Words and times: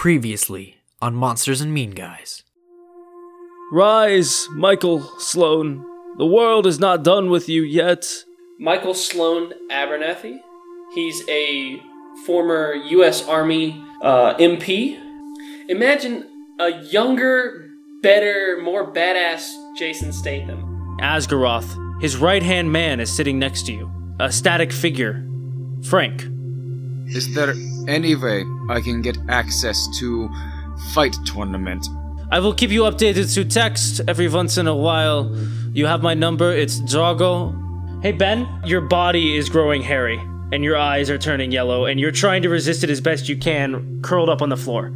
Previously 0.00 0.78
on 1.02 1.14
Monsters 1.14 1.60
and 1.60 1.74
Mean 1.74 1.90
Guys. 1.90 2.42
Rise, 3.70 4.48
Michael 4.52 5.02
Sloan. 5.18 5.84
The 6.16 6.24
world 6.24 6.66
is 6.66 6.80
not 6.80 7.04
done 7.04 7.28
with 7.28 7.50
you 7.50 7.60
yet. 7.60 8.24
Michael 8.58 8.94
Sloan 8.94 9.52
Abernathy. 9.70 10.38
He's 10.94 11.22
a 11.28 11.82
former 12.24 12.72
U.S. 12.72 13.28
Army 13.28 13.84
uh, 14.00 14.36
MP. 14.38 14.98
Imagine 15.68 16.26
a 16.58 16.82
younger, 16.84 17.68
better, 18.00 18.58
more 18.62 18.90
badass 18.90 19.52
Jason 19.76 20.14
Statham. 20.14 20.96
Asgaroth, 21.02 22.00
his 22.00 22.16
right 22.16 22.42
hand 22.42 22.72
man, 22.72 23.00
is 23.00 23.14
sitting 23.14 23.38
next 23.38 23.66
to 23.66 23.72
you. 23.74 23.90
A 24.18 24.32
static 24.32 24.72
figure. 24.72 25.28
Frank. 25.82 26.24
Is 27.12 27.34
there 27.34 27.54
any 27.88 28.14
way 28.14 28.44
I 28.68 28.80
can 28.80 29.02
get 29.02 29.18
access 29.28 29.88
to 29.98 30.30
fight 30.94 31.16
tournament? 31.26 31.84
I 32.30 32.38
will 32.38 32.54
keep 32.54 32.70
you 32.70 32.82
updated 32.82 33.34
through 33.34 33.46
text 33.46 34.00
every 34.06 34.28
once 34.28 34.56
in 34.56 34.68
a 34.68 34.76
while. 34.76 35.36
You 35.72 35.86
have 35.86 36.02
my 36.02 36.14
number, 36.14 36.52
it's 36.52 36.80
Drago. 36.80 37.52
Hey 38.00 38.12
Ben, 38.12 38.46
your 38.64 38.80
body 38.80 39.36
is 39.36 39.48
growing 39.48 39.82
hairy, 39.82 40.18
and 40.52 40.62
your 40.62 40.76
eyes 40.76 41.10
are 41.10 41.18
turning 41.18 41.50
yellow, 41.50 41.86
and 41.86 41.98
you're 41.98 42.12
trying 42.12 42.42
to 42.42 42.48
resist 42.48 42.84
it 42.84 42.90
as 42.90 43.00
best 43.00 43.28
you 43.28 43.36
can, 43.36 44.00
curled 44.02 44.28
up 44.28 44.40
on 44.40 44.48
the 44.48 44.56
floor. 44.56 44.86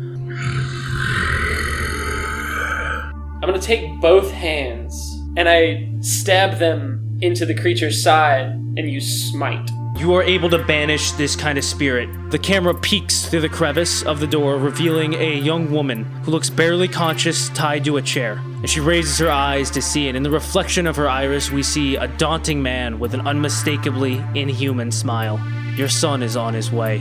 I'm 3.42 3.50
gonna 3.50 3.58
take 3.60 4.00
both 4.00 4.30
hands 4.30 4.94
and 5.36 5.48
I 5.48 5.90
stab 6.00 6.58
them 6.58 7.18
into 7.20 7.44
the 7.44 7.54
creature's 7.54 8.00
side 8.00 8.46
and 8.76 8.88
you 8.88 9.00
smite. 9.00 9.68
You 9.96 10.12
are 10.14 10.24
able 10.24 10.50
to 10.50 10.58
banish 10.58 11.12
this 11.12 11.36
kind 11.36 11.56
of 11.56 11.64
spirit. 11.64 12.08
The 12.30 12.38
camera 12.38 12.74
peeks 12.74 13.28
through 13.28 13.42
the 13.42 13.48
crevice 13.48 14.02
of 14.02 14.18
the 14.18 14.26
door, 14.26 14.56
revealing 14.56 15.14
a 15.14 15.34
young 15.34 15.70
woman 15.70 16.02
who 16.24 16.32
looks 16.32 16.50
barely 16.50 16.88
conscious, 16.88 17.48
tied 17.50 17.84
to 17.84 17.96
a 17.96 18.02
chair. 18.02 18.32
And 18.32 18.68
she 18.68 18.80
raises 18.80 19.16
her 19.18 19.30
eyes 19.30 19.70
to 19.70 19.80
see 19.80 20.08
it. 20.08 20.16
In 20.16 20.24
the 20.24 20.30
reflection 20.30 20.88
of 20.88 20.96
her 20.96 21.08
iris, 21.08 21.52
we 21.52 21.62
see 21.62 21.94
a 21.94 22.08
daunting 22.08 22.60
man 22.60 22.98
with 22.98 23.14
an 23.14 23.24
unmistakably 23.24 24.20
inhuman 24.34 24.90
smile. 24.90 25.40
Your 25.76 25.88
son 25.88 26.24
is 26.24 26.36
on 26.36 26.54
his 26.54 26.72
way. 26.72 26.98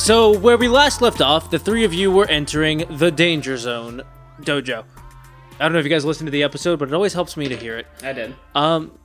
So, 0.00 0.36
where 0.38 0.56
we 0.56 0.66
last 0.66 1.02
left 1.02 1.20
off, 1.20 1.50
the 1.50 1.58
three 1.58 1.84
of 1.84 1.92
you 1.92 2.10
were 2.10 2.26
entering 2.26 2.84
the 2.96 3.10
Danger 3.10 3.58
Zone 3.58 4.00
dojo. 4.40 4.82
I 4.82 5.58
don't 5.58 5.74
know 5.74 5.78
if 5.78 5.84
you 5.84 5.90
guys 5.90 6.06
listened 6.06 6.26
to 6.26 6.30
the 6.30 6.42
episode, 6.42 6.78
but 6.78 6.88
it 6.88 6.94
always 6.94 7.12
helps 7.12 7.36
me 7.36 7.48
to 7.50 7.56
hear 7.56 7.76
it. 7.76 7.86
I 8.02 8.14
did. 8.14 8.34
Um, 8.54 8.98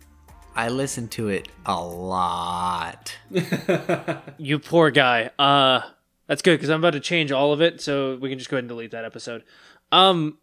I 0.55 0.69
listened 0.69 1.11
to 1.11 1.27
it 1.27 1.49
a 1.65 1.83
lot. 1.83 3.13
you 4.37 4.57
poor 4.57 4.89
guy. 4.89 5.31
Uh, 5.37 5.81
that's 6.27 6.41
good 6.41 6.55
because 6.55 6.69
I'm 6.69 6.79
about 6.79 6.93
to 6.93 7.01
change 7.01 7.29
all 7.29 7.51
of 7.51 7.61
it, 7.61 7.81
so 7.81 8.15
we 8.15 8.29
can 8.29 8.39
just 8.39 8.49
go 8.49 8.55
ahead 8.55 8.63
and 8.63 8.69
delete 8.69 8.91
that 8.91 9.03
episode. 9.03 9.43
Um, 9.91 10.37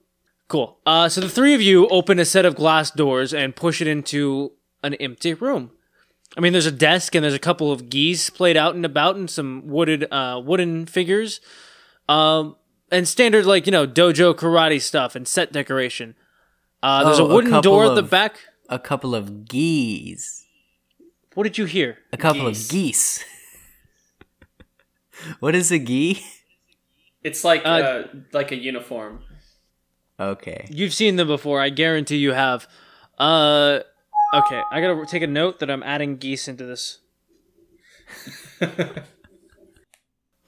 cool. 0.49 0.79
Uh, 0.85 1.09
so 1.09 1.23
the 1.23 1.31
three 1.31 1.55
of 1.55 1.63
you 1.63 1.89
open 1.89 2.19
a 2.19 2.27
set 2.27 2.45
of 2.45 2.57
glass 2.57 2.91
doors 2.91 3.33
and 3.33 3.57
push 3.57 3.81
it 3.81 3.89
into 3.89 4.53
an 4.83 4.95
empty 4.97 5.33
room. 5.33 5.71
I 6.37 6.41
mean, 6.41 6.53
there's 6.53 6.67
a 6.67 6.73
desk 6.73 7.15
and 7.15 7.23
there's 7.23 7.35
a 7.35 7.39
couple 7.39 7.71
of 7.73 7.91
geese 7.91 8.31
played 8.31 8.57
out 8.57 8.75
and 8.75 8.85
about 8.87 9.17
and 9.17 9.29
some 9.29 9.63
wooded, 9.67 10.07
uh, 10.11 10.41
wooden 10.45 10.87
figures, 10.87 11.41
um, 12.09 12.57
and 12.91 13.07
standard 13.07 13.45
like 13.47 13.67
you 13.67 13.73
know 13.73 13.87
dojo 13.87 14.35
karate 14.35 14.81
stuff 14.81 15.15
and 15.15 15.29
set 15.29 15.53
decoration. 15.53 16.15
Uh, 16.83 17.05
there's 17.05 17.21
Oh, 17.21 17.27
a 17.27 17.31
a 17.31 17.35
wooden 17.35 17.51
couple 17.51 17.63
door 17.73 17.85
at 17.87 17.95
the 17.95 18.01
of- 18.03 18.11
back. 18.11 18.39
A 18.69 18.79
couple 18.79 19.15
of 19.15 19.47
geese. 19.47 20.47
What 21.35 21.45
did 21.45 21.59
you 21.59 21.67
hear? 21.67 21.99
A 22.13 22.17
couple 22.17 22.47
Geese. 22.49 22.65
of 22.67 22.71
geese. 22.73 23.25
what 25.41 25.55
is 25.55 25.71
a 25.71 25.79
gee? 25.79 26.23
It's 27.23 27.45
like 27.45 27.65
Uh, 27.65 27.69
uh, 27.69 28.07
like 28.33 28.51
a 28.53 28.57
uniform. 28.57 29.21
Okay. 30.19 30.67
You've 30.71 30.93
seen 30.93 31.17
them 31.17 31.29
before. 31.29 31.61
I 31.61 31.71
guarantee 31.71 32.17
you 32.17 32.33
have. 32.33 32.67
Uh, 33.19 33.81
okay. 34.33 34.63
I 34.71 34.81
gotta 34.81 35.05
take 35.07 35.23
a 35.23 35.27
note 35.27 35.59
that 35.61 35.71
I'm 35.71 35.83
adding 35.83 36.17
geese 36.17 36.49
into 36.49 36.65
this. 36.65 36.99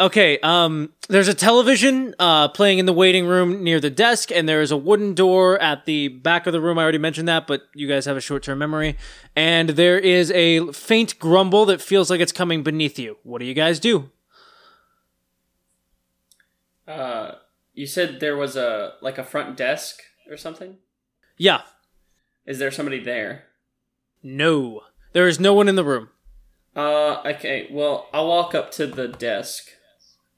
okay. 0.00 0.38
Um, 0.40 0.92
there's 1.08 1.28
a 1.28 1.34
television 1.34 2.14
uh 2.18 2.48
playing 2.48 2.78
in 2.78 2.86
the 2.86 2.92
waiting 2.92 3.26
room 3.26 3.62
near 3.62 3.80
the 3.80 3.90
desk, 3.90 4.30
and 4.30 4.48
there 4.48 4.60
is 4.60 4.70
a 4.70 4.76
wooden 4.76 5.14
door 5.14 5.60
at 5.60 5.84
the 5.86 6.08
back 6.08 6.46
of 6.46 6.52
the 6.52 6.60
room. 6.60 6.78
I 6.78 6.82
already 6.82 6.98
mentioned 6.98 7.28
that, 7.28 7.46
but 7.46 7.62
you 7.74 7.88
guys 7.88 8.04
have 8.06 8.16
a 8.16 8.20
short-term 8.20 8.58
memory. 8.58 8.96
And 9.36 9.70
there 9.70 9.98
is 9.98 10.30
a 10.32 10.72
faint 10.72 11.18
grumble 11.18 11.66
that 11.66 11.80
feels 11.80 12.10
like 12.10 12.20
it's 12.20 12.32
coming 12.32 12.62
beneath 12.62 12.98
you. 12.98 13.18
What 13.22 13.38
do 13.38 13.44
you 13.44 13.54
guys 13.54 13.80
do? 13.80 14.10
Uh, 16.86 17.36
you 17.72 17.86
said 17.86 18.20
there 18.20 18.36
was 18.36 18.56
a 18.56 18.94
like 19.00 19.18
a 19.18 19.24
front 19.24 19.56
desk 19.56 20.00
or 20.30 20.36
something. 20.36 20.76
Yeah. 21.36 21.62
Is 22.46 22.58
there 22.58 22.70
somebody 22.70 23.02
there? 23.02 23.44
No. 24.24 24.80
There 25.12 25.28
is 25.28 25.38
no 25.38 25.54
one 25.54 25.68
in 25.68 25.76
the 25.76 25.84
room. 25.84 26.08
Uh, 26.74 27.20
okay. 27.24 27.68
Well, 27.70 28.08
I'll 28.12 28.26
walk 28.26 28.54
up 28.54 28.72
to 28.72 28.86
the 28.86 29.06
desk 29.06 29.68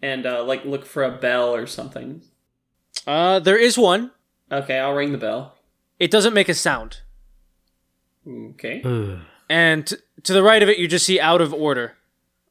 and 0.02 0.26
uh, 0.26 0.44
like 0.44 0.64
look 0.64 0.84
for 0.84 1.02
a 1.02 1.16
bell 1.16 1.54
or 1.54 1.66
something. 1.66 2.20
Uh, 3.06 3.38
there 3.38 3.58
is 3.58 3.78
one. 3.78 4.10
Okay, 4.52 4.78
I'll 4.78 4.92
ring 4.92 5.12
the 5.12 5.18
bell. 5.18 5.54
It 5.98 6.10
doesn't 6.10 6.34
make 6.34 6.48
a 6.48 6.54
sound. 6.54 6.98
Okay. 8.28 8.82
Ugh. 8.84 9.20
And 9.48 9.86
t- 9.86 9.96
to 10.24 10.32
the 10.32 10.42
right 10.42 10.62
of 10.62 10.68
it, 10.68 10.78
you 10.78 10.88
just 10.88 11.06
see 11.06 11.20
out 11.20 11.40
of 11.40 11.54
order. 11.54 11.96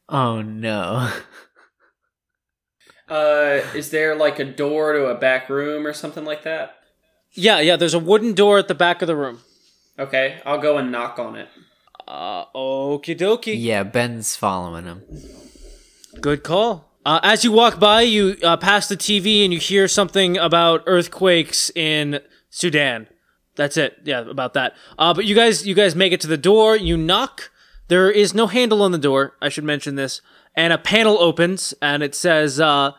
Oh 0.10 0.42
no. 0.42 1.12
Uh, 3.08 3.62
is 3.76 3.92
there 3.92 4.16
like 4.16 4.40
a 4.40 4.44
door 4.44 4.94
to 4.94 5.06
a 5.06 5.16
back 5.16 5.48
room 5.48 5.86
or 5.86 5.94
something 5.94 6.26
like 6.26 6.42
that? 6.42 6.78
Yeah, 7.34 7.60
yeah, 7.60 7.76
there's 7.76 7.94
a 7.94 8.00
wooden 8.00 8.34
door 8.34 8.58
at 8.58 8.68
the 8.68 8.74
back 8.74 9.04
of 9.04 9.08
the 9.08 9.16
room. 9.16 9.42
Okay, 9.98 10.42
I'll 10.46 10.60
go 10.60 10.78
and 10.78 10.92
knock 10.92 11.20
on 11.20 11.36
it. 11.36 11.48
Uh, 12.08 12.46
okie 12.56 13.18
dokie. 13.18 13.56
yeah, 13.58 13.84
Ben's 13.84 14.36
following 14.36 14.86
him. 14.86 15.04
Good 16.20 16.44
call. 16.44 16.92
Uh, 17.06 17.20
as 17.24 17.44
you 17.44 17.52
walk 17.52 17.80
by, 17.80 18.02
you 18.02 18.36
uh, 18.44 18.58
pass 18.58 18.88
the 18.88 18.98
TV 18.98 19.44
and 19.44 19.54
you 19.54 19.60
hear 19.60 19.88
something 19.88 20.38
about 20.38 20.84
earthquakes 20.86 21.70
in 21.76 22.20
Sudan. 22.50 23.08
That's 23.56 23.78
it. 23.78 23.98
Yeah, 24.04 24.22
about 24.22 24.54
that. 24.56 24.76
Uh, 24.98 25.14
but 25.14 25.26
you 25.26 25.36
guys, 25.36 25.66
you 25.66 25.76
guys 25.76 25.96
make 25.96 26.12
it 26.14 26.22
to 26.22 26.28
the 26.28 26.38
door. 26.38 26.76
You 26.76 26.98
knock. 26.98 27.52
There 27.88 28.10
is 28.12 28.34
no 28.34 28.48
handle 28.48 28.82
on 28.82 28.92
the 28.92 28.98
door. 28.98 29.36
I 29.42 29.50
should 29.50 29.64
mention 29.64 29.96
this. 29.96 30.22
And 30.56 30.74
a 30.74 30.78
panel 30.78 31.18
opens, 31.20 31.74
and 31.82 32.02
it 32.02 32.16
says, 32.16 32.60
uh, 32.60 32.92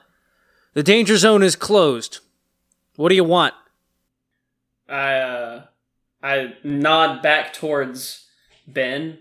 "The 0.75 0.83
danger 0.83 1.17
zone 1.17 1.43
is 1.43 1.57
closed." 1.57 2.21
What 2.97 3.09
do 3.11 3.15
you 3.15 3.25
want? 3.25 3.55
I 4.89 5.15
uh, 5.15 5.66
I 6.27 6.55
nod 6.65 7.23
back 7.23 7.53
towards 7.53 8.27
Ben, 8.67 9.19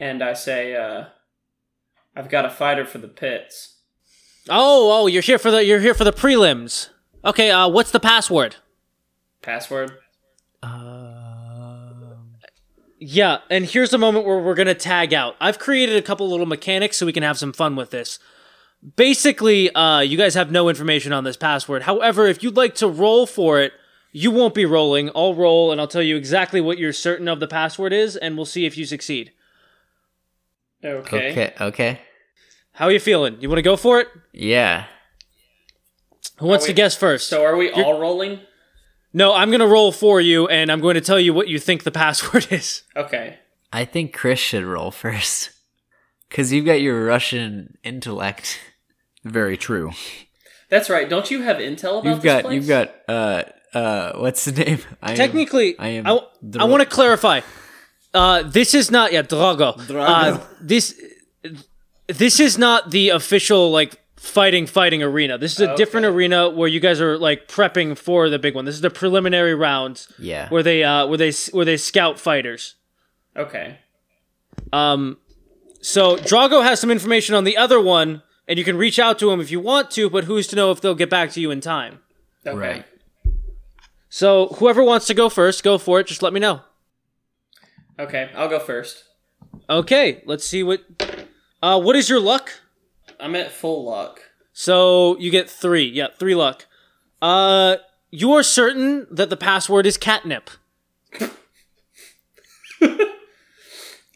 and 0.00 0.22
I 0.22 0.32
say, 0.32 0.74
uh, 0.74 1.04
"I've 2.16 2.30
got 2.30 2.46
a 2.46 2.50
fighter 2.50 2.86
for 2.86 2.96
the 2.96 3.08
pits." 3.08 3.76
Oh, 4.48 5.02
oh, 5.02 5.06
you're 5.06 5.20
here 5.22 5.38
for 5.38 5.50
the 5.50 5.62
you're 5.62 5.80
here 5.80 5.92
for 5.92 6.04
the 6.04 6.12
prelims. 6.12 6.88
Okay, 7.26 7.50
uh, 7.50 7.68
what's 7.68 7.90
the 7.90 8.00
password? 8.00 8.56
Password. 9.42 9.98
Um, 10.62 12.36
Yeah, 12.98 13.38
and 13.50 13.66
here's 13.66 13.90
the 13.90 13.98
moment 13.98 14.24
where 14.24 14.38
we're 14.38 14.54
gonna 14.54 14.74
tag 14.74 15.12
out. 15.12 15.36
I've 15.42 15.58
created 15.58 15.96
a 15.96 16.02
couple 16.02 16.30
little 16.30 16.46
mechanics 16.46 16.96
so 16.96 17.04
we 17.04 17.12
can 17.12 17.22
have 17.22 17.36
some 17.38 17.52
fun 17.52 17.76
with 17.76 17.90
this. 17.90 18.18
Basically, 18.96 19.70
uh, 19.74 20.00
you 20.00 20.16
guys 20.16 20.34
have 20.34 20.50
no 20.50 20.70
information 20.70 21.12
on 21.12 21.24
this 21.24 21.36
password. 21.36 21.82
However, 21.82 22.26
if 22.26 22.42
you'd 22.42 22.56
like 22.56 22.74
to 22.76 22.88
roll 22.88 23.26
for 23.26 23.60
it, 23.60 23.74
you 24.16 24.30
won't 24.30 24.54
be 24.54 24.64
rolling. 24.64 25.10
I'll 25.14 25.34
roll, 25.34 25.72
and 25.72 25.80
I'll 25.80 25.88
tell 25.88 26.00
you 26.02 26.16
exactly 26.16 26.60
what 26.60 26.78
you're 26.78 26.92
certain 26.92 27.26
of 27.26 27.40
the 27.40 27.48
password 27.48 27.92
is, 27.92 28.16
and 28.16 28.36
we'll 28.36 28.46
see 28.46 28.64
if 28.64 28.78
you 28.78 28.86
succeed. 28.86 29.32
Okay. 30.84 31.32
okay. 31.32 31.54
Okay. 31.60 32.00
How 32.72 32.86
are 32.86 32.92
you 32.92 33.00
feeling? 33.00 33.38
You 33.40 33.48
want 33.48 33.58
to 33.58 33.62
go 33.62 33.76
for 33.76 33.98
it? 34.00 34.08
Yeah. 34.32 34.84
Who 36.38 36.46
wants 36.46 36.64
Are 36.64 36.68
to 36.68 36.74
guess 36.74 36.96
first? 36.96 37.28
So 37.28 37.44
are 37.44 37.56
we 37.56 37.70
all 37.70 38.00
rolling? 38.00 38.40
no, 39.12 39.34
I'm 39.34 39.50
gonna 39.50 39.66
roll 39.66 39.90
for 39.92 40.20
you, 40.20 40.46
and 40.46 40.70
I'm 40.70 40.80
going 40.80 40.94
to 40.94 41.00
tell 41.00 41.18
you 41.18 41.34
what 41.34 41.48
you 41.48 41.58
think 41.58 41.82
the 41.82 41.90
password 41.90 42.48
is. 42.52 42.82
Okay. 42.96 43.38
I 43.72 43.84
think 43.84 44.12
Chris 44.14 44.38
should 44.38 44.62
roll 44.64 44.92
first. 44.92 45.50
Cause 46.30 46.52
you've 46.52 46.66
got 46.66 46.80
your 46.80 47.04
Russian 47.04 47.78
intellect. 47.84 48.58
Very 49.24 49.56
true. 49.56 49.92
That's 50.68 50.88
right. 50.90 51.08
Don't 51.08 51.30
you 51.30 51.42
have 51.42 51.56
intel 51.58 52.00
about 52.00 52.04
You've 52.04 52.22
this 52.22 52.24
got 52.24 52.42
place? 52.44 52.54
you've 52.54 52.68
got 52.68 52.94
uh 53.08 53.42
uh 53.74 54.12
what's 54.16 54.44
the 54.44 54.52
name? 54.64 54.78
I 55.02 55.10
am- 55.12 55.16
Technically, 55.16 55.78
I 55.78 55.88
am 55.88 56.06
I, 56.06 56.20
Dra- 56.48 56.66
want 56.66 56.82
to 56.82 56.88
clarify. 56.88 57.40
Uh, 58.12 58.42
this 58.44 58.74
is 58.74 58.90
not 58.90 59.12
yeah, 59.12 59.22
Drago. 59.22 59.76
Drago. 59.76 60.06
Uh, 60.38 60.40
this 60.60 61.00
this 62.06 62.38
is 62.40 62.56
not 62.58 62.90
the 62.90 63.08
official 63.10 63.70
like 63.72 64.00
fighting 64.16 64.66
fighting 64.66 65.02
arena. 65.02 65.36
This 65.36 65.54
is 65.54 65.60
a 65.60 65.76
different 65.76 66.06
arena 66.06 66.48
where 66.48 66.68
you 66.68 66.80
guys 66.80 67.00
are 67.00 67.18
like 67.18 67.48
prepping 67.48 67.96
for 67.98 68.30
the 68.30 68.38
big 68.38 68.54
one. 68.54 68.64
This 68.64 68.74
is 68.76 68.80
the 68.82 68.90
preliminary 68.90 69.54
rounds 69.54 70.08
Yeah. 70.18 70.48
where 70.48 70.62
they 70.62 70.82
uh 70.84 71.06
where 71.06 71.18
they 71.18 71.32
where 71.52 71.64
they 71.64 71.76
scout 71.76 72.18
fighters. 72.20 72.76
Okay. 73.36 73.78
Um, 74.72 75.18
so 75.80 76.16
Drago 76.16 76.62
has 76.62 76.80
some 76.80 76.90
information 76.90 77.34
on 77.34 77.44
the 77.44 77.56
other 77.56 77.80
one, 77.80 78.22
and 78.48 78.58
you 78.58 78.64
can 78.64 78.76
reach 78.78 78.98
out 78.98 79.18
to 79.18 79.30
him 79.30 79.40
if 79.40 79.50
you 79.50 79.60
want 79.60 79.90
to, 79.92 80.08
but 80.08 80.24
who's 80.24 80.46
to 80.48 80.56
know 80.56 80.70
if 80.70 80.80
they'll 80.80 80.94
get 80.94 81.10
back 81.10 81.32
to 81.32 81.40
you 81.40 81.50
in 81.50 81.60
time? 81.60 81.98
Okay. 82.46 82.56
Right. 82.56 82.84
So 84.14 84.46
whoever 84.46 84.84
wants 84.84 85.08
to 85.08 85.14
go 85.14 85.28
first, 85.28 85.64
go 85.64 85.76
for 85.76 85.98
it. 85.98 86.06
Just 86.06 86.22
let 86.22 86.32
me 86.32 86.38
know. 86.38 86.60
Okay, 87.98 88.30
I'll 88.36 88.48
go 88.48 88.60
first. 88.60 89.02
Okay, 89.68 90.22
let's 90.24 90.46
see 90.46 90.62
what. 90.62 90.84
Uh, 91.60 91.80
what 91.80 91.96
is 91.96 92.08
your 92.08 92.20
luck? 92.20 92.52
I'm 93.18 93.34
at 93.34 93.50
full 93.50 93.84
luck. 93.84 94.20
So 94.52 95.18
you 95.18 95.32
get 95.32 95.50
three. 95.50 95.86
Yeah, 95.86 96.06
three 96.16 96.36
luck. 96.36 96.66
Uh, 97.20 97.78
you 98.12 98.32
are 98.34 98.44
certain 98.44 99.08
that 99.10 99.30
the 99.30 99.36
password 99.36 99.84
is 99.84 99.96
catnip. 99.96 100.48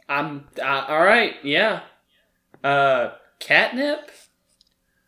I'm 0.09 0.47
uh, 0.63 0.85
all 0.87 1.03
right. 1.03 1.35
Yeah. 1.43 1.81
Uh, 2.63 3.15
catnip. 3.41 4.13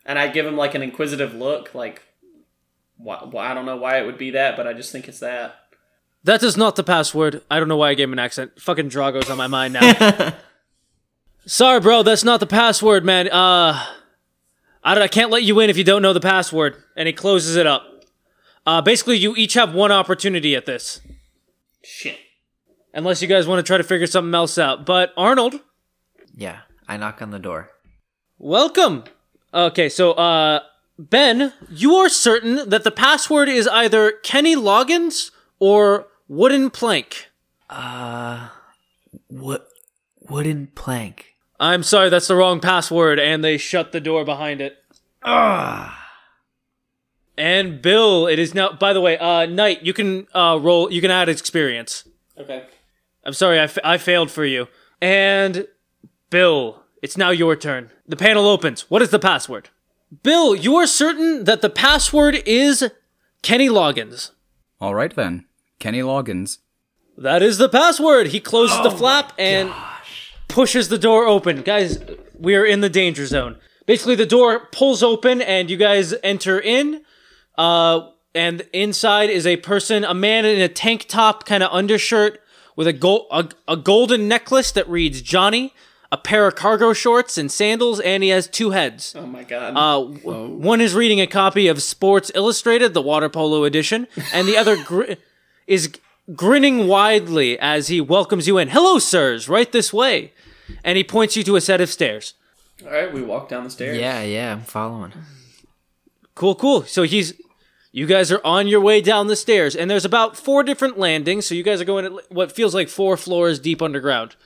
And 0.05 0.19
I 0.19 0.27
give 0.27 0.47
him 0.47 0.57
like 0.57 0.75
an 0.75 0.83
inquisitive 0.83 1.33
look, 1.33 1.77
like, 1.77 2.03
why, 3.03 3.19
why, 3.31 3.51
I 3.51 3.55
don't 3.55 3.67
know 3.67 3.77
why 3.77 3.99
it 4.01 4.07
would 4.07 4.19
be 4.19 4.31
that, 4.33 4.57
but 4.57 4.67
I 4.67 4.73
just 4.73 4.93
think 4.93 5.09
it's 5.09 5.21
that. 5.21 5.57
That 6.25 6.43
is 6.43 6.57
not 6.57 6.77
the 6.77 6.85
password. 6.85 7.43
I 7.51 7.59
don't 7.59 7.69
know 7.69 7.77
why 7.79 7.91
I 7.91 7.95
gave 7.95 8.09
him 8.09 8.13
an 8.13 8.19
accent. 8.19 8.61
Fucking 8.61 8.89
Drago's 8.89 9.31
on 9.31 9.39
my 9.39 9.47
mind 9.47 9.73
now. 9.75 10.35
Sorry, 11.47 11.81
bro. 11.81 12.03
That's 12.03 12.25
not 12.25 12.41
the 12.41 12.47
password, 12.47 13.05
man. 13.05 13.29
Uh, 13.29 13.83
I, 14.85 14.95
don't, 14.95 15.03
I 15.03 15.09
can't 15.09 15.31
let 15.31 15.43
you 15.43 15.59
in 15.61 15.71
if 15.71 15.79
you 15.79 15.85
don't 15.85 16.03
know 16.03 16.13
the 16.13 16.21
password. 16.21 16.77
And 16.97 17.07
he 17.07 17.13
closes 17.15 17.57
it 17.57 17.67
up. 17.67 18.05
Uh, 18.67 18.83
basically, 18.83 19.17
you 19.17 19.35
each 19.37 19.55
have 19.55 19.75
one 19.75 19.91
opportunity 19.91 20.55
at 20.55 20.67
this, 20.67 21.01
Shit. 21.83 22.19
unless 22.93 23.23
you 23.23 23.27
guys 23.27 23.47
want 23.47 23.59
to 23.59 23.63
try 23.69 23.79
to 23.79 23.83
figure 23.85 24.07
something 24.07 24.35
else 24.35 24.59
out. 24.59 24.85
But 24.85 25.15
Arnold, 25.17 25.61
Yeah. 26.37 26.61
I 26.87 26.99
knock 26.99 27.23
on 27.23 27.31
the 27.31 27.39
door. 27.39 27.71
welcome. 28.39 29.05
Okay, 29.55 29.89
so 29.89 30.13
uh, 30.13 30.61
Ben, 31.01 31.55
you 31.71 31.95
are 31.95 32.11
certain 32.11 32.69
that 32.69 32.85
the 32.85 32.91
password 32.91 33.49
is 33.49 33.67
either 33.69 34.13
Kenny 34.13 34.55
Loggins 34.55 35.31
or 35.59 36.09
Wooden 36.29 36.69
Plank. 36.69 37.31
Uh, 37.71 38.49
what? 39.29 39.69
Wooden 40.29 40.69
plank. 40.75 41.37
I'm 41.59 41.83
sorry, 41.83 42.11
that's 42.11 42.29
the 42.29 42.37
wrong 42.37 42.61
password, 42.61 43.19
and 43.19 43.43
they 43.43 43.57
shut 43.57 43.93
the 43.93 44.01
door 44.01 44.25
behind 44.25 44.61
it. 44.61 44.77
Ah. 45.23 46.09
And 47.39 47.81
Bill, 47.81 48.27
it 48.27 48.39
is 48.39 48.55
now. 48.55 48.73
By 48.73 48.93
the 48.93 49.01
way, 49.01 49.17
uh, 49.17 49.47
Knight, 49.47 49.83
you 49.83 49.95
can 49.95 50.27
uh 50.35 50.59
roll. 50.61 50.93
You 50.93 51.01
can 51.01 51.11
add 51.11 51.31
experience. 51.31 52.07
Okay. 52.37 52.67
I'm 53.25 53.33
sorry, 53.33 53.59
I, 53.59 53.69
I 53.83 53.97
failed 53.97 54.31
for 54.31 54.45
you. 54.45 54.69
And 55.01 55.67
Bill, 56.29 56.83
it's 57.03 57.17
now 57.17 57.31
your 57.31 57.57
turn. 57.57 57.91
The 58.07 58.17
panel 58.17 58.47
opens. 58.47 58.91
What 58.91 59.03
is 59.03 59.11
the 59.11 59.19
password? 59.19 59.71
Bill, 60.23 60.55
you 60.55 60.77
are 60.77 60.87
certain 60.87 61.45
that 61.45 61.63
the 61.63 61.71
password 61.71 62.43
is 62.47 62.91
Kenny 63.43 63.69
Loggins. 63.69 64.33
All 64.81 64.95
right 64.95 65.15
then. 65.15 65.47
Kenny 65.79 66.01
Loggins. 66.01 66.59
That 67.17 67.43
is 67.43 67.59
the 67.59 67.69
password. 67.69 68.29
He 68.29 68.41
closes 68.41 68.83
the 68.83 68.91
flap 68.91 69.33
and 69.39 69.73
pushes 70.49 70.89
the 70.89 70.99
door 70.99 71.27
open. 71.27 71.63
Guys, 71.63 71.99
we 72.39 72.57
are 72.57 72.65
in 72.65 72.81
the 72.81 72.89
danger 72.89 73.27
zone. 73.27 73.57
Basically, 73.87 74.15
the 74.15 74.27
door 74.27 74.69
pulls 74.73 75.03
open 75.03 75.41
and 75.43 75.71
you 75.71 75.77
guys 75.77 76.15
enter 76.23 76.59
in. 76.59 77.03
Uh, 77.57 78.11
and 78.35 78.63
inside 78.73 79.31
is 79.31 79.47
a 79.47 79.57
person, 79.59 80.05
a 80.05 80.15
man 80.15 80.45
in 80.45 80.61
a 80.61 80.69
tank 80.69 81.07
top 81.09 81.45
kind 81.47 81.63
of 81.63 81.71
undershirt 81.73 82.41
with 82.77 82.87
a, 82.87 82.93
gold, 82.93 83.27
a, 83.31 83.49
a 83.69 83.77
golden 83.77 84.29
necklace 84.29 84.73
that 84.73 84.89
reads 84.89 85.21
Johnny, 85.23 85.75
a 86.13 86.17
pair 86.17 86.47
of 86.47 86.55
cargo 86.57 86.93
shorts 86.93 87.39
and 87.39 87.51
sandals, 87.53 88.01
and 88.01 88.23
he 88.23 88.31
has 88.31 88.49
two 88.49 88.71
heads. 88.71 89.15
Oh 89.17 89.27
my 89.27 89.45
god. 89.45 89.75
Uh, 89.77 90.13
w- 90.19 90.49
one 90.57 90.81
is 90.81 90.95
reading 90.95 91.21
a 91.21 91.27
copy 91.27 91.69
of 91.69 91.83
Sports 91.83 92.33
Illustrated, 92.35 92.95
the 92.95 93.03
water 93.03 93.29
polo 93.29 93.65
edition, 93.65 94.07
and 94.33 94.49
the 94.49 94.57
other 94.57 94.83
gr- 94.83 95.13
is 95.67 95.93
grinning 96.35 96.87
widely 96.89 97.59
as 97.59 97.89
he 97.89 98.01
welcomes 98.01 98.47
you 98.49 98.59
in. 98.59 98.69
Hello, 98.69 98.99
sirs, 98.99 99.49
right 99.49 99.71
this 99.71 99.93
way. 99.93 100.33
And 100.85 100.97
he 100.97 101.05
points 101.05 101.37
you 101.37 101.43
to 101.45 101.57
a 101.57 101.61
set 101.61 101.81
of 101.81 101.89
stairs. 101.91 102.35
all 102.85 102.91
right, 102.93 103.13
we 103.13 103.23
walk 103.23 103.49
down 103.49 103.65
the 103.65 103.71
stairs. 103.71 103.99
Yeah, 103.99 104.23
yeah. 104.23 104.53
I'm 104.53 104.63
following. 104.63 105.13
Cool, 106.35 106.55
cool. 106.55 106.83
So 106.83 107.03
he's. 107.03 107.35
You 107.93 108.07
guys 108.07 108.31
are 108.31 108.41
on 108.45 108.69
your 108.69 108.81
way 108.81 109.01
down 109.01 109.27
the 109.27 109.35
stairs, 109.35 109.75
and 109.75 109.91
there's 109.91 110.05
about 110.05 110.37
four 110.37 110.63
different 110.63 110.97
landings. 110.97 111.45
So 111.47 111.57
you 111.57 111.65
guys 111.65 111.81
are 111.81 111.85
going 111.85 112.05
at 112.05 112.13
what 112.33 112.53
feels 112.53 112.73
like 112.73 112.89
four 112.89 113.17
floors 113.17 113.59
deep 113.59 113.83
underground. 113.83 114.37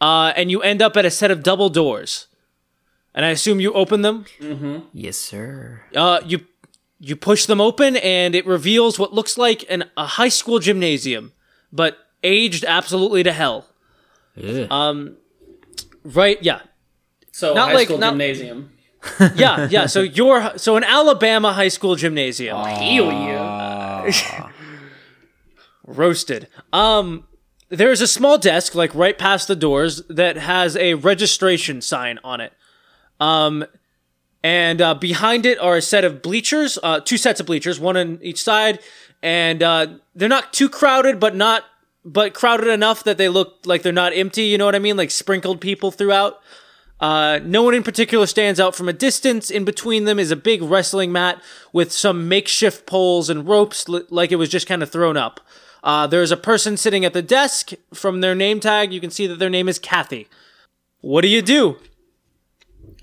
Uh, 0.00 0.32
and 0.36 0.50
you 0.50 0.60
end 0.62 0.82
up 0.82 0.96
at 0.96 1.04
a 1.04 1.10
set 1.10 1.30
of 1.30 1.42
double 1.42 1.68
doors. 1.70 2.26
And 3.14 3.24
I 3.24 3.30
assume 3.30 3.60
you 3.60 3.72
open 3.72 4.02
them 4.02 4.26
Yes, 4.92 5.16
sir. 5.16 5.82
Uh, 5.94 6.20
you 6.26 6.40
you 6.98 7.16
push 7.16 7.46
them 7.46 7.60
open, 7.60 7.96
and 7.96 8.34
it 8.34 8.46
reveals 8.46 8.98
what 8.98 9.12
looks 9.14 9.38
like 9.38 9.64
an 9.70 9.84
a 9.96 10.06
high 10.06 10.28
school 10.28 10.58
gymnasium, 10.58 11.32
but 11.72 11.96
aged 12.22 12.64
absolutely 12.64 13.22
to 13.22 13.32
hell. 13.32 13.66
Ugh. 14.42 15.14
Right? 16.04 16.42
Yeah, 16.42 16.60
So 17.32 17.54
Not 17.54 17.68
high 17.68 17.74
like- 17.74 17.86
school 17.88 17.98
not- 17.98 18.12
gymnasium. 18.12 18.70
yeah, 19.36 19.68
yeah. 19.70 19.86
So 19.86 20.00
you're 20.00 20.52
so 20.58 20.76
an 20.76 20.84
Alabama 20.84 21.52
high 21.52 21.68
school 21.68 21.94
gymnasium, 21.96 22.56
Oh 22.56 22.64
Heal 22.64 23.12
you. 23.12 24.12
roasted. 25.86 26.48
Um, 26.72 27.24
there's 27.68 28.00
a 28.00 28.06
small 28.06 28.38
desk 28.38 28.74
like 28.74 28.94
right 28.94 29.18
past 29.18 29.48
the 29.48 29.56
doors 29.56 30.02
that 30.08 30.36
has 30.36 30.76
a 30.76 30.94
registration 30.94 31.80
sign 31.80 32.18
on 32.22 32.40
it. 32.40 32.52
Um, 33.18 33.64
and 34.42 34.80
uh, 34.80 34.94
behind 34.94 35.44
it 35.46 35.58
are 35.58 35.76
a 35.76 35.82
set 35.82 36.04
of 36.04 36.22
bleachers, 36.22 36.78
uh, 36.82 37.00
two 37.00 37.16
sets 37.16 37.40
of 37.40 37.46
bleachers, 37.46 37.80
one 37.80 37.96
on 37.96 38.18
each 38.22 38.40
side, 38.40 38.78
and 39.22 39.62
uh, 39.62 39.86
they're 40.14 40.28
not 40.28 40.52
too 40.52 40.68
crowded, 40.68 41.18
but 41.18 41.34
not 41.34 41.64
but 42.04 42.34
crowded 42.34 42.68
enough 42.68 43.02
that 43.02 43.18
they 43.18 43.28
look 43.28 43.56
like 43.64 43.82
they're 43.82 43.92
not 43.92 44.12
empty. 44.14 44.44
You 44.44 44.58
know 44.58 44.64
what 44.64 44.76
I 44.76 44.78
mean? 44.78 44.96
Like 44.96 45.10
sprinkled 45.10 45.60
people 45.60 45.90
throughout. 45.90 46.40
Uh, 47.00 47.40
no 47.42 47.62
one 47.62 47.74
in 47.74 47.82
particular 47.82 48.26
stands 48.26 48.60
out 48.60 48.76
from 48.76 48.88
a 48.88 48.92
distance. 48.92 49.50
In 49.50 49.64
between 49.64 50.04
them 50.04 50.18
is 50.18 50.30
a 50.30 50.36
big 50.36 50.62
wrestling 50.62 51.10
mat 51.10 51.42
with 51.72 51.90
some 51.90 52.28
makeshift 52.28 52.86
poles 52.86 53.28
and 53.28 53.46
ropes, 53.46 53.88
li- 53.88 54.04
like 54.08 54.30
it 54.30 54.36
was 54.36 54.48
just 54.48 54.68
kind 54.68 54.82
of 54.82 54.90
thrown 54.90 55.16
up. 55.16 55.40
Uh, 55.86 56.04
there's 56.04 56.32
a 56.32 56.36
person 56.36 56.76
sitting 56.76 57.04
at 57.04 57.12
the 57.12 57.22
desk. 57.22 57.70
From 57.94 58.20
their 58.20 58.34
name 58.34 58.58
tag, 58.58 58.92
you 58.92 59.00
can 59.00 59.10
see 59.10 59.28
that 59.28 59.38
their 59.38 59.48
name 59.48 59.68
is 59.68 59.78
Kathy. 59.78 60.26
What 61.00 61.22
do 61.22 61.28
you 61.28 61.40
do? 61.40 61.76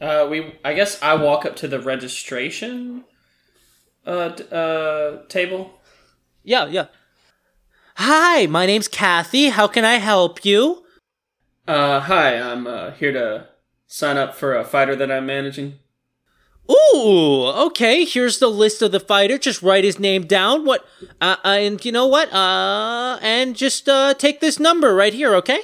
Uh, 0.02 0.28
we. 0.30 0.56
I 0.66 0.74
guess 0.74 1.02
I 1.02 1.16
walk 1.16 1.46
up 1.46 1.56
to 1.58 1.68
the 1.70 1.80
registration. 1.80 3.06
Uh, 4.06 4.30
d- 4.30 4.44
uh, 4.52 5.25
table. 5.30 5.80
Yeah, 6.44 6.66
yeah. 6.66 6.88
Hi, 7.96 8.48
my 8.48 8.66
name's 8.66 8.90
Kathy. 8.90 9.48
How 9.48 9.68
can 9.68 9.86
I 9.86 9.96
help 9.96 10.44
you? 10.44 10.84
Uh, 11.66 12.02
hi. 12.02 12.38
I'm 12.38 12.68
uh, 12.68 12.92
here 12.92 13.13
to 13.13 13.48
sign 13.88 14.18
up 14.18 14.36
for 14.36 14.58
a 14.58 14.66
fighter 14.66 14.98
that 14.98 15.10
I'm 15.10 15.25
managing. 15.25 15.80
Ooh, 16.72 17.46
okay. 17.67 18.05
Here's 18.05 18.39
the 18.39 18.50
list 18.50 18.82
of 18.82 18.91
the 18.91 19.00
fighter. 19.00 19.38
Just 19.38 19.62
write 19.62 19.84
his 19.84 20.00
name 20.00 20.25
down. 20.25 20.65
What? 20.65 20.86
Uh, 21.20 21.36
uh, 21.43 21.48
and 21.50 21.84
you 21.84 21.91
know 21.91 22.08
what? 22.08 22.32
Uh, 22.34 23.20
and 23.22 23.55
just 23.55 23.89
uh, 23.89 24.13
take 24.13 24.39
this 24.39 24.60
number 24.60 24.96
right 24.96 25.13
here, 25.13 25.36
okay? 25.36 25.60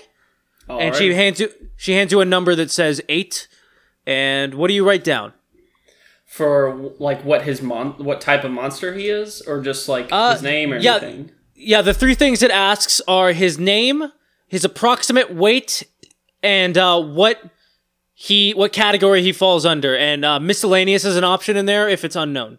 All 0.67 0.79
and 0.79 0.93
she 0.95 1.13
hands 1.13 1.39
you 1.39 1.51
she 1.77 1.93
hands 1.93 2.11
you 2.11 2.19
a 2.21 2.25
number 2.25 2.53
that 2.55 2.69
says 2.69 3.01
eight. 3.09 3.47
And 4.05 4.53
what 4.55 4.67
do 4.67 4.73
you 4.73 4.87
write 4.87 5.03
down? 5.03 5.33
for 6.25 6.91
like 6.99 7.25
what 7.25 7.41
his 7.41 7.59
mon 7.59 7.91
what 7.93 8.21
type 8.21 8.43
of 8.43 8.51
monster 8.51 8.93
he 8.93 9.07
is, 9.09 9.41
or 9.41 9.61
just 9.61 9.89
like 9.89 10.07
Uh, 10.11 10.33
his 10.33 10.43
name 10.43 10.71
or 10.71 10.77
yeah. 10.77 10.97
anything. 10.97 11.31
Yeah, 11.55 11.81
the 11.81 11.93
three 11.93 12.13
things 12.13 12.43
it 12.43 12.51
asks 12.51 13.01
are 13.07 13.31
his 13.31 13.57
name, 13.57 14.11
his 14.47 14.63
approximate 14.63 15.33
weight, 15.33 15.83
and 16.43 16.77
uh, 16.77 17.01
what 17.01 17.41
he 18.21 18.51
what 18.53 18.73
category 18.73 19.21
he 19.21 19.31
falls 19.31 19.65
under. 19.65 19.95
And 19.95 20.25
uh, 20.25 20.41
miscellaneous 20.41 21.05
is 21.05 21.15
an 21.15 21.23
option 21.23 21.55
in 21.55 21.67
there 21.67 21.87
if 21.87 22.03
it's 22.03 22.17
unknown. 22.17 22.57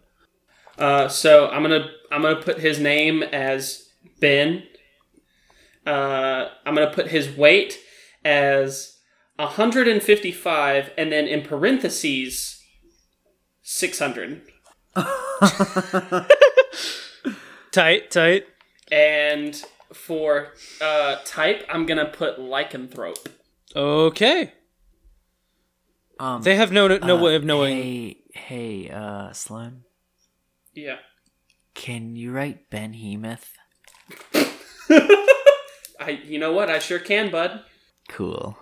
Uh, 0.75 1.07
so 1.07 1.49
I'm 1.49 1.61
gonna 1.61 1.87
I'm 2.11 2.23
gonna 2.23 2.41
put 2.41 2.61
his 2.61 2.79
name 2.79 3.21
as 3.21 3.89
Ben. 4.19 4.63
Uh, 5.85 6.47
I'm 6.65 6.73
gonna 6.73 6.91
put 6.91 7.09
his 7.09 7.29
weight 7.29 7.77
as 8.25 8.97
155, 9.35 10.91
and 10.97 11.11
then 11.11 11.27
in 11.27 11.43
parentheses 11.43 12.59
600. 13.61 14.41
Tight, 17.71 18.11
tight. 18.11 18.47
And 18.91 19.63
for 19.93 20.47
uh, 20.81 21.17
type, 21.23 21.63
I'm 21.69 21.85
gonna 21.85 22.05
put 22.05 22.37
lycanthrope. 22.37 23.27
Okay. 23.75 24.53
Um, 26.21 26.41
They 26.43 26.55
have 26.55 26.71
no 26.71 26.87
no 26.87 27.17
uh, 27.17 27.21
way 27.21 27.35
of 27.35 27.43
knowing. 27.43 27.75
Hey, 27.77 28.17
hey, 28.33 28.89
uh, 28.89 29.31
Sloan, 29.33 29.83
Yeah. 30.75 30.97
can 31.73 32.15
you 32.15 32.31
write 32.31 32.69
Ben 32.69 32.93
Hemoth? 32.93 33.49
I. 35.99 36.19
You 36.25 36.39
know 36.39 36.51
what? 36.53 36.69
I 36.69 36.79
sure 36.79 36.99
can, 36.99 37.31
bud. 37.31 37.61
Cool. 38.09 38.57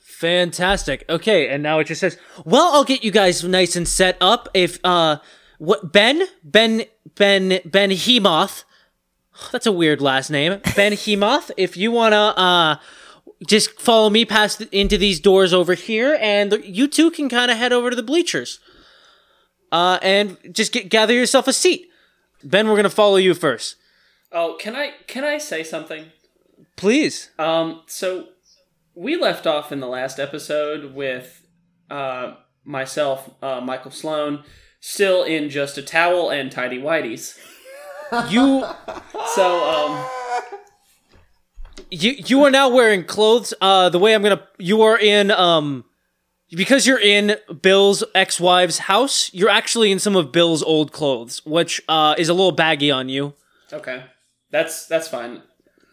Fantastic. 0.00 1.04
Okay, 1.08 1.48
and 1.48 1.62
now 1.62 1.78
it 1.78 1.84
just 1.84 2.00
says, 2.00 2.18
"Well, 2.44 2.72
I'll 2.74 2.84
get 2.84 3.04
you 3.04 3.10
guys 3.10 3.44
nice 3.44 3.76
and 3.76 3.86
set 3.86 4.16
up. 4.20 4.48
If 4.54 4.78
uh, 4.84 5.18
what 5.58 5.92
Ben 5.92 6.24
Ben 6.42 6.84
Ben 7.14 7.60
Ben 7.64 7.90
Hemoth, 7.90 8.64
that's 9.52 9.66
a 9.66 9.72
weird 9.72 10.00
last 10.00 10.30
name. 10.30 10.60
Ben 10.74 10.92
Hemoth. 11.04 11.50
If 11.56 11.76
you 11.76 11.90
wanna 11.92 12.34
uh, 12.36 12.76
just 13.46 13.80
follow 13.80 14.08
me 14.10 14.24
past 14.24 14.60
into 14.72 14.96
these 14.96 15.20
doors 15.20 15.52
over 15.52 15.74
here, 15.74 16.16
and 16.20 16.60
you 16.64 16.86
two 16.88 17.10
can 17.10 17.28
kind 17.28 17.50
of 17.50 17.56
head 17.56 17.72
over 17.72 17.90
to 17.90 17.96
the 17.96 18.02
bleachers. 18.02 18.60
Uh, 19.72 19.98
and 20.00 20.36
just 20.52 20.72
get 20.72 20.88
gather 20.88 21.12
yourself 21.12 21.48
a 21.48 21.52
seat. 21.52 21.88
Ben, 22.44 22.68
we're 22.68 22.76
gonna 22.76 22.88
follow 22.90 23.16
you 23.16 23.34
first, 23.34 23.76
Oh, 24.32 24.56
can 24.60 24.76
I? 24.76 24.92
Can 25.06 25.24
I 25.24 25.38
say 25.38 25.62
something? 25.64 26.06
please. 26.76 27.30
Um. 27.38 27.82
So 27.86 28.28
we 28.94 29.16
left 29.16 29.46
off 29.46 29.72
in 29.72 29.80
the 29.80 29.86
last 29.88 30.18
episode 30.20 30.94
with 30.94 31.46
uh 31.90 32.34
myself, 32.64 33.30
uh, 33.42 33.60
Michael 33.60 33.90
Sloan, 33.90 34.44
still 34.80 35.22
in 35.24 35.50
just 35.50 35.76
a 35.78 35.82
towel 35.82 36.30
and 36.30 36.50
tidy 36.52 36.78
whities. 36.78 37.38
You 38.30 38.64
So 39.34 39.64
um. 39.64 40.06
You 41.90 42.12
you 42.12 42.42
are 42.44 42.50
now 42.50 42.68
wearing 42.68 43.04
clothes 43.04 43.52
uh 43.60 43.88
the 43.88 43.98
way 43.98 44.14
i'm 44.14 44.22
gonna 44.22 44.42
you 44.58 44.82
are 44.82 44.98
in 44.98 45.30
um 45.30 45.84
because 46.50 46.86
you're 46.86 47.00
in 47.00 47.36
bill's 47.62 48.02
ex-wife's 48.14 48.78
house 48.78 49.30
you're 49.34 49.50
actually 49.50 49.90
in 49.92 49.98
some 49.98 50.16
of 50.16 50.32
bill's 50.32 50.62
old 50.62 50.92
clothes 50.92 51.44
which 51.44 51.80
uh 51.88 52.14
is 52.18 52.28
a 52.28 52.34
little 52.34 52.52
baggy 52.52 52.90
on 52.90 53.08
you 53.08 53.34
Okay. 53.72 54.04
That's 54.52 54.86
that's 54.86 55.08
fine. 55.08 55.42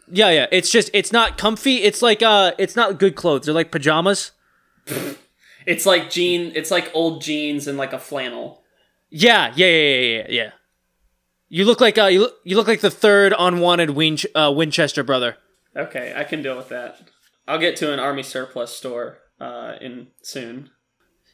yeah 0.08 0.30
yeah 0.30 0.46
it's 0.52 0.70
just 0.70 0.90
it's 0.94 1.12
not 1.12 1.38
comfy 1.40 1.78
it's 1.78 2.02
like 2.04 2.22
uh 2.22 2.52
it's 2.60 2.76
not 2.76 3.00
good 3.00 3.16
clothes 3.16 3.46
they're 3.46 3.54
like 3.56 3.72
pajamas 3.72 4.32
It's 5.66 5.86
like 5.86 6.10
jean. 6.10 6.52
It's 6.56 6.72
like 6.72 6.92
old 6.94 7.22
jeans 7.22 7.68
and 7.70 7.78
like 7.78 7.94
a 7.94 7.98
flannel. 8.00 8.62
yeah 9.10 9.54
yeah 9.56 9.66
yeah 9.68 10.00
yeah 10.00 10.18
yeah 10.18 10.26
yeah 10.30 10.52
you 11.48 11.64
look 11.66 11.80
like 11.80 11.98
uh 11.98 12.08
you 12.08 12.20
look, 12.22 12.36
you 12.44 12.56
look 12.58 12.68
like 12.68 12.82
the 12.82 12.92
third 12.92 13.34
unwanted 13.40 13.92
Win- 13.92 14.18
uh, 14.36 14.52
winchester 14.56 15.04
brother 15.04 15.38
Okay, 15.76 16.14
I 16.16 16.24
can 16.24 16.42
deal 16.42 16.58
with 16.58 16.70
that. 16.70 17.10
I'll 17.48 17.60
get 17.60 17.76
to 17.78 17.92
an 17.92 18.00
army 18.00 18.24
surplus 18.24 18.76
store 18.76 19.20
uh 19.40 19.74
in 19.82 20.08
soon. 20.22 20.70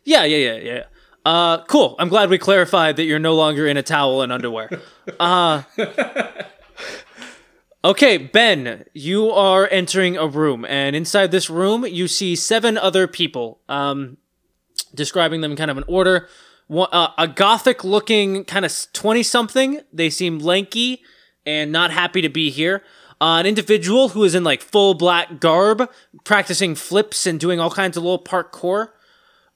Yeah, 0.04 0.24
yeah, 0.24 0.54
yeah, 0.54 0.58
yeah. 0.58 0.84
Uh, 1.26 1.64
cool. 1.66 1.96
I'm 2.00 2.08
glad 2.10 2.30
we 2.30 2.38
clarified 2.38 2.96
that 2.96 3.04
you're 3.04 3.20
no 3.20 3.36
longer 3.36 3.68
in 3.68 3.78
a 3.78 3.84
towel 3.84 4.22
and 4.22 4.32
underwear. 4.32 4.70
Uh, 5.20 5.64
okay, 7.84 8.18
Ben, 8.18 8.86
you 8.94 9.32
are 9.32 9.68
entering 9.70 10.16
a 10.16 10.28
room, 10.28 10.64
and 10.66 10.96
inside 10.96 11.32
this 11.32 11.50
room, 11.50 11.84
you 11.84 12.08
see 12.08 12.36
seven 12.36 12.78
other 12.78 13.08
people. 13.08 13.60
Um, 13.68 14.18
describing 14.94 15.42
them 15.42 15.56
kind 15.56 15.72
of 15.72 15.78
in 15.78 15.84
order. 15.88 16.28
One, 16.68 16.90
uh, 16.92 17.10
a 17.18 17.28
gothic-looking 17.28 18.46
kind 18.46 18.66
of 18.66 18.74
twenty-something. 18.94 19.82
They 19.92 20.12
seem 20.12 20.38
lanky 20.40 21.02
and 21.46 21.72
not 21.72 21.92
happy 21.92 22.22
to 22.22 22.30
be 22.30 22.52
here. 22.52 22.84
Uh, 23.22 23.40
an 23.40 23.46
individual 23.46 24.10
who 24.10 24.24
is 24.24 24.34
in 24.34 24.44
like 24.44 24.62
full 24.62 24.94
black 24.94 25.40
garb, 25.40 25.90
practicing 26.24 26.76
flips 26.76 27.26
and 27.26 27.40
doing 27.40 27.60
all 27.60 27.70
kinds 27.70 27.98
of 27.98 28.04
little 28.04 28.24
parkour 28.24 28.90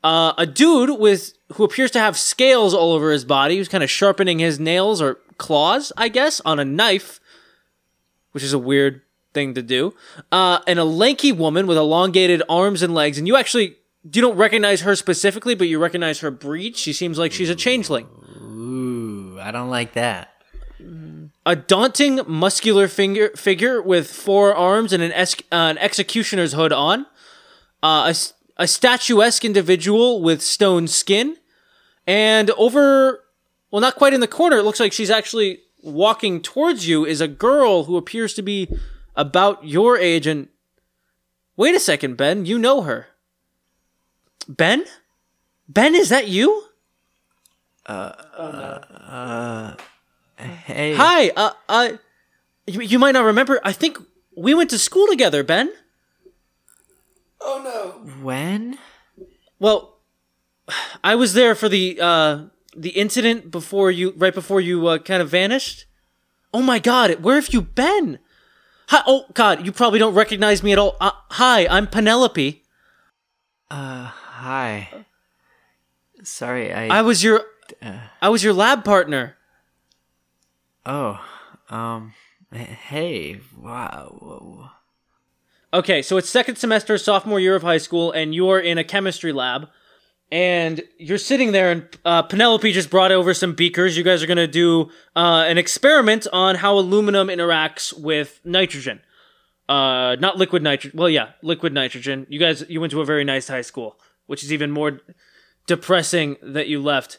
uh, 0.03 0.33
a 0.37 0.45
dude 0.45 0.99
with 0.99 1.33
who 1.53 1.63
appears 1.63 1.91
to 1.91 1.99
have 1.99 2.17
scales 2.17 2.73
all 2.73 2.91
over 2.91 3.11
his 3.11 3.25
body, 3.25 3.57
who's 3.57 3.69
kind 3.69 3.83
of 3.83 3.89
sharpening 3.89 4.39
his 4.39 4.59
nails 4.59 5.01
or 5.01 5.19
claws, 5.37 5.91
I 5.95 6.09
guess, 6.09 6.41
on 6.41 6.59
a 6.59 6.65
knife, 6.65 7.19
which 8.31 8.43
is 8.43 8.53
a 8.53 8.59
weird 8.59 9.01
thing 9.33 9.53
to 9.53 9.61
do. 9.61 9.93
Uh, 10.31 10.59
and 10.67 10.79
a 10.79 10.83
lanky 10.83 11.31
woman 11.31 11.67
with 11.67 11.77
elongated 11.77 12.43
arms 12.49 12.81
and 12.81 12.93
legs, 12.93 13.17
and 13.17 13.27
you 13.27 13.37
actually 13.37 13.77
you 14.03 14.21
don't 14.21 14.35
recognize 14.35 14.81
her 14.81 14.95
specifically, 14.95 15.55
but 15.55 15.67
you 15.67 15.79
recognize 15.79 16.19
her 16.19 16.31
breed. 16.31 16.75
She 16.75 16.91
seems 16.91 17.17
like 17.17 17.31
she's 17.31 17.49
a 17.49 17.55
changeling. 17.55 18.07
Ooh, 18.41 19.39
I 19.39 19.51
don't 19.51 19.69
like 19.69 19.93
that. 19.93 20.32
A 21.45 21.55
daunting, 21.55 22.21
muscular 22.25 22.87
finger, 22.87 23.29
figure 23.35 23.81
with 23.81 24.09
four 24.09 24.55
arms 24.55 24.93
and 24.93 25.03
an, 25.03 25.11
es- 25.11 25.35
uh, 25.51 25.55
an 25.71 25.77
executioner's 25.77 26.53
hood 26.53 26.71
on. 26.71 27.05
Uh, 27.81 28.13
a, 28.13 28.63
a 28.63 28.67
statuesque 28.67 29.43
individual 29.43 30.21
with 30.21 30.41
stone 30.41 30.87
skin. 30.87 31.35
And 32.07 32.49
over, 32.51 33.23
well, 33.71 33.81
not 33.81 33.95
quite 33.95 34.13
in 34.13 34.21
the 34.21 34.27
corner, 34.27 34.57
it 34.57 34.63
looks 34.63 34.79
like 34.79 34.93
she's 34.93 35.09
actually 35.09 35.59
walking 35.81 36.41
towards 36.41 36.87
you, 36.87 37.05
is 37.05 37.19
a 37.19 37.27
girl 37.27 37.83
who 37.85 37.97
appears 37.97 38.33
to 38.35 38.41
be 38.41 38.69
about 39.15 39.65
your 39.65 39.97
age. 39.97 40.25
And 40.25 40.47
wait 41.57 41.75
a 41.75 41.79
second, 41.79 42.15
Ben, 42.15 42.45
you 42.45 42.57
know 42.57 42.83
her. 42.83 43.07
Ben? 44.47 44.85
Ben, 45.67 45.93
is 45.93 46.07
that 46.07 46.29
you? 46.29 46.63
Hey, 50.43 50.95
Hi, 50.95 51.29
uh, 51.29 51.51
uh, 51.69 51.89
you, 52.67 52.81
you 52.81 52.99
might 52.99 53.11
not 53.11 53.25
remember. 53.25 53.59
I 53.63 53.71
think 53.71 53.97
we 54.35 54.53
went 54.53 54.69
to 54.71 54.79
school 54.79 55.07
together, 55.07 55.43
Ben. 55.43 55.71
Oh 57.41 57.61
no. 57.63 58.11
When? 58.23 58.77
Well, 59.59 59.97
I 61.03 61.15
was 61.15 61.33
there 61.33 61.55
for 61.55 61.67
the 61.69 61.99
uh 62.01 62.45
the 62.75 62.89
incident 62.91 63.51
before 63.51 63.91
you, 63.91 64.13
right 64.17 64.33
before 64.33 64.61
you 64.61 64.87
uh, 64.87 64.97
kind 64.97 65.21
of 65.21 65.29
vanished. 65.29 65.85
Oh 66.53 66.61
my 66.61 66.79
God, 66.79 67.21
where 67.21 67.35
have 67.35 67.53
you 67.53 67.61
been? 67.61 68.19
Hi, 68.87 69.01
oh 69.07 69.25
God, 69.33 69.65
you 69.65 69.71
probably 69.71 69.99
don't 69.99 70.13
recognize 70.13 70.63
me 70.63 70.71
at 70.71 70.79
all. 70.79 70.95
Uh, 70.99 71.11
hi, 71.31 71.67
I'm 71.67 71.87
Penelope. 71.87 72.63
Uh, 73.69 74.05
hi. 74.05 75.05
Sorry, 76.23 76.73
I. 76.73 76.99
I 76.99 77.01
was 77.01 77.23
your, 77.23 77.43
I 78.21 78.29
was 78.29 78.43
your 78.43 78.53
lab 78.53 78.83
partner. 78.85 79.35
Oh, 80.85 81.23
um, 81.69 82.13
hey, 82.51 83.39
wow. 83.57 84.71
Okay, 85.73 86.01
so 86.01 86.17
it's 86.17 86.29
second 86.29 86.57
semester, 86.57 86.97
sophomore 86.97 87.39
year 87.39 87.55
of 87.55 87.63
high 87.63 87.77
school, 87.77 88.11
and 88.11 88.35
you're 88.35 88.59
in 88.59 88.77
a 88.77 88.83
chemistry 88.83 89.31
lab, 89.31 89.69
and 90.31 90.83
you're 90.97 91.17
sitting 91.17 91.51
there, 91.51 91.71
and 91.71 91.87
uh, 92.05 92.21
Penelope 92.23 92.71
just 92.71 92.89
brought 92.89 93.11
over 93.11 93.33
some 93.33 93.53
beakers. 93.53 93.97
You 93.97 94.03
guys 94.03 94.21
are 94.21 94.27
gonna 94.27 94.47
do 94.47 94.89
uh, 95.15 95.45
an 95.47 95.57
experiment 95.57 96.27
on 96.31 96.55
how 96.55 96.77
aluminum 96.77 97.27
interacts 97.27 97.91
with 97.97 98.39
nitrogen. 98.43 99.01
Uh, 99.67 100.15
not 100.19 100.37
liquid 100.37 100.61
nitrogen. 100.61 100.97
Well, 100.97 101.09
yeah, 101.09 101.29
liquid 101.41 101.73
nitrogen. 101.73 102.27
You 102.29 102.39
guys, 102.39 102.63
you 102.67 102.81
went 102.81 102.91
to 102.91 103.01
a 103.01 103.05
very 103.05 103.23
nice 103.23 103.47
high 103.47 103.61
school, 103.61 103.97
which 104.27 104.43
is 104.43 104.51
even 104.51 104.71
more 104.71 104.99
depressing 105.65 106.37
that 106.43 106.67
you 106.67 106.81
left. 106.81 107.17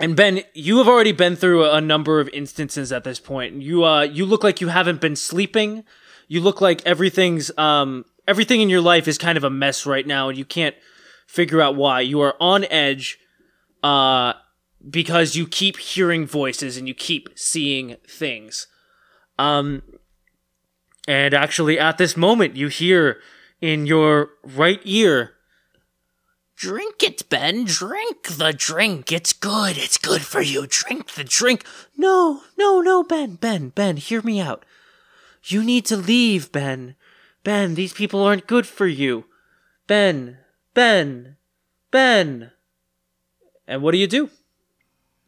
And 0.00 0.16
Ben, 0.16 0.42
you 0.54 0.78
have 0.78 0.88
already 0.88 1.12
been 1.12 1.36
through 1.36 1.70
a 1.70 1.80
number 1.80 2.18
of 2.20 2.28
instances 2.30 2.90
at 2.92 3.04
this 3.04 3.20
point. 3.20 3.62
You 3.62 3.84
uh 3.84 4.02
you 4.02 4.26
look 4.26 4.42
like 4.42 4.60
you 4.60 4.68
haven't 4.68 5.00
been 5.00 5.16
sleeping. 5.16 5.84
You 6.26 6.40
look 6.40 6.60
like 6.60 6.84
everything's 6.84 7.56
um 7.56 8.04
everything 8.26 8.60
in 8.60 8.68
your 8.68 8.80
life 8.80 9.06
is 9.06 9.18
kind 9.18 9.38
of 9.38 9.44
a 9.44 9.50
mess 9.50 9.86
right 9.86 10.06
now 10.06 10.28
and 10.28 10.38
you 10.38 10.44
can't 10.44 10.74
figure 11.26 11.60
out 11.60 11.76
why. 11.76 12.00
You 12.00 12.20
are 12.22 12.34
on 12.40 12.64
edge 12.64 13.18
uh 13.82 14.32
because 14.88 15.36
you 15.36 15.46
keep 15.46 15.78
hearing 15.78 16.26
voices 16.26 16.76
and 16.76 16.88
you 16.88 16.94
keep 16.94 17.28
seeing 17.36 17.96
things. 18.08 18.66
Um 19.38 19.82
and 21.06 21.34
actually 21.34 21.78
at 21.78 21.98
this 21.98 22.16
moment 22.16 22.56
you 22.56 22.66
hear 22.66 23.20
in 23.60 23.86
your 23.86 24.30
right 24.42 24.80
ear 24.84 25.33
Drink 26.64 27.02
it, 27.02 27.28
Ben. 27.28 27.66
Drink 27.66 28.22
the 28.22 28.54
drink. 28.56 29.12
It's 29.12 29.34
good. 29.34 29.76
It's 29.76 29.98
good 29.98 30.22
for 30.22 30.40
you. 30.40 30.66
Drink 30.66 31.12
the 31.12 31.22
drink. 31.22 31.62
No, 31.94 32.40
no, 32.56 32.80
no, 32.80 33.04
Ben, 33.04 33.34
Ben, 33.34 33.68
Ben, 33.68 33.98
hear 33.98 34.22
me 34.22 34.40
out. 34.40 34.64
You 35.44 35.62
need 35.62 35.84
to 35.84 35.96
leave, 35.98 36.50
Ben. 36.52 36.96
Ben, 37.42 37.74
these 37.74 37.92
people 37.92 38.22
aren't 38.22 38.46
good 38.46 38.66
for 38.66 38.86
you. 38.86 39.26
Ben, 39.86 40.38
Ben, 40.72 41.36
Ben. 41.90 42.52
And 43.68 43.82
what 43.82 43.92
do 43.92 43.98
you 43.98 44.06
do? 44.06 44.30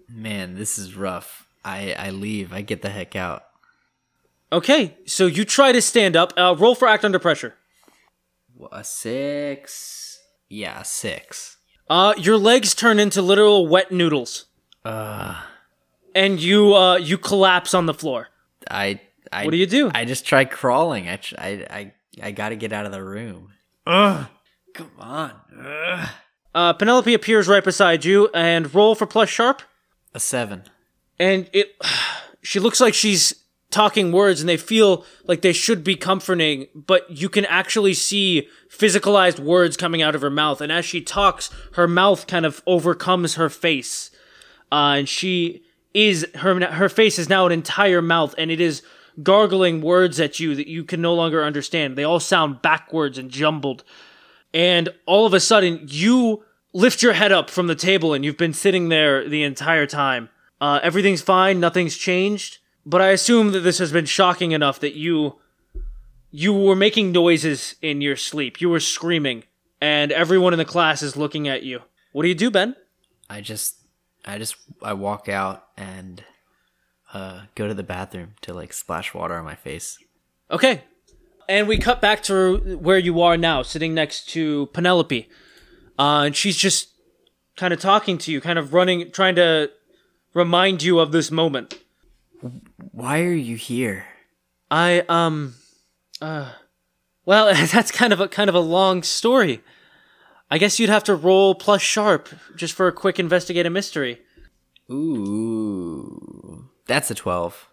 Man, 0.08 0.54
this 0.54 0.78
is 0.78 0.96
rough. 0.96 1.46
I 1.62 1.92
I 1.98 2.10
leave. 2.12 2.50
I 2.54 2.62
get 2.62 2.80
the 2.80 2.88
heck 2.88 3.14
out. 3.14 3.42
Okay, 4.50 4.96
so 5.04 5.26
you 5.26 5.44
try 5.44 5.72
to 5.72 5.82
stand 5.82 6.16
up. 6.16 6.32
Uh, 6.34 6.56
roll 6.58 6.74
for 6.74 6.88
act 6.88 7.04
under 7.04 7.18
pressure. 7.18 7.56
A 8.72 8.82
six. 8.82 10.05
Yeah, 10.48 10.82
six. 10.82 11.56
Uh, 11.88 12.14
your 12.16 12.36
legs 12.36 12.74
turn 12.74 12.98
into 12.98 13.22
literal 13.22 13.66
wet 13.68 13.90
noodles, 13.92 14.46
Uh, 14.84 15.40
and 16.14 16.40
you 16.40 16.74
uh 16.74 16.96
you 16.96 17.18
collapse 17.18 17.74
on 17.74 17.86
the 17.86 17.94
floor. 17.94 18.28
I. 18.70 19.00
I 19.32 19.44
What 19.44 19.50
do 19.50 19.56
you 19.56 19.66
do? 19.66 19.90
I 19.92 20.04
just 20.04 20.24
try 20.24 20.44
crawling. 20.44 21.08
I 21.08 21.16
tr- 21.16 21.34
I 21.36 21.48
I, 21.68 21.92
I 22.22 22.30
got 22.30 22.50
to 22.50 22.56
get 22.56 22.72
out 22.72 22.86
of 22.86 22.92
the 22.92 23.02
room. 23.02 23.52
Ugh. 23.86 24.26
Come 24.72 24.90
on. 25.00 25.32
Ugh. 25.60 26.08
Uh, 26.54 26.72
Penelope 26.74 27.12
appears 27.12 27.48
right 27.48 27.64
beside 27.64 28.04
you 28.04 28.30
and 28.32 28.72
roll 28.72 28.94
for 28.94 29.04
plus 29.06 29.28
sharp. 29.28 29.62
A 30.14 30.20
seven. 30.20 30.62
And 31.18 31.50
it, 31.52 31.74
she 32.42 32.60
looks 32.60 32.80
like 32.80 32.94
she's 32.94 33.34
talking 33.76 34.10
words 34.10 34.40
and 34.40 34.48
they 34.48 34.56
feel 34.56 35.04
like 35.26 35.42
they 35.42 35.52
should 35.52 35.84
be 35.84 35.96
comforting, 35.96 36.66
but 36.74 37.10
you 37.10 37.28
can 37.28 37.44
actually 37.44 37.92
see 37.92 38.48
physicalized 38.70 39.38
words 39.38 39.76
coming 39.76 40.00
out 40.00 40.14
of 40.14 40.22
her 40.22 40.30
mouth. 40.30 40.62
And 40.62 40.72
as 40.72 40.86
she 40.86 41.02
talks, 41.02 41.50
her 41.72 41.86
mouth 41.86 42.26
kind 42.26 42.46
of 42.46 42.62
overcomes 42.66 43.34
her 43.34 43.50
face. 43.50 44.10
Uh, 44.72 44.94
and 44.96 45.08
she 45.08 45.62
is, 45.92 46.26
her, 46.36 46.58
her 46.72 46.88
face 46.88 47.18
is 47.18 47.28
now 47.28 47.44
an 47.44 47.52
entire 47.52 48.00
mouth 48.00 48.34
and 48.38 48.50
it 48.50 48.62
is 48.62 48.80
gargling 49.22 49.82
words 49.82 50.18
at 50.20 50.40
you 50.40 50.54
that 50.54 50.68
you 50.68 50.82
can 50.82 51.02
no 51.02 51.12
longer 51.12 51.44
understand. 51.44 51.98
They 51.98 52.04
all 52.04 52.18
sound 52.18 52.62
backwards 52.62 53.18
and 53.18 53.30
jumbled. 53.30 53.84
And 54.54 54.88
all 55.04 55.26
of 55.26 55.34
a 55.34 55.40
sudden, 55.40 55.80
you 55.86 56.44
lift 56.72 57.02
your 57.02 57.12
head 57.12 57.30
up 57.30 57.50
from 57.50 57.66
the 57.66 57.74
table 57.74 58.14
and 58.14 58.24
you've 58.24 58.38
been 58.38 58.54
sitting 58.54 58.88
there 58.88 59.28
the 59.28 59.42
entire 59.42 59.86
time. 59.86 60.30
Uh, 60.62 60.80
everything's 60.82 61.20
fine, 61.20 61.60
nothing's 61.60 61.98
changed. 61.98 62.56
But 62.88 63.02
I 63.02 63.08
assume 63.08 63.50
that 63.50 63.60
this 63.60 63.78
has 63.78 63.90
been 63.90 64.06
shocking 64.06 64.52
enough 64.52 64.78
that 64.78 64.94
you 64.94 65.40
you 66.30 66.52
were 66.52 66.76
making 66.76 67.12
noises 67.12 67.74
in 67.82 68.00
your 68.00 68.16
sleep. 68.16 68.60
You 68.60 68.70
were 68.70 68.80
screaming, 68.80 69.44
and 69.80 70.12
everyone 70.12 70.52
in 70.52 70.58
the 70.58 70.64
class 70.64 71.02
is 71.02 71.16
looking 71.16 71.48
at 71.48 71.64
you. 71.64 71.80
What 72.12 72.22
do 72.22 72.28
you 72.28 72.34
do, 72.34 72.50
Ben? 72.50 72.76
I 73.28 73.40
just, 73.40 73.76
I 74.24 74.38
just, 74.38 74.56
I 74.82 74.92
walk 74.92 75.28
out 75.28 75.64
and 75.76 76.22
uh, 77.12 77.42
go 77.54 77.66
to 77.66 77.74
the 77.74 77.82
bathroom 77.82 78.34
to 78.42 78.54
like 78.54 78.72
splash 78.72 79.14
water 79.14 79.34
on 79.34 79.44
my 79.44 79.54
face. 79.54 79.98
Okay. 80.50 80.82
And 81.48 81.68
we 81.68 81.78
cut 81.78 82.00
back 82.00 82.22
to 82.24 82.76
where 82.78 82.98
you 82.98 83.20
are 83.22 83.36
now, 83.36 83.62
sitting 83.62 83.94
next 83.94 84.28
to 84.30 84.66
Penelope. 84.66 85.28
Uh, 85.98 86.22
and 86.26 86.36
she's 86.36 86.56
just 86.56 86.90
kind 87.56 87.72
of 87.72 87.80
talking 87.80 88.18
to 88.18 88.32
you, 88.32 88.40
kind 88.40 88.58
of 88.58 88.74
running, 88.74 89.10
trying 89.10 89.36
to 89.36 89.70
remind 90.34 90.82
you 90.82 90.98
of 90.98 91.12
this 91.12 91.30
moment. 91.30 91.78
Why 92.92 93.22
are 93.22 93.32
you 93.32 93.56
here? 93.56 94.06
I 94.70 95.04
um 95.08 95.54
uh 96.20 96.52
well, 97.24 97.52
that's 97.72 97.90
kind 97.90 98.12
of 98.12 98.20
a 98.20 98.28
kind 98.28 98.48
of 98.48 98.54
a 98.54 98.60
long 98.60 99.02
story. 99.02 99.62
I 100.50 100.58
guess 100.58 100.78
you'd 100.78 100.90
have 100.90 101.04
to 101.04 101.14
roll 101.14 101.54
plus 101.54 101.82
sharp 101.82 102.28
just 102.54 102.74
for 102.74 102.86
a 102.86 102.92
quick 102.92 103.18
investigate 103.18 103.66
a 103.66 103.70
mystery. 103.70 104.20
Ooh, 104.90 106.68
that's 106.86 107.10
a 107.10 107.14
twelve. 107.14 107.68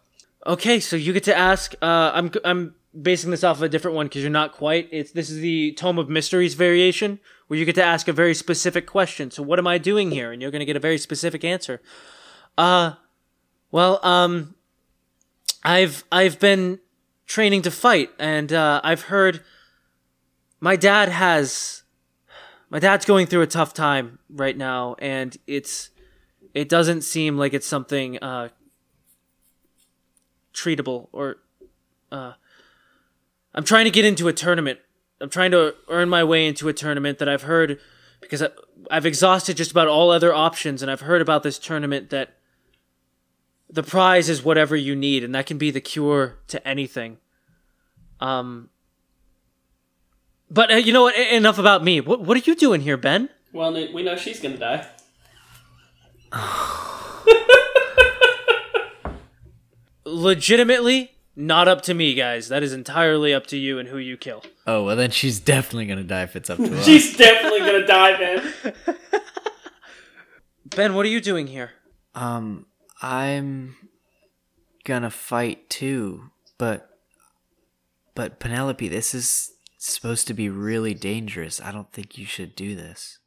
Okay, 0.45 0.79
so 0.79 0.95
you 0.95 1.13
get 1.13 1.23
to 1.25 1.37
ask. 1.37 1.75
Uh, 1.81 2.11
I'm 2.13 2.31
I'm 2.43 2.75
basing 2.99 3.31
this 3.31 3.43
off 3.43 3.57
of 3.57 3.63
a 3.63 3.69
different 3.69 3.95
one 3.95 4.07
because 4.07 4.21
you're 4.21 4.31
not 4.31 4.51
quite. 4.51 4.89
It's 4.91 5.11
this 5.11 5.29
is 5.29 5.39
the 5.39 5.73
Tome 5.73 5.99
of 5.99 6.09
Mysteries 6.09 6.55
variation 6.55 7.19
where 7.47 7.59
you 7.59 7.65
get 7.65 7.75
to 7.75 7.83
ask 7.83 8.07
a 8.07 8.13
very 8.13 8.33
specific 8.33 8.87
question. 8.87 9.31
So 9.31 9.43
what 9.43 9.59
am 9.59 9.67
I 9.67 9.77
doing 9.77 10.11
here? 10.11 10.31
And 10.31 10.41
you're 10.41 10.51
going 10.51 10.61
to 10.61 10.65
get 10.65 10.75
a 10.75 10.81
very 10.81 10.97
specific 10.97 11.43
answer. 11.43 11.81
Uh, 12.57 12.93
well, 13.73 13.99
um, 14.05 14.53
I've 15.63 16.03
I've 16.11 16.39
been 16.39 16.79
training 17.25 17.63
to 17.63 17.71
fight, 17.71 18.11
and 18.19 18.53
uh, 18.53 18.79
I've 18.83 19.01
heard 19.05 19.41
my 20.59 20.75
dad 20.75 21.09
has 21.09 21.81
my 22.69 22.77
dad's 22.77 23.03
going 23.03 23.25
through 23.25 23.41
a 23.41 23.47
tough 23.47 23.73
time 23.73 24.19
right 24.29 24.55
now, 24.55 24.95
and 24.99 25.35
it's 25.47 25.89
it 26.53 26.69
doesn't 26.69 27.01
seem 27.01 27.35
like 27.35 27.55
it's 27.55 27.65
something 27.65 28.19
uh, 28.19 28.49
treatable 30.53 31.07
or 31.11 31.37
uh, 32.11 32.33
I'm 33.55 33.63
trying 33.63 33.85
to 33.85 33.91
get 33.91 34.05
into 34.05 34.27
a 34.27 34.33
tournament. 34.33 34.77
I'm 35.19 35.31
trying 35.31 35.49
to 35.49 35.73
earn 35.89 36.09
my 36.09 36.23
way 36.23 36.45
into 36.45 36.69
a 36.69 36.73
tournament 36.73 37.17
that 37.17 37.27
I've 37.27 37.43
heard 37.43 37.79
because 38.21 38.43
I, 38.43 38.49
I've 38.91 39.07
exhausted 39.07 39.57
just 39.57 39.71
about 39.71 39.87
all 39.87 40.11
other 40.11 40.31
options, 40.31 40.83
and 40.83 40.91
I've 40.91 41.01
heard 41.01 41.23
about 41.23 41.41
this 41.41 41.57
tournament 41.57 42.11
that 42.11 42.37
the 43.73 43.83
prize 43.83 44.29
is 44.29 44.43
whatever 44.43 44.75
you 44.75 44.95
need, 44.95 45.23
and 45.23 45.33
that 45.33 45.47
can 45.47 45.57
be 45.57 45.71
the 45.71 45.81
cure 45.81 46.37
to 46.47 46.65
anything. 46.67 47.17
Um, 48.19 48.69
but 50.49 50.71
uh, 50.71 50.75
you 50.75 50.93
know 50.93 51.03
what? 51.03 51.17
Enough 51.17 51.57
about 51.57 51.83
me. 51.83 51.99
What 51.99 52.21
what 52.21 52.37
are 52.37 52.41
you 52.41 52.55
doing 52.55 52.81
here, 52.81 52.97
Ben? 52.97 53.29
Well, 53.51 53.73
we 53.73 54.03
know 54.03 54.15
she's 54.15 54.39
gonna 54.39 54.57
die. 54.57 54.87
Legitimately, 60.05 61.11
not 61.35 61.67
up 61.67 61.81
to 61.81 61.93
me, 61.95 62.13
guys. 62.13 62.49
That 62.49 62.61
is 62.61 62.73
entirely 62.73 63.33
up 63.33 63.47
to 63.47 63.57
you 63.57 63.79
and 63.79 63.89
who 63.89 63.97
you 63.97 64.17
kill. 64.17 64.43
Oh 64.67 64.83
well, 64.83 64.95
then 64.95 65.09
she's 65.11 65.39
definitely 65.39 65.87
gonna 65.87 66.03
die 66.03 66.23
if 66.23 66.35
it's 66.35 66.49
up 66.49 66.59
to 66.59 66.73
us. 66.77 66.85
She's 66.85 67.17
definitely 67.17 67.59
gonna 67.59 67.87
die, 67.87 68.19
man. 68.19 68.53
Ben, 70.75 70.93
what 70.93 71.05
are 71.05 71.09
you 71.09 71.21
doing 71.21 71.47
here? 71.47 71.71
Um, 72.15 72.65
I'm 73.01 73.75
gonna 74.85 75.09
fight 75.09 75.69
too, 75.69 76.31
but 76.57 76.89
but 78.15 78.39
Penelope, 78.39 78.87
this 78.87 79.13
is 79.13 79.51
supposed 79.77 80.27
to 80.27 80.33
be 80.33 80.49
really 80.49 80.93
dangerous. 80.93 81.59
I 81.59 81.71
don't 81.71 81.91
think 81.91 82.17
you 82.17 82.25
should 82.25 82.55
do 82.55 82.75
this. 82.75 83.19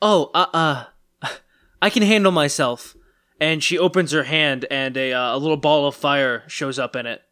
Oh, 0.00 0.30
uh, 0.34 0.46
uh, 0.52 0.84
I 1.82 1.90
can 1.90 2.02
handle 2.02 2.32
myself. 2.32 2.94
And 3.40 3.62
she 3.62 3.78
opens 3.78 4.10
her 4.10 4.24
hand, 4.24 4.66
and 4.68 4.96
a 4.96 5.12
uh, 5.12 5.36
a 5.36 5.38
little 5.38 5.56
ball 5.56 5.86
of 5.86 5.94
fire 5.94 6.42
shows 6.48 6.76
up 6.76 6.96
in 6.96 7.06
it. 7.06 7.22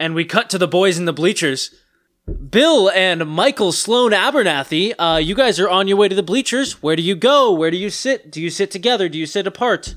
And 0.00 0.14
we 0.14 0.24
cut 0.24 0.48
to 0.50 0.58
the 0.58 0.66
boys 0.66 0.96
in 0.98 1.04
the 1.04 1.12
bleachers. 1.12 1.70
Bill 2.48 2.90
and 2.90 3.26
Michael 3.28 3.72
Sloan 3.72 4.12
Abernathy, 4.12 4.94
uh, 4.98 5.20
you 5.22 5.34
guys 5.34 5.60
are 5.60 5.68
on 5.68 5.86
your 5.86 5.98
way 5.98 6.08
to 6.08 6.14
the 6.14 6.22
bleachers. 6.22 6.82
Where 6.82 6.96
do 6.96 7.02
you 7.02 7.14
go? 7.14 7.52
Where 7.52 7.70
do 7.70 7.76
you 7.76 7.90
sit? 7.90 8.32
Do 8.32 8.40
you 8.40 8.48
sit 8.48 8.70
together? 8.70 9.10
Do 9.10 9.18
you 9.18 9.26
sit 9.26 9.46
apart? 9.46 9.94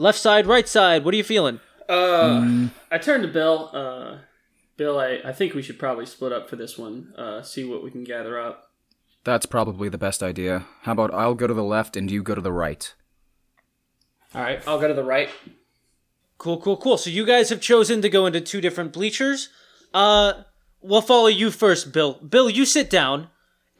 Left 0.00 0.18
side, 0.18 0.46
right 0.46 0.66
side. 0.66 1.04
What 1.04 1.12
are 1.12 1.18
you 1.18 1.24
feeling? 1.24 1.60
Uh, 1.86 2.68
I 2.90 2.96
turned 2.96 3.22
to 3.22 3.28
Bill. 3.28 3.68
Uh, 3.70 4.20
Bill, 4.78 4.98
I, 4.98 5.20
I 5.22 5.32
think 5.34 5.52
we 5.52 5.60
should 5.60 5.78
probably 5.78 6.06
split 6.06 6.32
up 6.32 6.48
for 6.48 6.56
this 6.56 6.78
one. 6.78 7.12
Uh, 7.18 7.42
see 7.42 7.64
what 7.64 7.84
we 7.84 7.90
can 7.90 8.02
gather 8.02 8.40
up. 8.40 8.70
That's 9.24 9.44
probably 9.44 9.90
the 9.90 9.98
best 9.98 10.22
idea. 10.22 10.64
How 10.84 10.92
about 10.92 11.12
I'll 11.12 11.34
go 11.34 11.46
to 11.46 11.52
the 11.52 11.62
left 11.62 11.98
and 11.98 12.10
you 12.10 12.22
go 12.22 12.34
to 12.34 12.40
the 12.40 12.50
right? 12.50 12.94
All 14.34 14.40
right, 14.40 14.66
I'll 14.66 14.80
go 14.80 14.88
to 14.88 14.94
the 14.94 15.04
right. 15.04 15.28
Cool, 16.38 16.58
cool, 16.58 16.78
cool. 16.78 16.96
So 16.96 17.10
you 17.10 17.26
guys 17.26 17.50
have 17.50 17.60
chosen 17.60 18.00
to 18.00 18.08
go 18.08 18.24
into 18.24 18.40
two 18.40 18.62
different 18.62 18.94
bleachers. 18.94 19.50
Uh, 19.92 20.44
we'll 20.80 21.02
follow 21.02 21.26
you 21.26 21.50
first, 21.50 21.92
Bill. 21.92 22.14
Bill, 22.14 22.48
you 22.48 22.64
sit 22.64 22.88
down, 22.88 23.28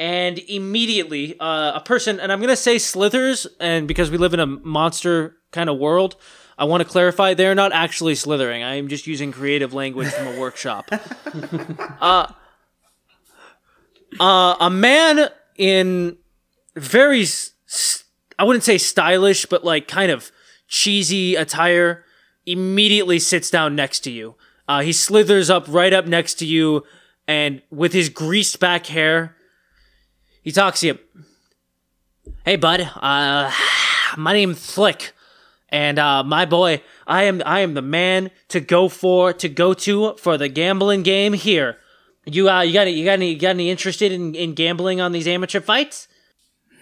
and 0.00 0.38
immediately, 0.38 1.38
uh, 1.38 1.72
a 1.74 1.80
person, 1.84 2.18
and 2.20 2.32
I'm 2.32 2.40
gonna 2.40 2.56
say 2.56 2.78
slithers, 2.78 3.46
and 3.60 3.86
because 3.86 4.10
we 4.10 4.16
live 4.16 4.32
in 4.32 4.40
a 4.40 4.46
monster 4.46 5.36
kind 5.52 5.68
of 5.68 5.76
world, 5.78 6.16
I 6.56 6.64
want 6.64 6.82
to 6.82 6.88
clarify 6.88 7.34
they're 7.34 7.54
not 7.54 7.72
actually 7.72 8.14
slithering. 8.14 8.62
I 8.62 8.76
am 8.76 8.88
just 8.88 9.06
using 9.06 9.30
creative 9.30 9.74
language 9.74 10.08
from 10.08 10.26
a 10.26 10.40
workshop. 10.40 10.90
uh, 12.00 12.32
uh, 14.18 14.56
a 14.58 14.70
man 14.70 15.28
in 15.58 16.16
very—I 16.76 18.44
wouldn't 18.44 18.64
say 18.64 18.78
stylish, 18.78 19.44
but 19.44 19.64
like 19.64 19.86
kind 19.86 20.10
of 20.10 20.32
cheesy 20.66 21.36
attire 21.36 22.06
immediately 22.46 23.18
sits 23.18 23.50
down 23.50 23.76
next 23.76 24.00
to 24.00 24.10
you. 24.10 24.34
Uh, 24.66 24.80
he 24.80 24.94
slithers 24.94 25.50
up 25.50 25.66
right 25.68 25.92
up 25.92 26.06
next 26.06 26.34
to 26.36 26.46
you, 26.46 26.84
and 27.28 27.60
with 27.70 27.92
his 27.92 28.08
greased 28.08 28.60
back 28.60 28.86
hair, 28.86 29.36
he 30.50 30.52
talks 30.52 30.80
to 30.80 30.88
you. 30.88 30.98
Hey, 32.44 32.56
bud. 32.56 32.80
Uh, 32.80 33.52
my 34.16 34.32
name's 34.32 34.68
Flick, 34.68 35.12
and 35.68 35.96
uh, 35.96 36.24
my 36.24 36.44
boy, 36.44 36.82
I 37.06 37.22
am 37.22 37.40
I 37.46 37.60
am 37.60 37.74
the 37.74 37.82
man 37.82 38.32
to 38.48 38.58
go 38.58 38.88
for 38.88 39.32
to 39.32 39.48
go 39.48 39.74
to 39.74 40.16
for 40.16 40.36
the 40.36 40.48
gambling 40.48 41.04
game 41.04 41.34
here. 41.34 41.76
You 42.26 42.50
uh, 42.50 42.62
you 42.62 42.72
got 42.72 42.88
any, 42.88 42.94
you 42.94 43.04
got 43.04 43.12
any 43.12 43.30
you 43.30 43.38
got 43.38 43.50
any 43.50 43.70
interested 43.70 44.10
in, 44.10 44.34
in 44.34 44.54
gambling 44.54 45.00
on 45.00 45.12
these 45.12 45.28
amateur 45.28 45.60
fights? 45.60 46.08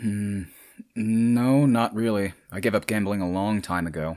No, 0.00 1.66
not 1.66 1.94
really. 1.94 2.32
I 2.50 2.60
gave 2.60 2.74
up 2.74 2.86
gambling 2.86 3.20
a 3.20 3.28
long 3.28 3.60
time 3.60 3.86
ago. 3.86 4.16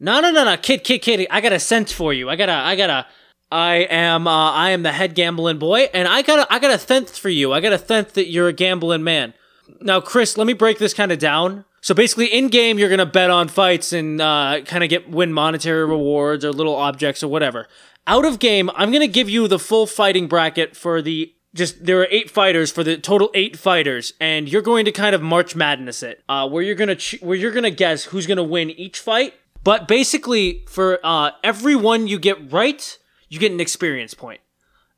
No, 0.00 0.20
no, 0.22 0.30
no, 0.30 0.44
no, 0.44 0.56
kid, 0.56 0.82
kid, 0.82 1.00
kid. 1.00 1.26
I 1.30 1.42
got 1.42 1.52
a 1.52 1.60
sense 1.60 1.92
for 1.92 2.14
you. 2.14 2.30
I 2.30 2.36
got 2.36 2.48
a, 2.48 2.54
I 2.54 2.74
got 2.74 2.88
a. 2.88 3.06
I 3.50 3.86
am, 3.88 4.26
uh, 4.26 4.52
I 4.52 4.70
am 4.70 4.82
the 4.82 4.92
head 4.92 5.14
gambling 5.14 5.58
boy, 5.58 5.88
and 5.94 6.08
I 6.08 6.22
got 6.22 6.40
a, 6.40 6.52
I 6.52 6.58
got 6.58 6.72
a 6.72 6.78
sense 6.78 7.16
for 7.16 7.28
you. 7.28 7.52
I 7.52 7.60
got 7.60 7.72
a 7.72 7.78
sense 7.78 8.12
that 8.12 8.28
you're 8.28 8.48
a 8.48 8.52
gambling 8.52 9.04
man. 9.04 9.34
Now, 9.80 10.00
Chris, 10.00 10.36
let 10.36 10.46
me 10.46 10.52
break 10.52 10.78
this 10.78 10.94
kind 10.94 11.12
of 11.12 11.18
down. 11.18 11.64
So 11.80 11.94
basically, 11.94 12.26
in 12.26 12.48
game, 12.48 12.78
you're 12.78 12.88
gonna 12.88 13.06
bet 13.06 13.30
on 13.30 13.46
fights 13.46 13.92
and 13.92 14.20
uh, 14.20 14.60
kind 14.64 14.82
of 14.82 14.90
get 14.90 15.08
win 15.08 15.32
monetary 15.32 15.86
rewards 15.86 16.44
or 16.44 16.52
little 16.52 16.74
objects 16.74 17.22
or 17.22 17.28
whatever. 17.28 17.68
Out 18.08 18.24
of 18.24 18.40
game, 18.40 18.70
I'm 18.74 18.90
gonna 18.90 19.06
give 19.06 19.30
you 19.30 19.46
the 19.46 19.58
full 19.58 19.86
fighting 19.86 20.26
bracket 20.26 20.76
for 20.76 21.00
the 21.00 21.32
just 21.54 21.84
there 21.86 22.00
are 22.00 22.08
eight 22.10 22.30
fighters 22.30 22.70
for 22.72 22.82
the 22.82 22.96
total 22.96 23.30
eight 23.34 23.56
fighters, 23.56 24.12
and 24.20 24.48
you're 24.48 24.62
going 24.62 24.84
to 24.84 24.92
kind 24.92 25.14
of 25.14 25.22
March 25.22 25.54
Madness 25.54 26.02
it, 26.02 26.22
uh, 26.28 26.48
where 26.48 26.62
you're 26.62 26.74
gonna 26.74 26.96
ch- 26.96 27.20
where 27.20 27.36
you're 27.36 27.52
gonna 27.52 27.70
guess 27.70 28.04
who's 28.04 28.26
gonna 28.26 28.42
win 28.42 28.70
each 28.70 28.98
fight. 28.98 29.34
But 29.62 29.88
basically, 29.88 30.64
for 30.68 30.98
uh, 31.04 31.30
every 31.42 31.76
one 31.76 32.06
you 32.06 32.18
get 32.18 32.52
right, 32.52 32.98
you 33.28 33.38
get 33.38 33.52
an 33.52 33.60
experience 33.60 34.14
point. 34.14 34.40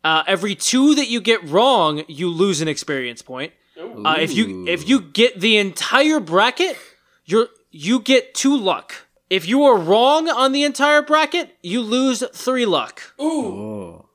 Uh, 0.05 0.23
every 0.27 0.55
two 0.55 0.95
that 0.95 1.09
you 1.09 1.21
get 1.21 1.43
wrong, 1.45 2.03
you 2.09 2.29
lose 2.31 2.61
an 2.61 2.69
experience 2.69 3.23
point. 3.23 3.53
Uh, 3.79 4.17
if 4.19 4.35
you 4.35 4.67
if 4.67 4.89
you 4.89 5.01
get 5.01 5.41
the 5.41 5.57
entire 5.57 6.21
bracket, 6.21 6.77
you're 7.25 7.49
you 7.71 8.01
get 8.01 8.35
two 8.35 8.57
luck. 8.57 8.95
If 9.31 9.47
you 9.47 9.63
are 9.65 9.77
wrong 9.79 10.29
on 10.29 10.53
the 10.53 10.65
entire 10.65 11.03
bracket, 11.03 11.57
you 11.63 11.83
lose 11.83 12.25
three 12.33 12.65
luck. 12.67 13.15
Ooh, 13.21 13.25
Oh. 13.47 14.09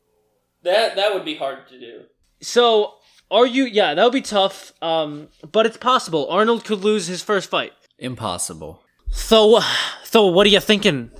that 0.63 0.95
that 0.95 1.13
would 1.13 1.23
be 1.25 1.35
hard 1.35 1.67
to 1.69 1.79
do. 1.79 2.01
So 2.41 2.95
are 3.31 3.45
you? 3.45 3.65
Yeah, 3.65 3.93
that 3.93 4.03
would 4.03 4.13
be 4.13 4.21
tough. 4.21 4.73
Um, 4.81 5.29
but 5.51 5.65
it's 5.65 5.77
possible. 5.77 6.27
Arnold 6.29 6.65
could 6.65 6.83
lose 6.83 7.07
his 7.07 7.21
first 7.21 7.49
fight. 7.49 7.73
Impossible. 7.99 8.81
So, 9.11 9.59
so 10.03 10.25
what 10.27 10.45
are 10.47 10.49
you 10.49 10.59
thinking, 10.59 11.11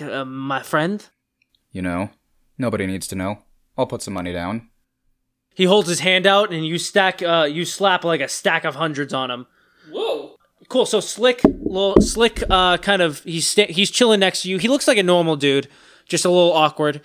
uh, 0.00 0.24
my 0.24 0.62
friend? 0.62 1.06
You 1.72 1.82
know, 1.82 2.10
nobody 2.58 2.86
needs 2.86 3.06
to 3.08 3.16
know. 3.16 3.42
I'll 3.76 3.86
put 3.86 4.02
some 4.02 4.14
money 4.14 4.32
down. 4.32 4.68
He 5.54 5.64
holds 5.64 5.88
his 5.88 6.00
hand 6.00 6.26
out, 6.26 6.52
and 6.52 6.66
you 6.66 6.78
stack. 6.78 7.22
Uh, 7.22 7.48
you 7.50 7.64
slap 7.64 8.04
like 8.04 8.20
a 8.20 8.28
stack 8.28 8.64
of 8.64 8.74
hundreds 8.76 9.12
on 9.12 9.30
him. 9.30 9.46
Whoa. 9.90 10.36
Cool. 10.68 10.86
So 10.86 11.00
slick, 11.00 11.40
little 11.44 12.00
slick. 12.00 12.42
Uh, 12.48 12.76
kind 12.76 13.02
of. 13.02 13.22
He's 13.24 13.46
sta- 13.46 13.72
he's 13.72 13.90
chilling 13.90 14.20
next 14.20 14.42
to 14.42 14.50
you. 14.50 14.58
He 14.58 14.68
looks 14.68 14.86
like 14.86 14.98
a 14.98 15.02
normal 15.02 15.36
dude, 15.36 15.68
just 16.06 16.24
a 16.24 16.30
little 16.30 16.52
awkward. 16.52 17.00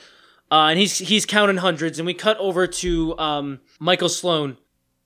Uh, 0.52 0.68
and 0.68 0.78
he's 0.78 0.98
he's 1.00 1.26
counting 1.26 1.58
hundreds. 1.58 1.98
And 1.98 2.06
we 2.06 2.14
cut 2.14 2.38
over 2.38 2.68
to 2.68 3.18
um 3.18 3.60
Michael 3.80 4.10
Sloan. 4.10 4.58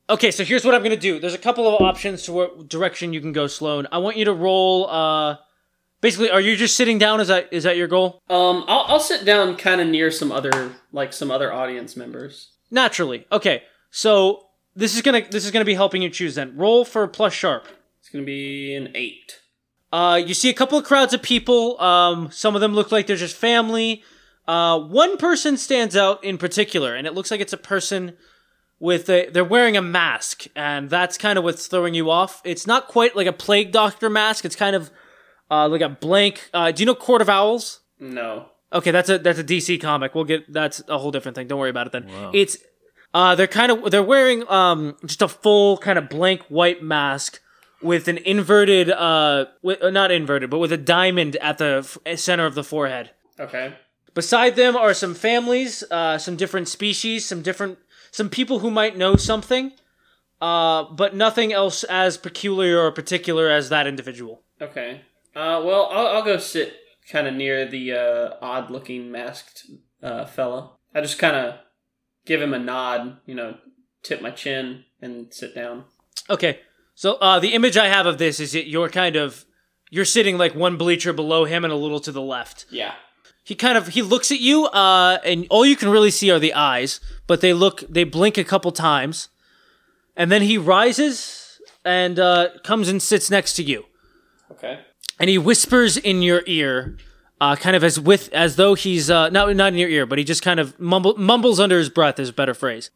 Okay, 0.09 0.31
so 0.31 0.43
here's 0.43 0.65
what 0.65 0.73
I'm 0.73 0.83
gonna 0.83 0.97
do. 0.97 1.19
There's 1.19 1.33
a 1.33 1.37
couple 1.37 1.67
of 1.67 1.81
options 1.81 2.23
to 2.23 2.33
what 2.33 2.67
direction 2.67 3.13
you 3.13 3.21
can 3.21 3.31
go, 3.33 3.47
Sloan. 3.47 3.87
I 3.91 3.99
want 3.99 4.17
you 4.17 4.25
to 4.25 4.33
roll. 4.33 4.89
Uh, 4.89 5.37
basically, 6.01 6.29
are 6.29 6.41
you 6.41 6.55
just 6.55 6.75
sitting 6.75 6.97
down? 6.97 7.19
Is 7.19 7.27
that 7.27 7.49
is 7.51 7.63
that 7.63 7.77
your 7.77 7.87
goal? 7.87 8.21
Um, 8.29 8.63
I'll 8.67 8.85
I'll 8.87 8.99
sit 8.99 9.25
down 9.25 9.55
kind 9.57 9.81
of 9.81 9.87
near 9.87 10.11
some 10.11 10.31
other 10.31 10.75
like 10.91 11.13
some 11.13 11.31
other 11.31 11.51
audience 11.51 11.95
members. 11.95 12.51
Naturally. 12.71 13.25
Okay. 13.31 13.63
So 13.91 14.47
this 14.75 14.95
is 14.95 15.01
gonna 15.01 15.27
this 15.29 15.45
is 15.45 15.51
gonna 15.51 15.65
be 15.65 15.73
helping 15.73 16.01
you 16.01 16.09
choose. 16.09 16.35
Then 16.35 16.55
roll 16.55 16.85
for 16.85 17.07
plus 17.07 17.33
sharp. 17.33 17.67
It's 17.99 18.09
gonna 18.09 18.25
be 18.25 18.73
an 18.75 18.91
eight. 18.95 19.41
Uh, 19.91 20.21
you 20.23 20.33
see 20.33 20.49
a 20.49 20.53
couple 20.53 20.77
of 20.77 20.83
crowds 20.83 21.13
of 21.13 21.21
people. 21.21 21.79
Um, 21.81 22.29
some 22.31 22.55
of 22.55 22.61
them 22.61 22.73
look 22.73 22.91
like 22.91 23.07
they're 23.07 23.15
just 23.15 23.35
family. 23.35 24.03
Uh, 24.47 24.79
one 24.79 25.17
person 25.17 25.57
stands 25.57 25.95
out 25.95 26.23
in 26.23 26.37
particular, 26.37 26.95
and 26.95 27.07
it 27.07 27.13
looks 27.13 27.31
like 27.31 27.41
it's 27.41 27.53
a 27.53 27.57
person 27.57 28.15
with 28.79 29.09
a. 29.09 29.29
They're 29.29 29.43
wearing 29.43 29.77
a 29.77 29.81
mask, 29.81 30.45
and 30.55 30.89
that's 30.89 31.17
kind 31.17 31.37
of 31.37 31.43
what's 31.43 31.67
throwing 31.67 31.93
you 31.93 32.09
off. 32.09 32.41
It's 32.43 32.67
not 32.67 32.87
quite 32.87 33.15
like 33.15 33.27
a 33.27 33.33
plague 33.33 33.71
doctor 33.71 34.09
mask. 34.09 34.45
It's 34.45 34.55
kind 34.55 34.75
of 34.75 34.91
uh, 35.51 35.67
like 35.67 35.81
a 35.81 35.89
blank. 35.89 36.49
Uh, 36.53 36.71
do 36.71 36.81
you 36.81 36.85
know 36.85 36.95
Court 36.95 37.21
of 37.21 37.29
Owls? 37.29 37.81
No. 37.99 38.47
Okay, 38.73 38.91
that's 38.91 39.09
a 39.09 39.17
that's 39.17 39.39
a 39.39 39.43
DC 39.43 39.79
comic. 39.81 40.13
We'll 40.13 40.25
get 40.25 40.51
that's 40.51 40.81
a 40.87 40.97
whole 40.97 41.11
different 41.11 41.35
thing. 41.35 41.47
Don't 41.47 41.59
worry 41.59 41.69
about 41.69 41.87
it 41.87 41.93
then. 41.93 42.09
It's 42.33 42.57
uh 43.13 43.33
they're 43.35 43.47
kind 43.47 43.71
of 43.71 43.89
they're 43.91 44.03
wearing 44.03 44.47
um 44.49 44.97
just 45.05 45.21
a 45.21 45.27
full 45.29 45.77
kind 45.77 45.97
of 45.97 46.09
blank 46.09 46.41
white 46.49 46.83
mask 46.83 47.39
with 47.81 48.09
an 48.09 48.17
inverted 48.17 48.89
uh 48.91 49.45
with, 49.63 49.81
uh, 49.81 49.89
not 49.89 50.11
inverted 50.11 50.49
but 50.49 50.57
with 50.59 50.73
a 50.73 50.77
diamond 50.77 51.37
at 51.37 51.59
the 51.59 51.81
f- 52.05 52.19
center 52.19 52.45
of 52.45 52.55
the 52.55 52.63
forehead. 52.63 53.11
Okay. 53.39 53.73
Beside 54.13 54.57
them 54.57 54.75
are 54.75 54.93
some 54.93 55.15
families, 55.15 55.81
uh 55.89 56.17
some 56.17 56.35
different 56.35 56.67
species, 56.67 57.23
some 57.25 57.41
different 57.41 57.77
some 58.11 58.29
people 58.29 58.59
who 58.59 58.69
might 58.69 58.97
know 58.97 59.15
something. 59.15 59.71
Uh 60.41 60.83
but 60.83 61.15
nothing 61.15 61.53
else 61.53 61.85
as 61.85 62.17
peculiar 62.17 62.79
or 62.79 62.91
particular 62.91 63.49
as 63.49 63.69
that 63.69 63.87
individual. 63.87 64.41
Okay. 64.61 65.01
Uh, 65.37 65.61
well, 65.63 65.87
I'll, 65.91 66.07
I'll 66.07 66.23
go 66.23 66.37
sit 66.37 66.73
kind 67.11 67.27
of 67.27 67.35
near 67.35 67.67
the 67.67 67.93
uh, 67.93 68.29
odd-looking 68.41 69.11
masked 69.11 69.65
uh, 70.01 70.25
fella. 70.25 70.71
I 70.95 71.01
just 71.01 71.19
kind 71.19 71.35
of 71.35 71.59
give 72.25 72.41
him 72.41 72.55
a 72.55 72.59
nod, 72.59 73.17
you 73.27 73.35
know, 73.35 73.57
tip 74.01 74.19
my 74.19 74.31
chin, 74.31 74.83
and 74.99 75.31
sit 75.31 75.53
down. 75.53 75.85
Okay. 76.27 76.61
So 76.95 77.13
uh, 77.15 77.39
the 77.39 77.53
image 77.53 77.77
I 77.77 77.87
have 77.87 78.07
of 78.07 78.17
this 78.17 78.39
is 78.39 78.53
that 78.53 78.67
you're 78.67 78.89
kind 78.89 79.15
of 79.15 79.45
you're 79.91 80.05
sitting 80.05 80.39
like 80.39 80.55
one 80.55 80.75
bleacher 80.75 81.13
below 81.13 81.45
him 81.45 81.63
and 81.63 81.71
a 81.71 81.75
little 81.77 81.99
to 81.99 82.11
the 82.11 82.21
left. 82.21 82.65
Yeah. 82.71 82.95
He 83.43 83.53
kind 83.53 83.77
of 83.77 83.89
he 83.89 84.01
looks 84.01 84.31
at 84.31 84.39
you, 84.39 84.65
uh, 84.65 85.19
and 85.23 85.45
all 85.51 85.65
you 85.65 85.75
can 85.75 85.89
really 85.89 86.11
see 86.11 86.31
are 86.31 86.39
the 86.39 86.55
eyes, 86.55 86.99
but 87.27 87.41
they 87.41 87.53
look 87.53 87.83
they 87.87 88.03
blink 88.03 88.39
a 88.39 88.43
couple 88.43 88.71
times, 88.71 89.29
and 90.15 90.31
then 90.31 90.41
he 90.41 90.57
rises 90.57 91.61
and 91.85 92.19
uh, 92.19 92.49
comes 92.63 92.89
and 92.89 93.01
sits 93.01 93.29
next 93.29 93.53
to 93.53 93.63
you, 93.63 93.85
Okay. 94.51 94.79
And 95.19 95.29
he 95.29 95.37
whispers 95.37 95.97
in 95.97 96.21
your 96.21 96.43
ear, 96.45 96.97
uh, 97.39 97.55
kind 97.55 97.75
of 97.75 97.83
as 97.83 97.99
with 97.99 98.29
as 98.33 98.55
though 98.55 98.73
he's 98.73 99.09
uh, 99.09 99.29
not 99.29 99.55
not 99.55 99.73
in 99.73 99.79
your 99.79 99.89
ear, 99.89 100.05
but 100.05 100.17
he 100.17 100.23
just 100.23 100.41
kind 100.41 100.59
of 100.59 100.79
mumble, 100.79 101.15
mumbles 101.17 101.59
under 101.59 101.77
his 101.77 101.89
breath. 101.89 102.19
Is 102.19 102.29
a 102.29 102.33
better 102.33 102.53
phrase. 102.53 102.89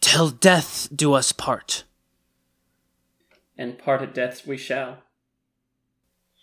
Till 0.00 0.30
death 0.30 0.88
do 0.94 1.14
us 1.14 1.32
part. 1.32 1.84
And 3.56 3.78
part 3.78 4.02
at 4.02 4.14
death 4.14 4.46
we 4.46 4.56
shall. 4.56 4.98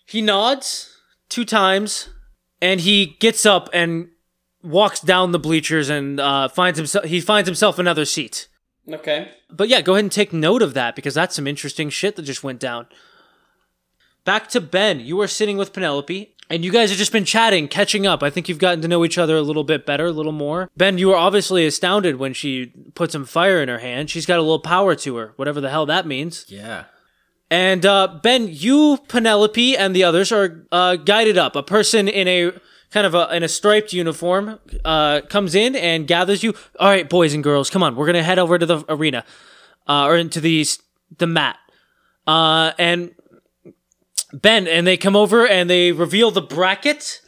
He 0.06 0.22
nods 0.22 0.98
two 1.30 1.46
times, 1.46 2.10
and 2.62 2.82
he 2.82 3.18
gets 3.20 3.46
up 3.46 3.70
and 3.74 4.10
walks 4.62 5.00
down 5.00 5.32
the 5.32 5.40
bleachers 5.40 5.90
and 5.90 6.20
uh, 6.20 6.48
finds 6.48 6.78
himself. 6.78 7.06
He 7.06 7.22
finds 7.22 7.48
himself 7.48 7.80
another 7.80 8.06
seat. 8.06 8.48
Okay. 8.92 9.32
But 9.50 9.70
yeah, 9.70 9.82
go 9.82 9.94
ahead 9.94 10.06
and 10.06 10.12
take 10.12 10.34
note 10.34 10.62
of 10.62 10.74
that 10.74 10.96
because 10.96 11.14
that's 11.14 11.36
some 11.36 11.48
interesting 11.48 11.90
shit 11.90 12.16
that 12.16 12.24
just 12.24 12.44
went 12.44 12.60
down. 12.60 12.88
Back 14.26 14.50
to 14.50 14.62
Ben. 14.62 15.00
You 15.00 15.22
are 15.22 15.28
sitting 15.28 15.56
with 15.56 15.72
Penelope, 15.72 16.36
and 16.50 16.66
you 16.66 16.72
guys 16.72 16.90
have 16.90 16.98
just 16.98 17.12
been 17.12 17.26
chatting, 17.26 17.68
catching 17.68 18.08
up. 18.08 18.24
I 18.24 18.32
think 18.32 18.50
you've 18.50 18.58
gotten 18.58 18.82
to 18.82 18.88
know 18.88 19.06
each 19.06 19.20
other 19.20 19.36
a 19.36 19.42
little 19.42 19.64
bit 19.64 19.86
better, 19.86 20.08
a 20.08 20.12
little 20.12 20.32
more. 20.32 20.72
Ben, 20.76 20.98
you 20.98 21.10
were 21.10 21.16
obviously 21.16 21.66
astounded 21.68 22.18
when 22.18 22.34
she 22.34 22.74
put 22.96 23.12
some 23.12 23.26
fire 23.26 23.62
in 23.62 23.70
her 23.70 23.78
hand. 23.78 24.10
She's 24.10 24.26
got 24.26 24.40
a 24.40 24.42
little 24.42 24.60
power 24.60 24.96
to 24.96 25.16
her, 25.18 25.34
whatever 25.36 25.62
the 25.62 25.70
hell 25.70 25.86
that 25.86 26.08
means. 26.08 26.46
Yeah. 26.50 26.86
And 27.52 27.86
uh, 27.86 28.20
Ben, 28.24 28.48
you, 28.50 28.98
Penelope, 29.08 29.78
and 29.78 29.96
the 29.96 30.04
others 30.04 30.32
are 30.32 30.66
uh, 30.72 30.96
guided 30.96 31.38
up. 31.38 31.56
A 31.56 31.62
person 31.62 32.08
in 32.08 32.28
a 32.28 32.52
kind 32.90 33.06
of 33.06 33.14
a, 33.14 33.36
in 33.36 33.44
a 33.44 33.48
striped 33.48 33.94
uniform 33.94 34.60
uh, 34.84 35.22
comes 35.30 35.54
in 35.54 35.76
and 35.76 36.08
gathers 36.08 36.44
you. 36.44 36.56
All 36.80 36.90
right, 36.90 37.08
boys 37.08 37.36
and 37.36 37.44
girls, 37.44 37.70
come 37.70 37.84
on. 37.84 37.96
We're 37.96 38.08
gonna 38.08 38.24
head 38.24 38.40
over 38.40 38.58
to 38.58 38.66
the 38.66 38.84
arena 38.90 39.24
uh, 39.88 40.06
or 40.06 40.18
into 40.18 40.42
the 40.42 40.66
the 41.20 41.28
mat. 41.28 41.58
Uh, 42.26 42.72
and 42.80 43.14
Ben, 44.34 44.68
and 44.68 44.86
they 44.86 44.98
come 44.98 45.16
over 45.16 45.48
and 45.48 45.70
they 45.70 45.92
reveal 45.92 46.32
the 46.32 46.42
bracket. 46.42 47.22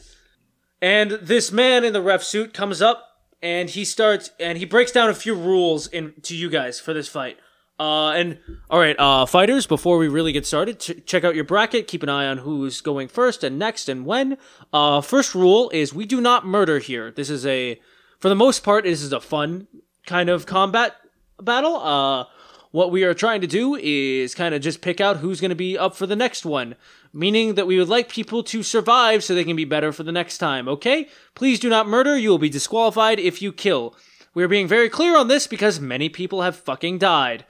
And 0.81 1.11
this 1.11 1.51
man 1.51 1.83
in 1.83 1.93
the 1.93 2.01
ref 2.01 2.23
suit 2.23 2.53
comes 2.53 2.81
up 2.81 3.03
and 3.41 3.69
he 3.69 3.85
starts 3.85 4.31
and 4.39 4.57
he 4.57 4.65
breaks 4.65 4.91
down 4.91 5.09
a 5.09 5.13
few 5.13 5.33
rules 5.33 5.87
in 5.87 6.13
to 6.23 6.35
you 6.35 6.49
guys 6.49 6.79
for 6.79 6.93
this 6.93 7.07
fight. 7.07 7.37
Uh, 7.79 8.09
and 8.11 8.39
all 8.71 8.79
right, 8.79 8.95
uh, 8.97 9.25
fighters, 9.25 9.67
before 9.67 9.99
we 9.99 10.07
really 10.07 10.31
get 10.31 10.45
started, 10.47 10.79
ch- 10.79 11.05
check 11.05 11.23
out 11.23 11.35
your 11.35 11.43
bracket. 11.43 11.87
Keep 11.87 12.01
an 12.03 12.09
eye 12.09 12.25
on 12.25 12.39
who's 12.39 12.81
going 12.81 13.07
first 13.07 13.43
and 13.43 13.59
next 13.59 13.87
and 13.87 14.05
when. 14.05 14.37
Uh, 14.73 15.01
first 15.01 15.35
rule 15.35 15.69
is 15.69 15.93
we 15.93 16.05
do 16.05 16.19
not 16.19 16.45
murder 16.45 16.79
here. 16.79 17.11
This 17.11 17.29
is 17.29 17.45
a, 17.45 17.79
for 18.19 18.29
the 18.29 18.35
most 18.35 18.63
part, 18.63 18.85
this 18.85 19.03
is 19.03 19.13
a 19.13 19.19
fun 19.19 19.67
kind 20.07 20.29
of 20.29 20.47
combat 20.47 20.95
battle. 21.39 21.75
Uh, 21.77 22.25
what 22.71 22.91
we 22.91 23.03
are 23.03 23.13
trying 23.13 23.41
to 23.41 23.47
do 23.47 23.75
is 23.75 24.35
kind 24.35 24.53
of 24.53 24.61
just 24.61 24.81
pick 24.81 24.99
out 24.99 25.17
who's 25.17 25.41
going 25.41 25.49
to 25.49 25.55
be 25.55 25.77
up 25.77 25.95
for 25.95 26.05
the 26.05 26.15
next 26.15 26.45
one, 26.45 26.75
meaning 27.13 27.55
that 27.55 27.67
we 27.67 27.77
would 27.77 27.89
like 27.89 28.09
people 28.09 28.43
to 28.43 28.63
survive 28.63 29.23
so 29.23 29.33
they 29.33 29.43
can 29.43 29.55
be 29.55 29.65
better 29.65 29.91
for 29.91 30.03
the 30.03 30.11
next 30.11 30.37
time, 30.37 30.67
okay? 30.67 31.07
Please 31.35 31.59
do 31.59 31.69
not 31.69 31.87
murder. 31.87 32.17
You 32.17 32.29
will 32.29 32.37
be 32.37 32.49
disqualified 32.49 33.19
if 33.19 33.41
you 33.41 33.51
kill. 33.51 33.95
We 34.33 34.43
are 34.43 34.47
being 34.47 34.67
very 34.67 34.89
clear 34.89 35.17
on 35.17 35.27
this 35.27 35.47
because 35.47 35.79
many 35.79 36.09
people 36.09 36.41
have 36.41 36.55
fucking 36.55 36.99
died. 36.99 37.45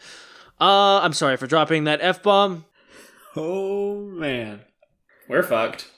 Uh, 0.59 0.99
I'm 1.01 1.13
sorry 1.13 1.37
for 1.37 1.47
dropping 1.47 1.83
that 1.83 1.99
F 2.01 2.23
bomb. 2.23 2.65
Oh 3.35 4.01
man. 4.05 4.61
We're 5.27 5.43
fucked. 5.43 5.91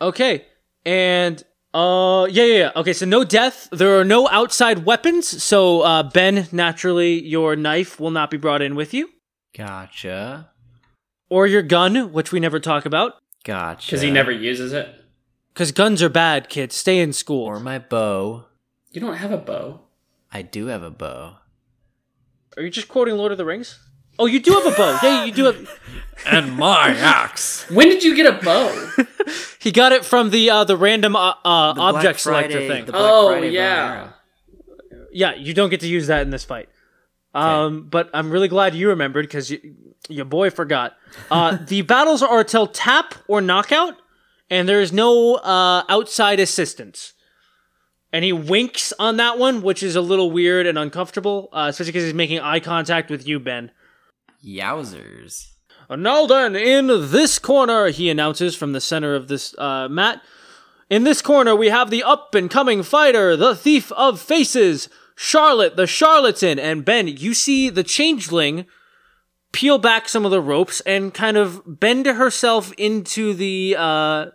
Okay. 0.00 0.46
And 0.84 1.42
uh 1.74 2.26
yeah, 2.30 2.44
yeah, 2.44 2.58
yeah. 2.58 2.70
Okay, 2.76 2.92
so 2.92 3.06
no 3.06 3.24
death. 3.24 3.68
There 3.72 3.98
are 3.98 4.04
no 4.04 4.28
outside 4.28 4.84
weapons. 4.84 5.42
So 5.42 5.80
uh 5.82 6.02
Ben, 6.02 6.48
naturally 6.52 7.22
your 7.22 7.56
knife 7.56 7.98
will 7.98 8.10
not 8.10 8.30
be 8.30 8.36
brought 8.36 8.62
in 8.62 8.74
with 8.74 8.92
you. 8.92 9.08
Gotcha. 9.56 10.50
Or 11.28 11.46
your 11.46 11.62
gun, 11.62 12.12
which 12.12 12.32
we 12.32 12.40
never 12.40 12.60
talk 12.60 12.84
about. 12.84 13.14
Gotcha. 13.44 13.86
Because 13.86 14.02
he 14.02 14.10
never 14.10 14.30
uses 14.30 14.72
it. 14.72 14.88
Because 15.52 15.72
guns 15.72 16.02
are 16.02 16.08
bad, 16.08 16.48
kids. 16.48 16.74
Stay 16.76 16.98
in 16.98 17.12
school. 17.12 17.44
Or 17.44 17.60
my 17.60 17.78
bow. 17.78 18.46
You 18.90 19.00
don't 19.00 19.16
have 19.16 19.32
a 19.32 19.38
bow. 19.38 19.80
I 20.30 20.42
do 20.42 20.66
have 20.66 20.82
a 20.82 20.90
bow. 20.90 21.36
Are 22.56 22.62
you 22.62 22.70
just 22.70 22.88
quoting 22.88 23.16
Lord 23.16 23.32
of 23.32 23.38
the 23.38 23.44
Rings? 23.44 23.78
Oh, 24.18 24.26
you 24.26 24.40
do 24.40 24.52
have 24.52 24.66
a 24.66 24.76
bow. 24.76 24.98
Yeah, 25.02 25.24
you 25.24 25.32
do 25.32 25.44
have. 25.46 25.78
And 26.24 26.56
my 26.56 26.90
axe. 26.90 27.68
When 27.68 27.88
did 27.88 28.04
you 28.04 28.14
get 28.14 28.26
a 28.26 28.44
bow? 28.44 28.90
He 29.58 29.72
got 29.72 29.90
it 29.92 30.04
from 30.04 30.30
the 30.30 30.50
uh, 30.50 30.64
the 30.64 30.76
random 30.76 31.14
uh, 31.16 31.34
uh, 31.44 31.72
The 31.72 31.80
object 31.80 32.02
Black 32.02 32.18
selector 32.18 32.52
Friday- 32.52 32.68
thing. 32.68 32.84
the 32.86 32.92
Black 32.92 33.04
Oh, 33.04 33.28
Friday 33.30 33.48
bow 33.48 33.52
yeah. 33.54 34.02
and. 34.02 34.12
Yeah, 35.12 35.34
you 35.34 35.52
don't 35.54 35.68
get 35.70 35.80
to 35.80 35.88
use 35.88 36.06
that 36.08 36.22
in 36.22 36.30
this 36.30 36.44
fight. 36.44 36.68
Um, 37.34 37.88
but 37.90 38.08
I'm 38.14 38.30
really 38.30 38.48
glad 38.48 38.74
you 38.74 38.88
remembered 38.90 39.26
because 39.26 39.50
you, 39.50 39.74
your 40.08 40.24
boy 40.24 40.50
forgot. 40.50 40.96
Uh, 41.30 41.58
the 41.66 41.82
battles 41.82 42.22
are 42.22 42.44
till 42.44 42.66
tap 42.66 43.14
or 43.28 43.40
knockout, 43.40 43.94
and 44.50 44.68
there 44.68 44.80
is 44.80 44.92
no 44.92 45.34
uh, 45.36 45.82
outside 45.88 46.38
assistance. 46.40 47.14
And 48.12 48.24
he 48.24 48.32
winks 48.32 48.92
on 48.98 49.16
that 49.16 49.38
one, 49.38 49.62
which 49.62 49.82
is 49.82 49.96
a 49.96 50.00
little 50.02 50.30
weird 50.30 50.66
and 50.66 50.78
uncomfortable, 50.78 51.48
uh, 51.52 51.66
especially 51.70 51.92
because 51.92 52.04
he's 52.04 52.14
making 52.14 52.40
eye 52.40 52.60
contact 52.60 53.10
with 53.10 53.26
you, 53.26 53.38
Ben. 53.40 53.70
Yowzers. 54.44 55.48
Now 55.90 56.26
then, 56.26 56.56
in 56.56 56.86
this 56.86 57.38
corner, 57.38 57.88
he 57.88 58.08
announces 58.08 58.56
from 58.56 58.72
the 58.72 58.80
center 58.80 59.14
of 59.14 59.28
this 59.28 59.56
uh, 59.58 59.88
mat. 59.88 60.22
In 60.88 61.04
this 61.04 61.22
corner, 61.22 61.54
we 61.54 61.68
have 61.68 61.90
the 61.90 62.02
up 62.02 62.34
and 62.34 62.50
coming 62.50 62.82
fighter, 62.82 63.36
the 63.36 63.54
thief 63.54 63.92
of 63.92 64.20
faces, 64.20 64.88
Charlotte, 65.16 65.76
the 65.76 65.86
charlatan. 65.86 66.58
And 66.58 66.84
Ben, 66.84 67.08
you 67.08 67.34
see 67.34 67.68
the 67.68 67.82
changeling 67.82 68.66
peel 69.52 69.78
back 69.78 70.08
some 70.08 70.24
of 70.24 70.30
the 70.30 70.40
ropes 70.40 70.80
and 70.82 71.12
kind 71.12 71.36
of 71.36 71.62
bend 71.66 72.06
herself 72.06 72.72
into 72.78 73.34
the 73.34 73.76
uh, 73.78 74.26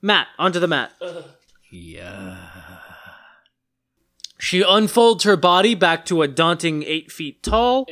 mat, 0.00 0.28
onto 0.38 0.58
the 0.58 0.68
mat. 0.68 0.90
Yeah. 1.70 2.38
She 4.38 4.62
unfolds 4.66 5.24
her 5.24 5.36
body 5.36 5.74
back 5.74 6.04
to 6.06 6.22
a 6.22 6.28
daunting 6.28 6.82
eight 6.82 7.10
feet 7.10 7.42
tall. 7.42 7.86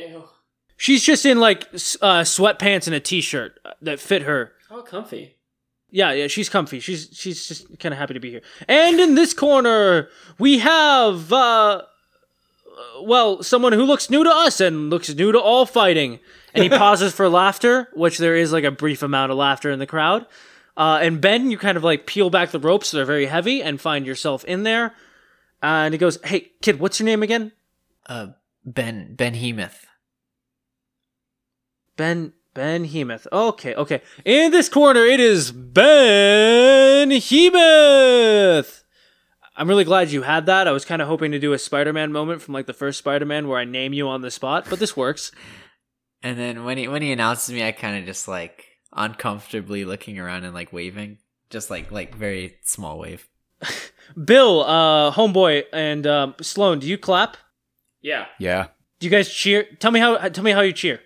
She's 0.83 1.01
just 1.01 1.25
in 1.25 1.39
like 1.39 1.63
uh, 2.01 2.23
sweatpants 2.27 2.87
and 2.87 2.93
a 2.93 2.99
t-shirt 2.99 3.57
uh, 3.63 3.71
that 3.83 4.01
fit 4.01 4.23
her. 4.23 4.51
Oh, 4.69 4.81
comfy. 4.81 5.37
Yeah, 5.89 6.11
yeah, 6.11 6.27
she's 6.27 6.49
comfy. 6.49 6.81
She's 6.81 7.07
she's 7.13 7.47
just 7.47 7.79
kind 7.79 7.93
of 7.93 7.99
happy 7.99 8.15
to 8.15 8.19
be 8.19 8.31
here. 8.31 8.41
And 8.67 8.99
in 8.99 9.15
this 9.15 9.33
corner, 9.33 10.09
we 10.39 10.59
have 10.59 11.31
uh, 11.31 11.35
uh, 11.37 11.83
well, 13.03 13.41
someone 13.43 13.71
who 13.71 13.85
looks 13.85 14.09
new 14.09 14.25
to 14.25 14.29
us 14.29 14.59
and 14.59 14.89
looks 14.89 15.07
new 15.15 15.31
to 15.31 15.39
all 15.39 15.65
fighting. 15.65 16.19
And 16.53 16.63
he 16.63 16.69
pauses 16.77 17.13
for 17.13 17.29
laughter, 17.29 17.87
which 17.93 18.17
there 18.17 18.35
is 18.35 18.51
like 18.51 18.65
a 18.65 18.71
brief 18.71 19.03
amount 19.03 19.31
of 19.31 19.37
laughter 19.37 19.71
in 19.71 19.79
the 19.79 19.87
crowd. 19.87 20.25
Uh, 20.75 20.99
and 21.01 21.21
Ben, 21.21 21.49
you 21.49 21.57
kind 21.57 21.77
of 21.77 21.85
like 21.85 22.07
peel 22.07 22.29
back 22.29 22.51
the 22.51 22.59
ropes; 22.59 22.91
they're 22.91 23.05
very 23.05 23.27
heavy, 23.27 23.63
and 23.63 23.79
find 23.79 24.05
yourself 24.05 24.43
in 24.43 24.63
there. 24.63 24.87
Uh, 25.63 25.87
and 25.87 25.93
he 25.93 25.97
goes, 25.97 26.19
"Hey, 26.25 26.51
kid, 26.61 26.81
what's 26.81 26.99
your 26.99 27.05
name 27.05 27.23
again?" 27.23 27.53
Uh, 28.05 28.31
Ben 28.65 29.15
Ben 29.15 29.35
Hemoth. 29.35 29.85
Ben 31.97 32.33
Ben 32.53 32.85
Hemoth. 32.85 33.27
Okay, 33.31 33.73
okay. 33.75 34.01
In 34.25 34.51
this 34.51 34.69
corner, 34.69 35.01
it 35.01 35.19
is 35.19 35.51
Ben 35.51 37.09
Hemoth. 37.09 38.83
I'm 39.55 39.67
really 39.67 39.83
glad 39.83 40.11
you 40.11 40.23
had 40.23 40.45
that. 40.47 40.67
I 40.67 40.71
was 40.71 40.85
kind 40.85 41.01
of 41.01 41.07
hoping 41.07 41.31
to 41.31 41.39
do 41.39 41.53
a 41.53 41.59
Spider-Man 41.59 42.11
moment 42.11 42.41
from 42.41 42.53
like 42.53 42.65
the 42.65 42.73
first 42.73 42.99
Spider-Man 42.99 43.47
where 43.47 43.59
I 43.59 43.65
name 43.65 43.93
you 43.93 44.07
on 44.07 44.21
the 44.21 44.31
spot, 44.31 44.65
but 44.69 44.79
this 44.79 44.97
works. 44.97 45.31
And 46.23 46.37
then 46.39 46.63
when 46.63 46.77
he 46.77 46.87
when 46.87 47.01
he 47.01 47.11
announces 47.11 47.53
me, 47.53 47.63
I 47.65 47.71
kind 47.71 47.97
of 47.97 48.05
just 48.05 48.27
like 48.27 48.65
uncomfortably 48.93 49.85
looking 49.85 50.19
around 50.19 50.43
and 50.43 50.53
like 50.53 50.71
waving, 50.71 51.19
just 51.49 51.69
like 51.69 51.91
like 51.91 52.15
very 52.15 52.55
small 52.63 52.97
wave. 52.99 53.27
Bill, 54.25 54.63
uh, 54.63 55.11
homeboy, 55.11 55.63
and 55.71 56.05
um, 56.07 56.35
Sloan, 56.41 56.79
do 56.79 56.87
you 56.87 56.97
clap? 56.97 57.37
Yeah. 58.01 58.25
Yeah. 58.39 58.67
Do 58.99 59.07
you 59.07 59.11
guys 59.11 59.31
cheer? 59.31 59.65
Tell 59.79 59.91
me 59.91 59.99
how. 59.99 60.17
Tell 60.29 60.43
me 60.43 60.51
how 60.51 60.61
you 60.61 60.73
cheer. 60.73 60.99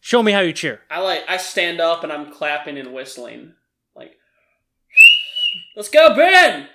Show 0.00 0.22
me 0.22 0.32
how 0.32 0.40
you 0.40 0.52
cheer. 0.52 0.80
I 0.90 1.00
like 1.00 1.22
I 1.28 1.36
stand 1.36 1.80
up 1.80 2.02
and 2.02 2.12
I'm 2.12 2.32
clapping 2.32 2.78
and 2.78 2.92
whistling. 2.92 3.54
Like 3.94 4.12
Let's 5.76 5.88
go, 5.88 6.14
Ben! 6.14 6.68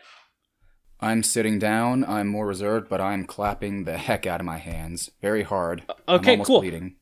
I'm 0.99 1.23
sitting 1.23 1.59
down. 1.59 2.05
I'm 2.05 2.27
more 2.27 2.47
reserved, 2.47 2.89
but 2.89 3.01
I'm 3.01 3.25
clapping 3.25 3.83
the 3.83 3.97
heck 3.97 4.25
out 4.25 4.39
of 4.39 4.45
my 4.45 4.57
hands. 4.57 5.11
Very 5.21 5.43
hard. 5.43 5.83
I'm 6.07 6.19
okay, 6.19 6.31
almost 6.31 6.47
cool. 6.47 6.61
bleeding. 6.61 6.95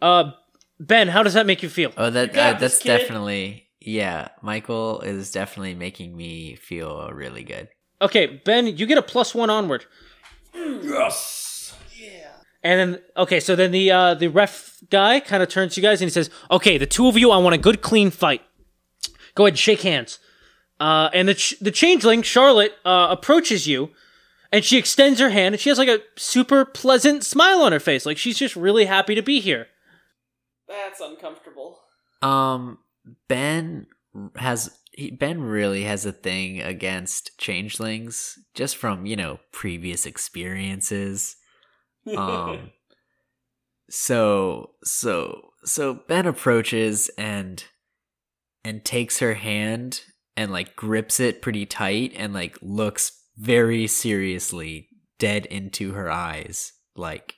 Uh, 0.00 0.32
Ben, 0.78 1.08
how 1.08 1.22
does 1.22 1.34
that 1.34 1.46
make 1.46 1.62
you 1.62 1.68
feel? 1.68 1.92
Oh, 1.96 2.10
that 2.10 2.30
uh, 2.30 2.52
this, 2.54 2.60
that's 2.60 2.78
kid. 2.78 2.98
definitely 2.98 3.70
yeah. 3.80 4.28
Michael 4.42 5.00
is 5.00 5.32
definitely 5.32 5.74
making 5.74 6.16
me 6.16 6.56
feel 6.56 7.10
really 7.10 7.44
good. 7.44 7.68
Okay, 8.02 8.40
Ben, 8.44 8.66
you 8.66 8.86
get 8.86 8.98
a 8.98 9.02
plus 9.02 9.34
one 9.34 9.50
onward. 9.50 9.84
Yes! 10.54 11.39
Yeah. 12.62 12.70
And 12.72 12.94
then 12.94 13.02
okay, 13.16 13.40
so 13.40 13.56
then 13.56 13.72
the 13.72 13.90
uh 13.90 14.14
the 14.14 14.28
ref 14.28 14.78
guy 14.90 15.20
kind 15.20 15.42
of 15.42 15.48
turns 15.48 15.74
to 15.74 15.80
you 15.80 15.86
guys 15.86 16.00
and 16.00 16.08
he 16.08 16.12
says, 16.12 16.30
"Okay, 16.50 16.78
the 16.78 16.86
two 16.86 17.08
of 17.08 17.16
you, 17.16 17.30
I 17.30 17.38
want 17.38 17.54
a 17.54 17.58
good 17.58 17.80
clean 17.82 18.10
fight. 18.10 18.42
Go 19.34 19.44
ahead, 19.44 19.52
and 19.52 19.58
shake 19.58 19.82
hands." 19.82 20.18
Uh, 20.78 21.10
and 21.12 21.28
the 21.28 21.34
ch- 21.34 21.58
the 21.60 21.70
changeling 21.70 22.22
Charlotte 22.22 22.72
uh, 22.84 23.08
approaches 23.10 23.66
you, 23.66 23.90
and 24.50 24.64
she 24.64 24.78
extends 24.78 25.20
her 25.20 25.30
hand, 25.30 25.54
and 25.54 25.60
she 25.60 25.68
has 25.68 25.78
like 25.78 25.88
a 25.88 26.00
super 26.16 26.64
pleasant 26.64 27.24
smile 27.24 27.60
on 27.60 27.72
her 27.72 27.80
face, 27.80 28.06
like 28.06 28.16
she's 28.18 28.38
just 28.38 28.56
really 28.56 28.86
happy 28.86 29.14
to 29.14 29.22
be 29.22 29.40
here. 29.40 29.66
That's 30.66 31.00
uncomfortable. 31.00 31.78
Um, 32.22 32.78
Ben 33.28 33.86
has 34.36 34.78
he, 34.92 35.10
Ben 35.10 35.42
really 35.42 35.82
has 35.84 36.06
a 36.06 36.12
thing 36.12 36.60
against 36.62 37.36
changelings, 37.38 38.38
just 38.54 38.76
from 38.76 39.04
you 39.06 39.16
know 39.16 39.38
previous 39.52 40.06
experiences. 40.06 41.36
Um, 42.16 42.70
so 43.88 44.70
so 44.84 45.50
so 45.64 46.00
Ben 46.08 46.26
approaches 46.26 47.10
and 47.18 47.64
and 48.64 48.84
takes 48.84 49.18
her 49.18 49.34
hand 49.34 50.02
and 50.36 50.52
like 50.52 50.76
grips 50.76 51.20
it 51.20 51.42
pretty 51.42 51.66
tight 51.66 52.12
and 52.16 52.32
like 52.32 52.58
looks 52.62 53.12
very 53.36 53.86
seriously 53.86 54.88
dead 55.18 55.46
into 55.46 55.92
her 55.92 56.10
eyes, 56.10 56.72
like 56.96 57.34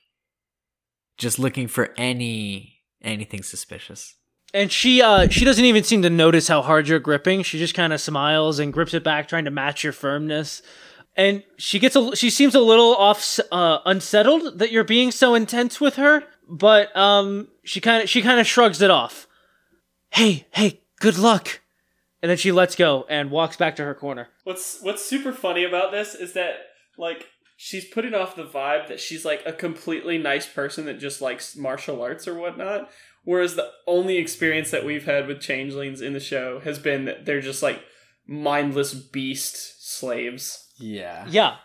just 1.19 1.39
looking 1.39 1.69
for 1.69 1.95
any 1.97 2.81
anything 3.03 3.43
suspicious. 3.43 4.15
And 4.55 4.71
she 4.71 5.01
uh 5.01 5.29
she 5.29 5.45
doesn't 5.45 5.65
even 5.65 5.85
seem 5.85 6.03
to 6.03 6.11
notice 6.11 6.49
how 6.49 6.63
hard 6.63 6.89
you're 6.89 6.99
gripping. 6.99 7.43
She 7.43 7.59
just 7.59 7.75
kind 7.75 7.93
of 7.93 8.01
smiles 8.01 8.59
and 8.59 8.73
grips 8.73 8.95
it 8.95 9.03
back, 9.03 9.29
trying 9.29 9.47
to 9.47 9.51
match 9.51 9.83
your 9.83 9.93
firmness. 9.93 10.63
And 11.17 11.43
she 11.59 11.79
gets 11.79 11.95
a 11.95 12.17
she 12.17 12.31
seems 12.31 12.55
a 12.55 12.61
little 12.61 12.95
off 12.97 13.39
uh, 13.51 13.79
unsettled 13.85 14.59
that 14.59 14.73
you're 14.73 14.85
being 14.85 15.11
so 15.11 15.35
intense 15.35 15.81
with 15.81 15.97
her, 15.97 16.25
but 16.49 16.95
um 16.97 17.49
she 17.65 17.81
kind 17.81 18.03
of 18.03 18.09
she 18.09 18.23
kind 18.23 18.41
of 18.41 18.47
shrugs 18.47 18.81
it 18.81 18.91
off. 18.91 19.27
Hey, 20.11 20.47
hey, 20.53 20.81
good 21.01 21.19
luck. 21.19 21.61
And 22.23 22.31
then 22.31 22.39
she 22.39 22.53
lets 22.53 22.77
go 22.77 23.05
and 23.11 23.31
walks 23.31 23.57
back 23.57 23.77
to 23.77 23.85
her 23.85 23.95
corner. 23.95 24.29
What's 24.45 24.81
what's 24.81 25.05
super 25.05 25.33
funny 25.33 25.65
about 25.65 25.91
this 25.91 26.15
is 26.15 26.33
that 26.33 26.55
like 26.97 27.27
she's 27.57 27.85
putting 27.85 28.15
off 28.15 28.37
the 28.37 28.45
vibe 28.45 28.89
that 28.89 29.01
she's 29.01 29.25
like 29.25 29.43
a 29.45 29.53
completely 29.53 30.19
nice 30.19 30.47
person 30.47 30.87
that 30.87 30.99
just 30.99 31.21
likes 31.21 31.57
martial 31.57 32.03
arts 32.03 32.27
or 32.27 32.35
whatnot. 32.35 32.91
Whereas 33.25 33.55
the 33.55 33.71
only 33.87 34.17
experience 34.17 34.71
that 34.71 34.85
we've 34.85 35.05
had 35.05 35.29
with 35.29 35.41
changelings 35.41 36.01
in 36.01 36.13
the 36.13 36.21
show 36.21 36.61
has 36.61 36.79
been 36.79 37.05
that 37.05 37.25
they're 37.25 37.41
just 37.41 37.63
like 37.63 37.83
mindless 38.27 38.95
beast 38.95 39.89
slaves. 39.89 40.62
Yeah. 40.79 41.27
Yeah. 41.29 41.57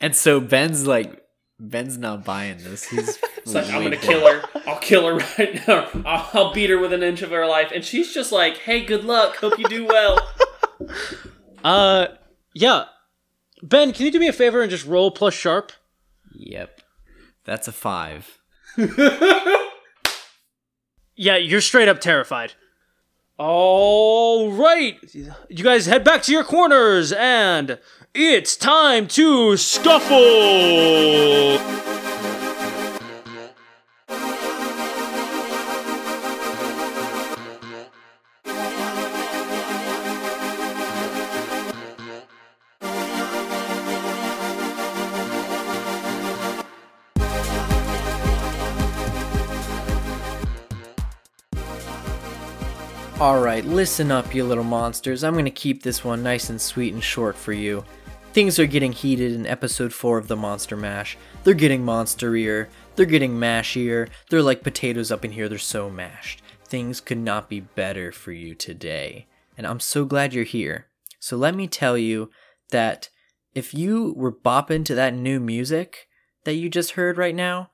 And 0.00 0.14
so 0.14 0.40
Ben's 0.40 0.86
like, 0.86 1.22
Ben's 1.58 1.96
not 1.96 2.24
buying 2.24 2.58
this. 2.58 2.84
He's 2.88 3.18
like 3.46 3.68
I'm 3.70 3.82
gonna 3.82 3.96
kill 3.96 4.26
her. 4.30 4.42
I'll 4.66 4.78
kill 4.80 5.06
her 5.06 5.14
right 5.38 5.66
now. 5.66 5.88
I'll, 6.04 6.30
I'll 6.34 6.52
beat 6.52 6.68
her 6.70 6.78
with 6.78 6.92
an 6.92 7.02
inch 7.02 7.22
of 7.22 7.30
her 7.30 7.46
life, 7.46 7.72
and 7.74 7.82
she's 7.84 8.12
just 8.12 8.30
like, 8.30 8.58
"Hey, 8.58 8.84
good 8.84 9.04
luck. 9.04 9.36
Hope 9.36 9.58
you 9.58 9.66
do 9.66 9.86
well." 9.86 10.18
Uh 11.64 12.08
yeah. 12.54 12.84
Ben, 13.62 13.92
can 13.92 14.04
you 14.06 14.12
do 14.12 14.20
me 14.20 14.28
a 14.28 14.32
favor 14.32 14.60
and 14.62 14.70
just 14.70 14.86
roll 14.86 15.10
plus 15.10 15.34
sharp? 15.34 15.72
Yep. 16.34 16.80
That's 17.44 17.66
a 17.66 17.72
five. 17.72 18.38
Yeah, 21.16 21.36
you're 21.38 21.62
straight 21.62 21.88
up 21.88 22.00
terrified. 22.00 22.52
All 23.38 24.50
right. 24.50 24.98
You 25.12 25.62
guys 25.62 25.84
head 25.86 26.04
back 26.04 26.22
to 26.22 26.32
your 26.32 26.42
corners 26.44 27.12
and 27.12 27.78
it's 28.14 28.56
time 28.56 29.06
to 29.08 29.58
scuffle. 29.58 30.16
Alright, 53.18 53.64
listen 53.64 54.10
up, 54.10 54.34
you 54.34 54.44
little 54.44 54.62
monsters. 54.62 55.24
I'm 55.24 55.32
gonna 55.32 55.48
keep 55.48 55.82
this 55.82 56.04
one 56.04 56.22
nice 56.22 56.50
and 56.50 56.60
sweet 56.60 56.92
and 56.92 57.02
short 57.02 57.34
for 57.34 57.54
you. 57.54 57.82
Things 58.34 58.58
are 58.58 58.66
getting 58.66 58.92
heated 58.92 59.32
in 59.32 59.46
episode 59.46 59.94
4 59.94 60.18
of 60.18 60.28
the 60.28 60.36
Monster 60.36 60.76
Mash. 60.76 61.16
They're 61.42 61.54
getting 61.54 61.82
monsterier, 61.82 62.68
they're 62.94 63.06
getting 63.06 63.32
mashier, 63.32 64.10
they're 64.28 64.42
like 64.42 64.62
potatoes 64.62 65.10
up 65.10 65.24
in 65.24 65.32
here, 65.32 65.48
they're 65.48 65.56
so 65.56 65.88
mashed. 65.88 66.42
Things 66.66 67.00
could 67.00 67.16
not 67.16 67.48
be 67.48 67.60
better 67.60 68.12
for 68.12 68.32
you 68.32 68.54
today. 68.54 69.28
And 69.56 69.66
I'm 69.66 69.80
so 69.80 70.04
glad 70.04 70.34
you're 70.34 70.44
here. 70.44 70.88
So 71.18 71.38
let 71.38 71.54
me 71.54 71.68
tell 71.68 71.96
you 71.96 72.30
that 72.70 73.08
if 73.54 73.72
you 73.72 74.12
were 74.14 74.30
bopping 74.30 74.84
to 74.84 74.94
that 74.94 75.14
new 75.14 75.40
music 75.40 76.06
that 76.44 76.56
you 76.56 76.68
just 76.68 76.90
heard 76.90 77.16
right 77.16 77.34
now, 77.34 77.70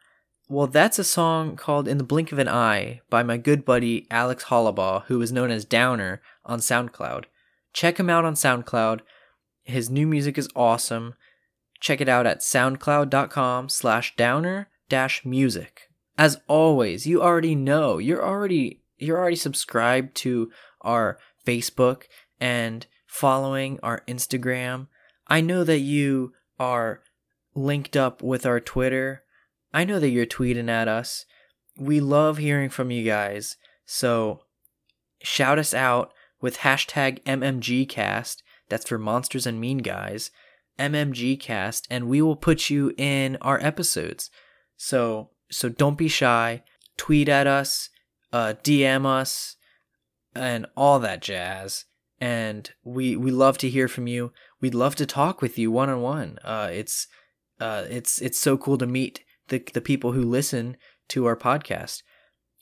well, 0.49 0.67
that's 0.67 0.99
a 0.99 1.05
song 1.05 1.57
called 1.57 1.89
In 1.89 1.99
the 1.99 2.05
Blink 2.05 2.33
of 2.33 2.39
an 2.39 2.49
Eye 2.49 3.01
by 3.09 3.23
my 3.23 3.37
good 3.37 3.65
buddy 3.65 4.07
Alex 4.11 4.45
Hollabaugh, 4.45 5.05
who 5.05 5.21
is 5.23 5.33
known 5.33 5.51
as 5.51 5.65
Downer 5.65 6.21
on 6.45 6.59
SoundCloud. 6.59 7.25
Check 7.73 7.99
him 7.99 8.11
out 8.11 8.25
on 8.25 8.35
SoundCloud. 8.35 9.01
His 9.63 9.89
new 9.89 10.07
music 10.07 10.37
is 10.37 10.49
awesome. 10.55 11.15
Check 11.81 12.01
it 12.01 12.09
out 12.09 12.27
at 12.27 12.41
soundcloud.com 12.41 13.69
slash 13.69 14.15
downer 14.17 14.69
dash 14.89 15.25
music. 15.25 15.89
as 16.19 16.39
always, 16.47 17.07
you 17.07 17.23
already 17.23 17.55
know. 17.55 17.99
You're 17.99 18.25
already 18.25 18.83
you're 18.99 19.19
already 19.19 19.37
subscribed 19.37 20.15
to 20.17 20.51
our 20.83 21.19
Facebook 21.45 22.05
and 22.41 22.87
following 23.07 23.81
our 23.83 24.05
Instagram. 24.07 24.87
I 25.27 25.41
know 25.41 25.65
that 25.65 25.81
you 25.81 26.35
are 26.59 27.03
linked 27.55 27.97
up 27.97 28.23
with 28.23 28.47
our 28.47 28.61
Twitter. 28.61 29.22
I 29.73 29.85
know 29.85 29.99
that 29.99 30.11
you're 30.11 30.27
tweeting 30.27 30.69
at 30.69 30.89
us. 30.89 31.25
We 31.79 32.01
love 32.01 32.39
hearing 32.39 32.71
from 32.71 32.91
you 32.91 33.05
guys. 33.05 33.57
So 33.87 34.43
shout 35.23 35.59
us 35.59 35.73
out 35.73 36.13
with 36.41 36.59
hashtag 36.59 37.23
MMGcast. 37.25 38.43
That's 38.69 38.89
for 38.89 38.99
Monsters 38.99 39.47
and 39.47 39.61
Mean 39.61 39.79
Guys. 39.79 40.31
MMGcast, 40.79 41.87
and 41.91 42.09
we 42.09 42.23
will 42.23 42.37
put 42.37 42.71
you 42.71 42.93
in 42.97 43.37
our 43.41 43.61
episodes. 43.61 44.31
So 44.77 45.31
so 45.51 45.69
don't 45.69 45.99
be 45.99 46.09
shy. 46.09 46.63
Tweet 46.97 47.29
at 47.29 47.47
us, 47.47 47.91
uh, 48.33 48.55
DM 48.63 49.07
us, 49.07 49.57
and 50.35 50.67
all 50.77 50.99
that 51.01 51.21
jazz. 51.21 51.85
And 52.21 52.71
we 52.85 53.17
we 53.17 53.31
love 53.31 53.59
to 53.59 53.71
hear 53.71 53.89
from 53.89 54.07
you. 54.07 54.33
We'd 54.61 54.75
love 54.75 54.95
to 54.97 55.07
talk 55.07 55.43
with 55.43 55.59
you 55.59 55.71
one 55.71 55.91
on 55.91 56.01
one. 56.01 56.39
It's 56.45 57.07
uh, 57.61 57.85
it's 57.89 58.21
it's 58.21 58.39
so 58.39 58.57
cool 58.57 58.79
to 58.79 58.87
meet 58.87 59.23
the 59.53 59.63
the 59.73 59.81
people 59.81 60.13
who 60.13 60.23
listen 60.23 60.77
to 61.09 61.27
our 61.27 61.37
podcast. 61.37 62.03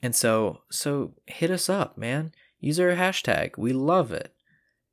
And 0.03 0.14
so 0.14 0.62
so 0.70 1.14
hit 1.26 1.50
us 1.50 1.70
up, 1.70 1.96
man. 1.96 2.33
Use 2.59 2.81
our 2.81 2.94
hashtag. 2.94 3.53
We 3.57 3.72
love 3.72 4.12
it. 4.12 4.35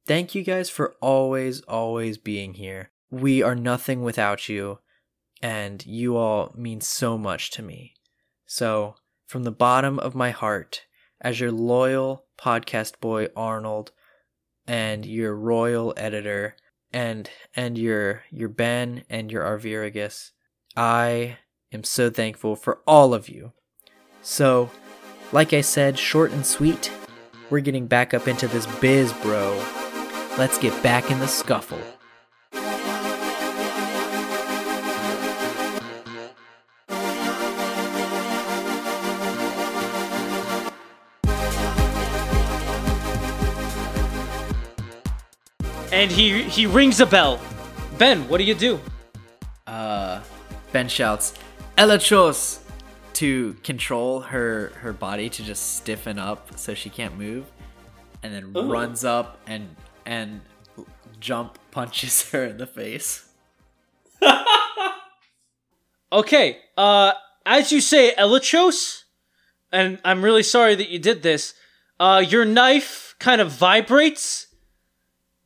Thank 0.06 0.36
you 0.36 0.44
guys 0.44 0.70
for 0.70 0.96
always 1.02 1.62
always 1.62 2.18
being 2.18 2.54
here. 2.54 2.92
We 3.10 3.42
are 3.42 3.56
nothing 3.56 4.04
without 4.04 4.48
you, 4.48 4.80
and 5.42 5.86
you 5.86 6.16
all 6.16 6.54
mean 6.56 6.82
so 6.82 7.18
much 7.18 7.52
to 7.52 7.64
me. 7.64 7.96
So, 8.46 8.96
from 9.26 9.44
the 9.44 9.52
bottom 9.52 9.98
of 10.00 10.16
my 10.16 10.32
heart, 10.32 10.84
as 11.20 11.40
your 11.40 11.52
loyal 11.52 12.26
podcast 12.38 13.00
boy 13.00 13.28
Arnold 13.36 13.92
and 14.68 15.06
your 15.06 15.36
royal 15.36 15.94
editor 15.98 16.56
and 16.94 17.30
and 17.56 17.78
your 17.78 18.24
your 18.30 18.50
Ben 18.50 19.04
and 19.10 19.32
your 19.32 19.44
Arviragus, 19.44 20.32
I 20.76 21.38
am 21.72 21.84
so 21.84 22.10
thankful 22.10 22.56
for 22.56 22.80
all 22.88 23.14
of 23.14 23.30
you. 23.30 23.52
So, 24.22 24.72
like 25.32 25.54
I 25.54 25.62
said, 25.62 26.00
short 26.00 26.32
and 26.32 26.46
sweet, 26.46 26.92
we're 27.50 27.60
getting 27.60 27.88
back 27.88 28.14
up 28.14 28.28
into 28.28 28.48
this 28.48 28.66
biz, 28.80 29.12
bro. 29.14 29.62
Let's 30.38 30.58
get 30.58 30.82
back 30.84 31.12
in 31.12 31.20
the 31.20 31.28
scuffle. 31.28 31.82
And 45.92 46.12
he 46.12 46.44
he 46.44 46.68
rings 46.68 47.00
a 47.00 47.08
bell. 47.08 47.40
Ben, 47.98 48.28
what 48.30 48.38
do 48.38 48.44
you 48.44 48.54
do? 48.54 48.80
Uh, 49.66 50.22
Ben 50.72 50.88
shouts, 50.88 51.34
"Elachos!" 51.78 52.60
to 53.14 53.54
control 53.64 54.20
her 54.20 54.72
her 54.82 54.94
body 54.94 55.30
to 55.30 55.44
just 55.44 55.78
stiffen 55.78 56.20
up 56.20 56.58
so 56.58 56.74
she 56.74 56.90
can't 56.90 57.18
move, 57.18 57.46
and 58.24 58.34
then 58.34 58.54
Ooh. 58.56 58.70
runs 58.72 59.04
up 59.04 59.40
and 59.48 59.76
and 60.06 60.42
jump 61.20 61.58
punches 61.72 62.30
her 62.32 62.46
in 62.46 62.58
the 62.58 62.68
face. 62.68 63.30
Okay, 66.12 66.60
uh, 66.78 67.12
as 67.46 67.72
you 67.72 67.82
say, 67.82 68.14
Elichos, 68.18 69.04
and 69.74 70.00
I'm 70.06 70.24
really 70.24 70.44
sorry 70.44 70.74
that 70.76 70.90
you 70.90 71.00
did 71.00 71.22
this. 71.22 71.54
Uh, 72.00 72.24
your 72.26 72.46
knife 72.46 73.16
kind 73.20 73.42
of 73.42 73.52
vibrates, 73.52 74.48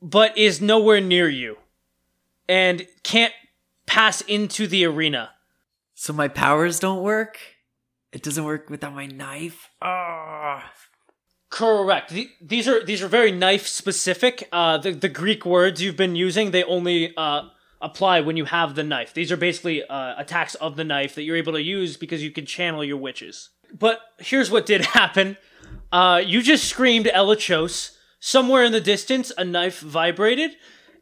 but 0.00 0.38
is 0.38 0.60
nowhere 0.60 1.00
near 1.00 1.28
you, 1.28 1.56
and 2.48 2.86
can't 3.02 3.32
pass 3.86 4.20
into 4.20 4.68
the 4.68 4.84
arena. 4.84 5.31
So 6.02 6.12
my 6.12 6.26
powers 6.26 6.80
don't 6.80 7.00
work. 7.02 7.38
It 8.12 8.22
doesn't 8.24 8.44
work 8.44 8.68
without 8.68 8.92
my 8.92 9.06
knife. 9.06 9.68
Ah. 9.80 10.72
Correct. 11.48 12.10
The- 12.10 12.30
These 12.40 12.66
are 12.66 12.84
these 12.84 13.02
are 13.04 13.08
very 13.20 13.30
knife 13.30 13.66
specific. 13.68 14.48
Uh, 14.50 14.78
the 14.78 14.90
the 14.92 15.08
Greek 15.22 15.46
words 15.46 15.80
you've 15.82 15.96
been 16.04 16.16
using 16.16 16.50
they 16.50 16.64
only 16.64 17.14
uh 17.16 17.42
apply 17.80 18.20
when 18.20 18.36
you 18.36 18.46
have 18.46 18.74
the 18.74 18.82
knife. 18.82 19.14
These 19.14 19.30
are 19.32 19.36
basically 19.36 19.78
uh, 19.84 20.14
attacks 20.24 20.54
of 20.56 20.74
the 20.76 20.84
knife 20.84 21.14
that 21.14 21.22
you're 21.22 21.36
able 21.44 21.52
to 21.52 21.62
use 21.78 21.96
because 21.96 22.20
you 22.26 22.32
can 22.32 22.46
channel 22.46 22.82
your 22.84 22.96
witches. 22.96 23.50
But 23.72 24.00
here's 24.18 24.50
what 24.50 24.66
did 24.66 24.80
happen. 25.00 25.36
Uh, 25.92 26.20
you 26.24 26.42
just 26.42 26.64
screamed 26.64 27.06
Elichos. 27.06 27.96
Somewhere 28.20 28.64
in 28.64 28.72
the 28.72 28.80
distance, 28.94 29.32
a 29.36 29.44
knife 29.44 29.80
vibrated, 29.80 30.50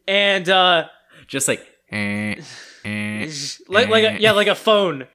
and 0.08 0.46
uh, 0.48 0.88
Just 1.26 1.48
like. 1.48 1.60
eh, 1.92 2.34
eh, 2.38 2.42
like 2.84 3.88
like 3.88 4.04
a, 4.04 4.12
eh. 4.12 4.16
yeah, 4.20 4.32
like 4.32 4.48
a 4.48 4.54
phone. 4.54 5.06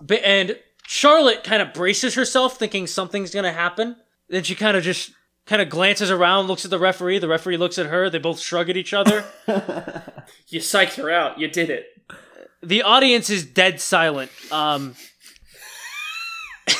Ba- 0.00 0.26
And 0.26 0.58
Charlotte 0.86 1.44
kind 1.44 1.62
of 1.62 1.72
braces 1.72 2.14
herself, 2.14 2.58
thinking 2.58 2.86
something's 2.86 3.30
gonna 3.32 3.52
happen. 3.52 3.96
Then 4.28 4.42
she 4.42 4.54
kind 4.54 4.76
of 4.76 4.82
just 4.82 5.12
kind 5.46 5.60
of 5.60 5.68
glances 5.68 6.10
around, 6.10 6.46
looks 6.46 6.64
at 6.64 6.70
the 6.70 6.78
referee. 6.78 7.18
The 7.18 7.28
referee 7.28 7.58
looks 7.58 7.78
at 7.78 7.86
her. 7.86 8.08
They 8.08 8.18
both 8.18 8.40
shrug 8.40 8.70
at 8.70 8.76
each 8.76 8.92
other. 8.94 9.24
You 10.48 10.60
psyched 10.60 10.94
her 10.94 11.10
out. 11.10 11.38
You 11.38 11.48
did 11.48 11.68
it. 11.68 11.86
the 12.62 12.82
audience 12.82 13.28
is 13.28 13.44
dead 13.44 13.80
silent. 13.80 14.30
Um, 14.50 14.94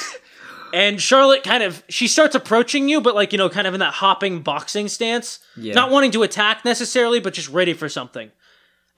and 0.72 1.00
Charlotte 1.00 1.42
kind 1.44 1.62
of 1.62 1.82
she 1.88 2.08
starts 2.08 2.34
approaching 2.34 2.88
you, 2.88 3.00
but 3.00 3.14
like 3.14 3.32
you 3.32 3.38
know, 3.38 3.48
kind 3.48 3.66
of 3.66 3.74
in 3.74 3.80
that 3.80 3.94
hopping 3.94 4.40
boxing 4.42 4.88
stance, 4.88 5.40
Yeah. 5.56 5.74
not 5.74 5.90
wanting 5.90 6.10
to 6.12 6.22
attack 6.22 6.64
necessarily, 6.64 7.20
but 7.20 7.34
just 7.34 7.48
ready 7.48 7.74
for 7.74 7.88
something. 7.88 8.30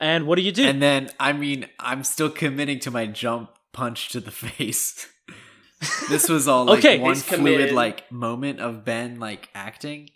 And 0.01 0.27
what 0.27 0.37
do 0.37 0.43
you 0.43 0.53
do? 0.53 0.65
And 0.67 0.83
then, 0.83 1.11
I 1.19 1.33
mean, 1.33 1.69
I'm 1.81 2.05
still 2.05 2.29
committing 2.31 2.79
to 2.81 2.91
my 2.91 3.07
jump 3.07 3.51
punch 3.73 4.11
to 4.11 4.21
the 4.21 4.31
face. 4.43 5.09
this 6.09 6.29
was 6.29 6.47
all 6.49 6.65
like 6.67 6.79
Okay. 6.79 6.99
one 6.99 7.15
fluid 7.17 7.39
committed. 7.41 7.73
like 7.75 8.11
moment 8.13 8.61
of 8.61 8.85
Ben 8.85 9.19
like 9.21 9.49
acting, 9.55 10.11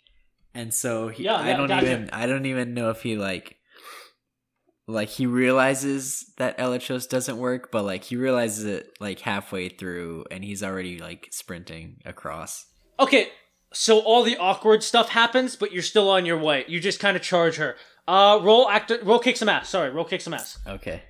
and 0.53 0.73
so 0.73 1.07
he, 1.09 1.23
Yeah, 1.23 1.35
I 1.35 1.49
yeah, 1.49 1.57
don't 1.57 1.67
gotcha. 1.67 1.85
even 1.91 2.09
I 2.11 2.25
don't 2.25 2.45
even 2.45 2.73
know 2.73 2.89
if 2.89 3.01
he 3.03 3.15
like 3.17 3.57
like 4.87 5.09
he 5.09 5.25
realizes 5.25 6.33
that 6.37 6.57
Elichos 6.57 7.07
doesn't 7.07 7.37
work, 7.37 7.71
but 7.71 7.85
like 7.85 8.03
he 8.03 8.15
realizes 8.15 8.65
it 8.65 8.91
like 8.99 9.19
halfway 9.19 9.69
through, 9.69 10.25
and 10.31 10.43
he's 10.43 10.63
already 10.63 10.97
like 10.99 11.27
sprinting 11.31 12.01
across. 12.05 12.65
Okay, 12.99 13.29
so 13.73 13.99
all 13.99 14.23
the 14.23 14.37
awkward 14.37 14.83
stuff 14.83 15.09
happens, 15.09 15.55
but 15.55 15.71
you're 15.71 15.81
still 15.83 16.09
on 16.09 16.25
your 16.25 16.37
way. 16.39 16.65
You 16.67 16.79
just 16.79 16.99
kind 16.99 17.15
of 17.15 17.23
charge 17.23 17.55
her. 17.57 17.75
Uh, 18.11 18.41
roll 18.43 18.69
act. 18.69 18.91
Roll 19.03 19.19
kick 19.19 19.37
some 19.37 19.47
ass. 19.47 19.69
Sorry, 19.69 19.89
roll 19.89 20.03
kick 20.03 20.19
some 20.19 20.33
ass. 20.33 20.59
Okay, 20.67 21.03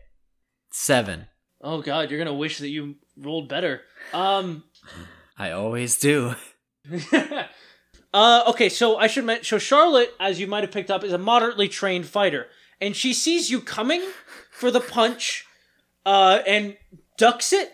seven. 0.72 1.26
Oh 1.60 1.82
God, 1.82 2.12
you're 2.12 2.20
gonna 2.20 2.32
wish 2.32 2.60
that 2.60 2.70
you 2.70 2.96
rolled 3.18 3.50
better. 3.50 3.82
Um. 4.14 4.66
I 5.36 5.50
always 5.50 5.98
do. 5.98 6.36
uh, 8.14 8.44
okay, 8.50 8.70
so 8.70 8.98
I 8.98 9.08
should 9.08 9.26
mention. 9.26 9.46
So 9.46 9.58
Charlotte, 9.58 10.14
as 10.20 10.40
you 10.40 10.46
might 10.46 10.64
have 10.64 10.72
picked 10.72 10.92
up, 10.92 11.04
is 11.04 11.12
a 11.12 11.18
moderately 11.18 11.68
trained 11.68 12.06
fighter, 12.06 12.46
and 12.80 12.96
she 12.96 13.16
sees 13.16 13.50
you 13.50 13.62
coming 13.62 14.04
for 14.52 14.70
the 14.70 14.80
punch, 14.80 15.44
uh, 16.06 16.44
and 16.46 16.78
ducks 17.18 17.52
it 17.52 17.72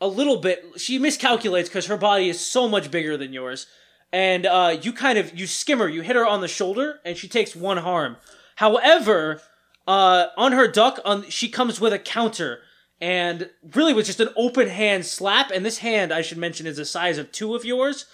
a 0.00 0.08
little 0.08 0.38
bit. 0.38 0.64
She 0.78 0.98
miscalculates 0.98 1.68
because 1.68 1.86
her 1.86 1.98
body 1.98 2.30
is 2.30 2.40
so 2.40 2.66
much 2.68 2.90
bigger 2.90 3.18
than 3.18 3.34
yours, 3.34 3.66
and 4.14 4.46
uh, 4.46 4.78
you 4.80 4.94
kind 4.94 5.18
of 5.18 5.38
you 5.38 5.46
skim 5.46 5.78
her. 5.80 5.90
You 5.90 6.00
hit 6.00 6.16
her 6.16 6.26
on 6.26 6.40
the 6.40 6.48
shoulder, 6.48 7.00
and 7.04 7.18
she 7.18 7.28
takes 7.28 7.54
one 7.54 7.76
harm. 7.76 8.16
However, 8.56 9.40
uh, 9.86 10.26
on 10.36 10.52
her 10.52 10.68
duck, 10.68 11.00
on 11.04 11.28
she 11.28 11.48
comes 11.48 11.80
with 11.80 11.92
a 11.92 11.98
counter. 11.98 12.60
And 13.00 13.50
really 13.74 13.92
was 13.92 14.06
just 14.06 14.20
an 14.20 14.28
open 14.36 14.68
hand 14.68 15.04
slap, 15.04 15.50
and 15.50 15.66
this 15.66 15.78
hand, 15.78 16.12
I 16.12 16.22
should 16.22 16.38
mention, 16.38 16.68
is 16.68 16.76
the 16.76 16.84
size 16.84 17.18
of 17.18 17.32
two 17.32 17.56
of 17.56 17.64
yours 17.64 18.06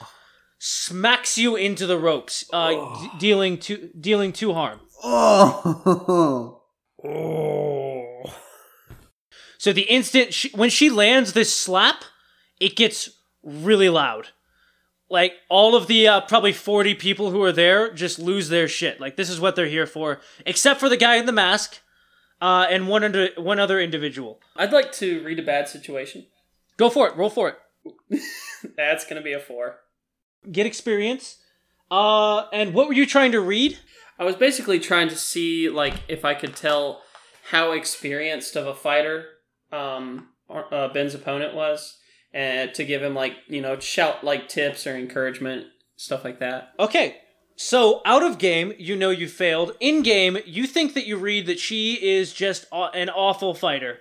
smacks 0.59 1.39
you 1.39 1.57
into 1.57 1.87
the 1.87 1.99
ropes, 1.99 2.45
uh, 2.53 2.71
d- 3.01 3.11
dealing 3.19 3.59
two 3.59 3.91
dealing 4.01 4.33
two 4.33 4.53
harm. 4.55 4.81
Oh. 5.05 6.55
So 9.61 9.73
the 9.73 9.83
instant 9.83 10.33
she, 10.33 10.51
when 10.51 10.71
she 10.71 10.89
lands 10.89 11.33
this 11.33 11.53
slap, 11.53 12.05
it 12.61 12.77
gets 12.77 13.11
really 13.43 13.89
loud. 13.89 14.29
Like 15.11 15.35
all 15.49 15.75
of 15.75 15.87
the 15.87 16.07
uh, 16.07 16.21
probably 16.23 16.53
forty 16.53 16.95
people 16.95 17.31
who 17.31 17.43
are 17.43 17.53
there 17.53 17.93
just 17.93 18.19
lose 18.19 18.49
their 18.49 18.69
shit. 18.69 19.01
Like 19.01 19.17
this 19.17 19.31
is 19.31 19.41
what 19.41 19.57
they're 19.57 19.67
here 19.67 19.87
for, 19.87 20.21
except 20.45 20.81
for 20.81 20.89
the 20.89 20.97
guy 20.97 21.17
in 21.17 21.27
the 21.27 21.33
mask, 21.33 21.81
uh, 22.41 22.67
and 22.69 22.89
one 22.89 23.05
under 23.05 23.29
one 23.37 23.59
other 23.59 23.81
individual. 23.81 24.41
I'd 24.57 24.73
like 24.73 24.93
to 24.93 25.25
read 25.25 25.39
a 25.39 25.43
bad 25.43 25.69
situation. 25.69 26.27
Go 26.77 26.91
for 26.91 27.09
it. 27.09 27.17
Roll 27.17 27.31
for 27.31 27.49
it. 27.49 28.23
That's 28.77 29.07
gonna 29.07 29.23
be 29.23 29.33
a 29.33 29.41
four. 29.41 29.77
Get 30.51 30.67
experience. 30.67 31.39
Uh, 31.91 32.49
and 32.53 32.75
what 32.75 32.87
were 32.87 32.95
you 32.95 33.07
trying 33.07 33.33
to 33.33 33.41
read? 33.41 33.79
I 34.19 34.25
was 34.25 34.37
basically 34.37 34.79
trying 34.79 35.09
to 35.09 35.17
see 35.17 35.71
like 35.71 35.95
if 36.09 36.25
I 36.25 36.35
could 36.35 36.55
tell 36.55 37.03
how 37.51 37.73
experienced 37.73 38.57
of 38.57 38.67
a 38.67 38.75
fighter 38.75 39.25
um, 39.73 40.29
uh, 40.51 40.89
Ben's 40.89 41.15
opponent 41.15 41.55
was, 41.55 41.99
and 42.33 42.75
to 42.75 42.85
give 42.85 43.03
him 43.03 43.15
like 43.15 43.35
you 43.47 43.61
know 43.61 43.79
shout 43.79 44.25
like 44.25 44.49
tips 44.49 44.87
or 44.87 44.97
encouragement 44.97 45.67
stuff 45.97 46.25
like 46.25 46.39
that. 46.41 46.73
Okay. 46.79 47.17
So 47.57 48.03
out 48.05 48.23
of 48.23 48.39
game, 48.39 48.73
you 48.79 48.95
know 48.95 49.11
you 49.11 49.27
failed. 49.27 49.73
In 49.81 50.03
game, 50.05 50.39
you 50.47 50.67
think 50.67 50.95
that 50.95 51.07
you 51.07 51.17
read 51.17 51.47
that 51.47 51.59
she 51.59 51.95
is 51.95 52.33
just 52.33 52.67
an 52.73 53.11
awful 53.11 53.53
fighter. 53.53 53.99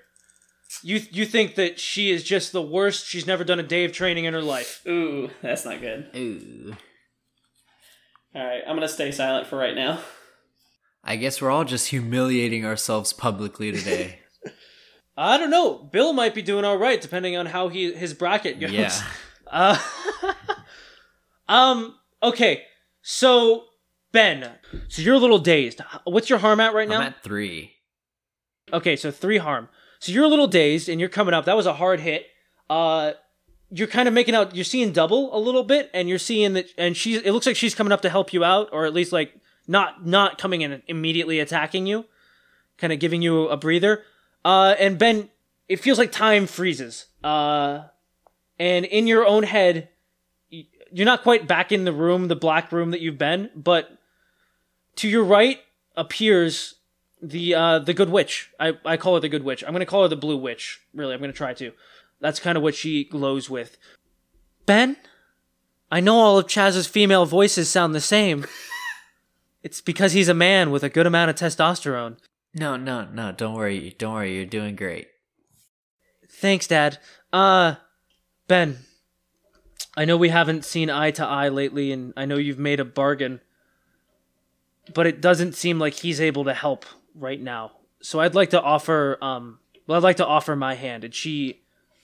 You 0.83 1.01
you 1.11 1.25
think 1.25 1.55
that 1.55 1.79
she 1.79 2.11
is 2.11 2.23
just 2.23 2.51
the 2.51 2.61
worst. 2.61 3.07
She's 3.07 3.25
never 3.25 3.43
done 3.43 3.59
a 3.59 3.63
day 3.63 3.83
of 3.83 3.93
training 3.93 4.25
in 4.25 4.33
her 4.33 4.41
life. 4.41 4.83
Ooh, 4.87 5.31
that's 5.41 5.65
not 5.65 5.81
good. 5.81 6.09
Ooh. 6.15 6.75
All 8.35 8.45
right, 8.45 8.61
I'm 8.67 8.75
gonna 8.75 8.87
stay 8.87 9.11
silent 9.11 9.47
for 9.47 9.57
right 9.57 9.73
now. 9.75 10.01
I 11.03 11.15
guess 11.15 11.41
we're 11.41 11.49
all 11.49 11.63
just 11.63 11.87
humiliating 11.87 12.65
ourselves 12.65 13.13
publicly 13.13 13.71
today. 13.71 14.19
I 15.17 15.37
don't 15.37 15.49
know. 15.49 15.73
Bill 15.91 16.13
might 16.13 16.35
be 16.35 16.41
doing 16.41 16.63
all 16.63 16.77
right 16.77 17.01
depending 17.01 17.35
on 17.35 17.47
how 17.47 17.69
he 17.69 17.91
his 17.93 18.13
bracket 18.13 18.59
goes. 18.59 18.71
yeah. 18.71 18.91
Uh, 19.49 19.77
um. 21.47 21.95
Okay. 22.21 22.63
So 23.01 23.63
Ben, 24.11 24.51
so 24.89 25.01
you're 25.01 25.15
a 25.15 25.19
little 25.19 25.39
dazed. 25.39 25.79
What's 26.03 26.29
your 26.29 26.39
harm 26.39 26.59
at 26.59 26.73
right 26.73 26.87
now? 26.87 26.97
I'm 26.97 27.07
at 27.07 27.23
three. 27.23 27.73
Okay, 28.73 28.97
so 28.97 29.11
three 29.11 29.37
harm. 29.37 29.69
So 29.99 30.11
you're 30.11 30.25
a 30.25 30.27
little 30.27 30.47
dazed 30.47 30.89
and 30.89 30.99
you're 30.99 31.07
coming 31.09 31.33
up. 31.33 31.45
That 31.45 31.55
was 31.55 31.65
a 31.65 31.73
hard 31.73 32.01
hit. 32.01 32.25
Uh 32.69 33.13
you're 33.69 33.87
kind 33.87 34.07
of 34.07 34.13
making 34.13 34.35
out 34.35 34.55
you're 34.55 34.65
seeing 34.65 34.91
double 34.91 35.35
a 35.35 35.39
little 35.39 35.63
bit 35.63 35.89
and 35.93 36.09
you're 36.09 36.19
seeing 36.19 36.53
that 36.53 36.67
and 36.77 36.95
she's 36.97 37.21
it 37.21 37.31
looks 37.31 37.45
like 37.45 37.55
she's 37.55 37.75
coming 37.75 37.91
up 37.93 38.01
to 38.01 38.09
help 38.09 38.33
you 38.33 38.43
out 38.43 38.69
or 38.71 38.85
at 38.85 38.93
least 38.93 39.11
like 39.11 39.33
not 39.67 40.05
not 40.05 40.37
coming 40.37 40.61
in 40.61 40.71
and 40.71 40.83
immediately 40.87 41.39
attacking 41.39 41.85
you. 41.85 42.05
Kind 42.77 42.91
of 42.91 42.99
giving 42.99 43.21
you 43.21 43.47
a 43.47 43.55
breather. 43.57 44.03
Uh 44.43 44.75
and 44.79 44.97
Ben 44.97 45.29
it 45.67 45.77
feels 45.77 45.97
like 45.97 46.11
time 46.11 46.47
freezes. 46.47 47.05
Uh 47.23 47.85
and 48.59 48.85
in 48.85 49.07
your 49.07 49.25
own 49.25 49.43
head 49.43 49.89
you're 50.49 51.05
not 51.05 51.23
quite 51.23 51.47
back 51.47 51.71
in 51.71 51.85
the 51.85 51.91
room, 51.91 52.27
the 52.27 52.35
black 52.35 52.71
room 52.71 52.91
that 52.91 53.01
you've 53.01 53.17
been, 53.17 53.49
but 53.55 53.89
to 54.97 55.09
your 55.09 55.23
right 55.23 55.59
appears 55.95 56.75
the 57.21 57.55
uh 57.55 57.79
the 57.79 57.93
good 57.93 58.09
witch. 58.09 58.51
I 58.59 58.73
I 58.85 58.97
call 58.97 59.15
her 59.15 59.19
the 59.19 59.29
good 59.29 59.43
witch. 59.43 59.63
I'm 59.63 59.73
gonna 59.73 59.85
call 59.85 60.03
her 60.03 60.07
the 60.07 60.15
blue 60.15 60.37
witch. 60.37 60.81
Really, 60.93 61.13
I'm 61.13 61.19
gonna 61.19 61.33
try 61.33 61.53
to. 61.55 61.71
That's 62.19 62.39
kind 62.39 62.57
of 62.57 62.63
what 62.63 62.75
she 62.75 63.03
glows 63.03 63.49
with. 63.49 63.77
Ben, 64.65 64.97
I 65.91 65.99
know 65.99 66.15
all 66.15 66.37
of 66.37 66.47
Chaz's 66.47 66.87
female 66.87 67.25
voices 67.25 67.69
sound 67.69 67.93
the 67.95 68.01
same. 68.01 68.45
it's 69.63 69.81
because 69.81 70.13
he's 70.13 70.29
a 70.29 70.33
man 70.33 70.71
with 70.71 70.83
a 70.83 70.89
good 70.89 71.05
amount 71.07 71.29
of 71.29 71.35
testosterone. 71.35 72.17
No, 72.53 72.75
no, 72.75 73.05
no. 73.05 73.31
Don't 73.31 73.53
worry. 73.53 73.95
Don't 73.97 74.13
worry. 74.13 74.35
You're 74.35 74.45
doing 74.45 74.75
great. 74.75 75.07
Thanks, 76.29 76.67
Dad. 76.67 76.97
Uh, 77.31 77.75
Ben, 78.47 78.77
I 79.95 80.05
know 80.05 80.17
we 80.17 80.29
haven't 80.29 80.65
seen 80.65 80.89
eye 80.89 81.11
to 81.11 81.25
eye 81.25 81.49
lately, 81.49 81.91
and 81.91 82.13
I 82.15 82.25
know 82.25 82.37
you've 82.37 82.59
made 82.59 82.79
a 82.79 82.85
bargain, 82.85 83.41
but 84.93 85.07
it 85.07 85.21
doesn't 85.21 85.55
seem 85.55 85.79
like 85.79 85.93
he's 85.95 86.21
able 86.21 86.45
to 86.45 86.53
help 86.53 86.85
right 87.15 87.41
now. 87.41 87.71
So 88.01 88.19
I'd 88.19 88.35
like 88.35 88.51
to 88.51 88.61
offer, 88.61 89.17
um, 89.21 89.59
well, 89.87 89.97
I'd 89.97 90.03
like 90.03 90.17
to 90.17 90.25
offer 90.25 90.55
my 90.55 90.75
hand, 90.75 91.03
and 91.03 91.13
she, 91.13 91.61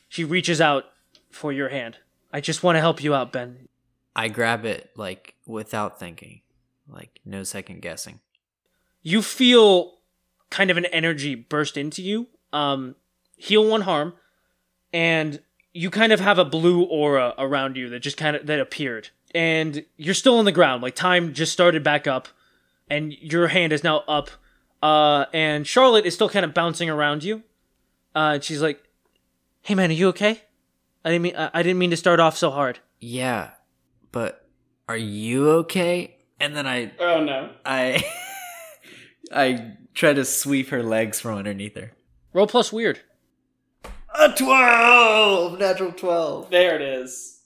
she 0.09 0.23
reaches 0.23 0.59
out 0.59 0.85
for 1.29 1.51
your 1.51 1.69
hand. 1.69 1.97
I 2.31 2.41
just 2.41 2.63
want 2.63 2.75
to 2.75 2.79
help 2.81 3.03
you 3.03 3.13
out, 3.13 3.31
Ben. 3.31 3.67
I 4.15 4.27
grab 4.27 4.65
it 4.65 4.89
like 4.95 5.35
without 5.45 5.99
thinking, 5.99 6.41
like 6.87 7.19
no 7.25 7.43
second 7.43 7.81
guessing. 7.81 8.19
you 9.01 9.21
feel 9.21 9.99
kind 10.53 10.69
of 10.69 10.77
an 10.77 10.85
energy 10.85 11.33
burst 11.33 11.77
into 11.77 12.03
you 12.03 12.27
um 12.53 12.95
heal 13.37 13.67
one 13.67 13.81
harm 13.81 14.13
and 14.93 15.39
you 15.73 15.89
kind 15.89 16.13
of 16.13 16.19
have 16.19 16.37
a 16.37 16.45
blue 16.45 16.83
aura 16.83 17.33
around 17.39 17.75
you 17.75 17.89
that 17.89 17.99
just 18.01 18.15
kind 18.15 18.35
of 18.35 18.45
that 18.45 18.59
appeared. 18.59 19.09
And 19.33 19.83
you're 19.97 20.13
still 20.13 20.37
on 20.37 20.45
the 20.45 20.51
ground. 20.51 20.83
Like 20.83 20.93
time 20.93 21.33
just 21.33 21.51
started 21.51 21.83
back 21.83 22.05
up 22.05 22.27
and 22.87 23.11
your 23.13 23.47
hand 23.47 23.73
is 23.73 23.83
now 23.83 24.03
up 24.07 24.29
uh 24.83 25.25
and 25.33 25.65
charlotte 25.65 26.05
is 26.05 26.13
still 26.13 26.29
kind 26.29 26.45
of 26.45 26.53
bouncing 26.53 26.89
around 26.89 27.23
you. 27.23 27.41
Uh 28.15 28.33
and 28.35 28.43
she's 28.43 28.61
like 28.61 28.83
hey 29.63 29.73
man 29.73 29.89
are 29.89 29.93
you 29.93 30.09
okay? 30.09 30.41
I 31.03 31.09
didn't 31.09 31.23
mean 31.23 31.35
i 31.35 31.49
I 31.51 31.63
didn't 31.63 31.79
mean 31.79 31.89
to 31.89 31.97
start 31.97 32.19
off 32.19 32.37
so 32.37 32.51
hard. 32.51 32.79
Yeah, 32.99 33.49
but 34.11 34.47
are 34.87 34.95
you 34.95 35.49
okay? 35.65 36.17
And 36.39 36.55
then 36.55 36.67
I, 36.67 36.91
Oh 36.99 37.23
no. 37.23 37.49
I, 37.65 38.03
I 39.33 39.77
try 39.93 40.13
to 40.13 40.25
sweep 40.25 40.69
her 40.69 40.83
legs 40.83 41.19
from 41.19 41.37
underneath 41.37 41.75
her. 41.75 41.91
roll 42.33 42.47
plus 42.47 42.71
weird 42.73 42.99
A 44.15 44.29
twelve, 44.33 45.59
natural 45.59 45.91
twelve. 45.91 46.49
There 46.49 46.75
it 46.75 46.81
is. 46.81 47.41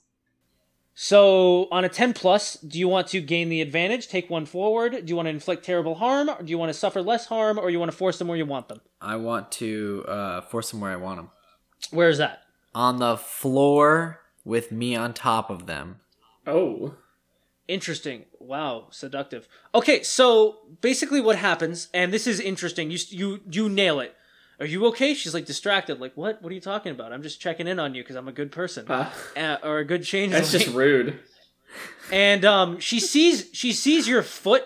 So 1.00 1.68
on 1.70 1.84
a 1.84 1.88
10 1.88 2.12
plus, 2.12 2.54
do 2.54 2.76
you 2.76 2.88
want 2.88 3.06
to 3.08 3.20
gain 3.20 3.50
the 3.50 3.60
advantage, 3.62 4.08
take 4.08 4.28
one 4.28 4.44
forward? 4.46 4.90
Do 4.92 5.04
you 5.06 5.14
want 5.14 5.26
to 5.26 5.30
inflict 5.30 5.64
terrible 5.64 5.94
harm? 5.94 6.28
Or 6.28 6.42
do 6.42 6.50
you 6.50 6.58
want 6.58 6.70
to 6.70 6.74
suffer 6.78 7.00
less 7.00 7.26
harm? 7.26 7.56
Or 7.56 7.70
you 7.70 7.78
want 7.78 7.92
to 7.92 7.96
force 7.96 8.18
them 8.18 8.26
where 8.26 8.36
you 8.36 8.44
want 8.44 8.66
them? 8.66 8.80
I 9.00 9.14
want 9.14 9.52
to 9.52 10.04
uh, 10.08 10.40
force 10.40 10.72
them 10.72 10.80
where 10.80 10.90
I 10.90 10.96
want 10.96 11.18
them. 11.18 11.30
Where 11.92 12.08
is 12.08 12.18
that? 12.18 12.40
On 12.74 12.98
the 12.98 13.16
floor 13.16 14.22
with 14.44 14.72
me 14.72 14.96
on 14.96 15.14
top 15.14 15.50
of 15.50 15.66
them. 15.66 16.00
Oh. 16.48 16.96
Interesting. 17.68 18.24
Wow, 18.40 18.86
seductive. 18.90 19.46
Okay, 19.74 20.02
so 20.02 20.56
basically 20.80 21.20
what 21.20 21.36
happens, 21.36 21.88
and 21.92 22.12
this 22.12 22.26
is 22.26 22.40
interesting. 22.40 22.90
You 22.90 22.98
you 23.10 23.40
you 23.50 23.68
nail 23.68 24.00
it. 24.00 24.14
Are 24.58 24.66
you 24.66 24.86
okay? 24.86 25.12
She's 25.14 25.34
like 25.34 25.44
distracted. 25.44 26.00
Like 26.00 26.16
what? 26.16 26.42
What 26.42 26.50
are 26.50 26.54
you 26.54 26.60
talking 26.62 26.92
about? 26.92 27.12
I'm 27.12 27.22
just 27.22 27.40
checking 27.40 27.68
in 27.68 27.78
on 27.78 27.94
you 27.94 28.02
because 28.02 28.16
I'm 28.16 28.26
a 28.26 28.32
good 28.32 28.50
person, 28.50 28.86
Huh. 28.86 29.10
uh, 29.36 29.58
or 29.62 29.78
a 29.78 29.84
good 29.84 30.02
change. 30.02 30.32
That's 30.32 30.50
just 30.50 30.68
rude. 30.74 31.18
and 32.10 32.44
um, 32.46 32.80
she 32.80 32.98
sees 33.00 33.50
she 33.52 33.72
sees 33.72 34.08
your 34.08 34.22
foot 34.22 34.64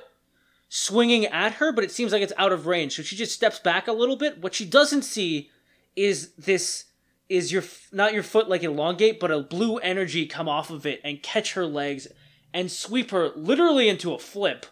swinging 0.68 1.26
at 1.26 1.54
her, 1.54 1.72
but 1.72 1.82
it 1.84 1.90
seems 1.90 2.12
like 2.12 2.22
it's 2.22 2.32
out 2.38 2.52
of 2.52 2.66
range. 2.66 2.94
So 2.96 3.02
she 3.02 3.16
just 3.16 3.32
steps 3.32 3.58
back 3.58 3.88
a 3.88 3.92
little 3.92 4.16
bit. 4.16 4.40
What 4.40 4.54
she 4.54 4.64
doesn't 4.64 5.02
see 5.02 5.50
is 5.96 6.32
this 6.34 6.84
is 7.28 7.50
your 7.50 7.64
not 7.90 8.14
your 8.14 8.22
foot 8.22 8.48
like 8.48 8.62
elongate, 8.62 9.18
but 9.18 9.32
a 9.32 9.40
blue 9.40 9.78
energy 9.78 10.24
come 10.26 10.48
off 10.48 10.70
of 10.70 10.86
it 10.86 11.00
and 11.02 11.20
catch 11.20 11.54
her 11.54 11.66
legs 11.66 12.06
and 12.54 12.70
sweep 12.70 13.10
her 13.10 13.30
literally 13.36 13.88
into 13.88 14.12
a 14.14 14.18
flip 14.18 14.66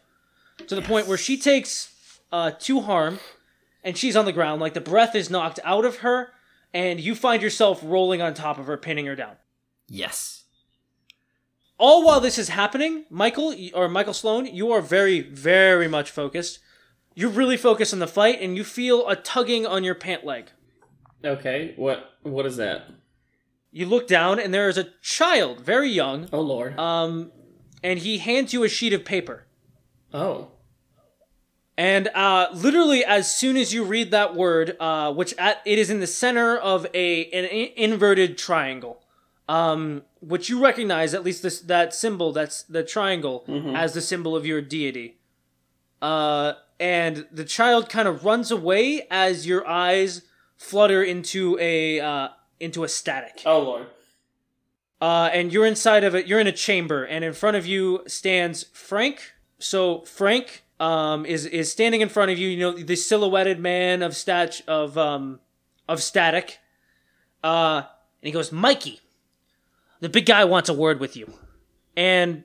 to 0.67 0.75
the 0.75 0.83
point 0.83 1.07
where 1.07 1.17
she 1.19 1.37
takes 1.37 2.21
uh, 2.33 2.51
two 2.59 2.81
harm 2.81 3.19
and 3.83 3.97
she's 3.97 4.17
on 4.17 4.25
the 4.27 4.33
ground 4.33 4.61
like 4.61 4.75
the 4.75 4.81
breath 4.81 5.15
is 5.15 5.31
knocked 5.31 5.59
out 5.65 5.85
of 5.85 5.99
her 5.99 6.33
and 6.75 7.01
you 7.01 7.15
find 7.15 7.43
yourself 7.43 7.81
rolling 7.83 8.21
on 8.23 8.35
top 8.35 8.59
of 8.59 8.67
her 8.67 8.77
pinning 8.77 9.07
her 9.07 9.17
down 9.17 9.37
Yes. 9.89 10.45
all 11.79 12.05
while 12.05 12.21
this 12.21 12.39
is 12.39 12.49
happening, 12.51 13.07
Michael 13.11 13.55
or 13.75 13.89
Michael 13.89 14.13
Sloan, 14.15 14.47
you 14.47 14.71
are 14.73 14.81
very, 14.83 15.21
very 15.21 15.89
much 15.89 16.11
focused. 16.11 16.59
You're 17.15 17.31
really 17.31 17.57
focused 17.57 17.93
on 17.93 17.99
the 17.99 18.07
fight, 18.07 18.41
and 18.41 18.57
you 18.57 18.63
feel 18.65 19.09
a 19.09 19.17
tugging 19.17 19.67
on 19.67 19.83
your 19.83 19.95
pant 19.97 20.25
leg. 20.25 20.51
Okay. 21.25 21.73
What? 21.77 22.05
What 22.23 22.47
is 22.47 22.57
that? 22.59 22.85
You 23.73 23.87
look 23.87 24.07
down, 24.07 24.39
and 24.39 24.53
there 24.55 24.69
is 24.69 24.79
a 24.79 24.89
child, 25.03 25.61
very 25.61 25.91
young, 25.91 26.29
Oh 26.33 26.41
lord. 26.41 26.79
um, 26.79 27.33
and 27.83 27.99
he 28.01 28.19
hands 28.19 28.53
you 28.53 28.63
a 28.65 28.69
sheet 28.69 28.93
of 28.93 29.05
paper. 29.05 29.45
oh. 30.15 30.49
And 31.77 32.09
uh, 32.09 32.49
literally, 32.53 33.03
as 33.07 33.35
soon 33.35 33.57
as 33.57 33.73
you 33.73 33.85
read 33.85 34.11
that 34.11 34.35
word, 34.35 34.77
uh, 34.79 35.15
which 35.15 35.33
at, 35.39 35.63
it 35.65 35.79
is 35.79 35.89
in 35.89 36.01
the 36.01 36.07
center 36.07 36.55
of 36.59 36.87
a 36.93 37.25
an 37.31 37.47
i- 37.47 37.73
inverted 37.75 38.37
triangle, 38.37 39.01
um, 39.49 40.03
which 40.21 40.51
you 40.51 40.63
recognize 40.63 41.15
at 41.15 41.25
least 41.25 41.43
this 41.43 41.59
that 41.61 41.95
symbol 41.95 42.33
that's 42.33 42.65
the 42.65 42.83
triangle 42.85 43.45
as 43.75 43.95
the 43.95 44.03
symbol 44.03 44.37
of 44.37 44.45
your 44.45 44.61
deity. 44.61 45.17
Uh, 46.03 46.55
and 46.79 47.27
the 47.33 47.45
child 47.45 47.89
kind 47.89 48.07
of 48.09 48.27
runs 48.27 48.51
away 48.51 49.07
as 49.11 49.47
your 49.47 49.67
eyes 49.67 50.21
flutter 50.59 51.03
into 51.03 51.57
a 51.59 51.99
uh, 51.99 52.29
into 52.59 52.85
a 52.85 52.89
static. 52.89 53.41
Oh 53.47 53.59
lord. 53.61 53.87
Uh, 55.01 55.31
and 55.33 55.53
you're 55.53 55.67
inside 55.67 56.05
of 56.05 56.15
it. 56.15 56.27
You're 56.27 56.41
in 56.41 56.47
a 56.47 56.53
chamber, 56.53 57.05
and 57.05 57.25
in 57.25 57.33
front 57.33 57.57
of 57.57 57.67
you 57.67 58.03
stands 58.07 58.65
Frank. 58.73 59.33
So 59.59 60.03
Frank 60.03 60.65
um, 60.79 61.25
is 61.25 61.47
is 61.47 61.73
standing 61.73 62.01
in 62.01 62.09
front 62.09 62.31
of 62.31 62.39
you. 62.39 62.49
You 62.49 62.59
know 62.59 62.73
the 62.73 62.97
silhouetted 62.97 63.59
man 63.59 64.03
of 64.03 64.15
stat 64.15 64.61
of 64.69 64.99
um 64.99 65.41
of 65.89 66.03
static. 66.03 66.59
Uh, 67.43 67.83
and 68.23 68.27
he 68.27 68.33
goes, 68.33 68.53
Mikey, 68.53 69.01
the 70.01 70.09
big 70.09 70.27
guy 70.27 70.45
wants 70.45 70.69
a 70.69 70.75
word 70.75 71.01
with 71.01 71.17
you. 71.17 71.33
And 71.97 72.45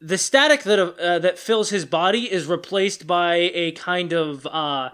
the 0.00 0.18
static 0.18 0.62
that 0.62 0.78
uh, 0.78 1.18
that 1.18 1.38
fills 1.38 1.70
his 1.70 1.84
body 1.84 2.30
is 2.30 2.46
replaced 2.46 3.06
by 3.06 3.34
a 3.54 3.72
kind 3.72 4.12
of 4.12 4.46
uh 4.46 4.90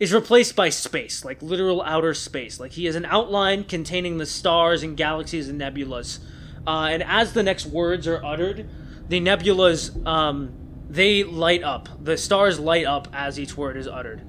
is 0.00 0.14
replaced 0.14 0.56
by 0.56 0.70
space, 0.70 1.24
like 1.24 1.42
literal 1.42 1.82
outer 1.82 2.14
space. 2.14 2.58
Like 2.58 2.72
he 2.72 2.86
is 2.86 2.96
an 2.96 3.04
outline 3.04 3.64
containing 3.64 4.16
the 4.16 4.26
stars 4.26 4.82
and 4.82 4.96
galaxies 4.96 5.48
and 5.48 5.60
nebulas. 5.60 6.18
Uh, 6.66 6.88
and 6.90 7.02
as 7.02 7.34
the 7.34 7.42
next 7.42 7.66
words 7.66 8.08
are 8.08 8.24
uttered, 8.24 8.68
the 9.08 9.20
nebulas 9.20 10.04
um, 10.06 10.52
they 10.88 11.22
light 11.22 11.62
up. 11.62 11.88
The 12.02 12.16
stars 12.16 12.58
light 12.58 12.86
up 12.86 13.08
as 13.12 13.38
each 13.38 13.56
word 13.56 13.76
is 13.76 13.86
uttered. 13.86 14.22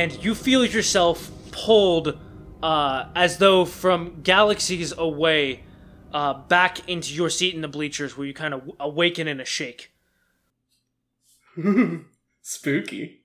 And 0.00 0.24
you 0.24 0.34
feel 0.34 0.64
yourself 0.64 1.30
pulled 1.52 2.18
uh, 2.62 3.04
as 3.14 3.36
though 3.36 3.66
from 3.66 4.22
galaxies 4.22 4.96
away 4.96 5.60
uh, 6.14 6.32
back 6.32 6.88
into 6.88 7.12
your 7.12 7.28
seat 7.28 7.54
in 7.54 7.60
the 7.60 7.68
bleachers 7.68 8.16
where 8.16 8.26
you 8.26 8.32
kind 8.32 8.54
of 8.54 8.62
awaken 8.80 9.28
in 9.28 9.40
a 9.40 9.44
shake. 9.44 9.92
Spooky. 12.42 13.20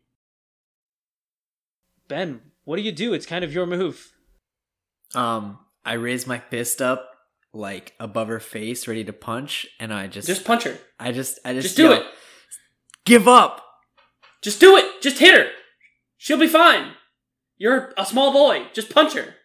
Ben, 2.09 2.41
what 2.65 2.75
do 2.75 2.81
you 2.81 2.91
do? 2.91 3.13
It's 3.13 3.25
kind 3.25 3.45
of 3.45 3.53
your 3.53 3.65
move. 3.65 4.11
Um, 5.13 5.59
I 5.85 5.93
raise 5.93 6.27
my 6.27 6.39
fist 6.39 6.81
up 6.81 7.09
like 7.53 7.93
above 8.01 8.27
her 8.27 8.41
face, 8.41 8.85
ready 8.85 9.05
to 9.05 9.13
punch, 9.13 9.65
and 9.79 9.93
I 9.93 10.07
just, 10.07 10.27
Just 10.27 10.43
punch 10.43 10.63
her. 10.63 10.77
I 10.99 11.13
just, 11.13 11.39
I 11.45 11.53
just, 11.53 11.67
Just 11.67 11.77
do 11.77 11.83
yell, 11.83 11.93
it. 11.93 12.03
Give 13.05 13.29
up. 13.29 13.65
Just 14.41 14.59
do 14.59 14.75
it. 14.75 15.01
Just 15.01 15.19
hit 15.19 15.33
her. 15.39 15.49
She'll 16.25 16.39
be 16.39 16.47
fine. 16.47 16.93
You're 17.55 17.93
a 17.99 18.03
small 18.03 18.33
boy. 18.33 18.65
Just 18.73 18.89
punch 18.89 19.13
her. 19.13 19.35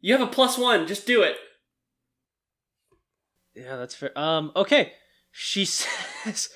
You 0.00 0.12
have 0.16 0.22
a 0.22 0.30
plus 0.30 0.56
one. 0.56 0.86
Just 0.86 1.04
do 1.04 1.20
it. 1.20 1.34
Yeah, 3.56 3.74
that's 3.74 3.96
fair. 3.96 4.16
Um, 4.16 4.52
okay. 4.54 4.92
She 5.32 5.64
says, 6.24 6.50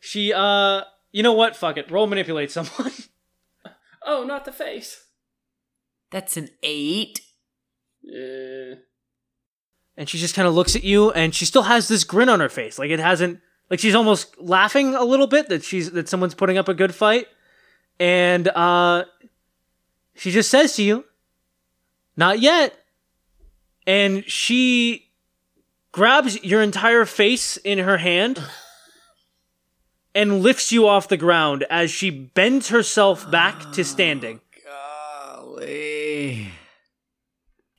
she, 0.00 0.32
uh, 0.32 0.80
you 1.12 1.22
know 1.22 1.34
what? 1.34 1.54
Fuck 1.54 1.76
it. 1.76 1.88
Roll 1.88 2.08
manipulate 2.08 2.50
someone. 2.50 2.90
Oh, 4.04 4.24
not 4.24 4.44
the 4.44 4.50
face. 4.50 5.04
That's 6.10 6.36
an 6.36 6.48
eight. 6.64 7.20
Uh, 8.04 8.74
and 9.96 10.08
she 10.08 10.18
just 10.18 10.34
kind 10.34 10.48
of 10.48 10.54
looks 10.54 10.74
at 10.74 10.82
you 10.82 11.12
and 11.12 11.32
she 11.32 11.44
still 11.44 11.62
has 11.62 11.86
this 11.86 12.02
grin 12.02 12.28
on 12.28 12.40
her 12.40 12.48
face 12.48 12.80
like 12.80 12.90
it 12.90 12.98
hasn't 12.98 13.38
like 13.70 13.78
she's 13.78 13.94
almost 13.94 14.36
laughing 14.40 14.96
a 14.96 15.04
little 15.04 15.28
bit 15.28 15.48
that 15.50 15.62
she's 15.62 15.92
that 15.92 16.08
someone's 16.08 16.34
putting 16.34 16.58
up 16.58 16.68
a 16.68 16.74
good 16.74 16.92
fight 16.92 17.28
and 17.98 18.48
uh 18.48 19.04
she 20.14 20.30
just 20.30 20.50
says 20.50 20.76
to 20.76 20.82
you 20.82 21.04
not 22.16 22.40
yet. 22.40 22.78
And 23.86 24.24
she 24.30 25.10
grabs 25.90 26.42
your 26.44 26.62
entire 26.62 27.04
face 27.04 27.56
in 27.58 27.78
her 27.78 27.98
hand 27.98 28.42
and 30.14 30.42
lifts 30.42 30.72
you 30.72 30.86
off 30.86 31.08
the 31.08 31.16
ground 31.16 31.64
as 31.68 31.90
she 31.90 32.10
bends 32.10 32.68
herself 32.68 33.28
back 33.30 33.72
to 33.72 33.84
standing. 33.84 34.40
Golly. 35.34 36.48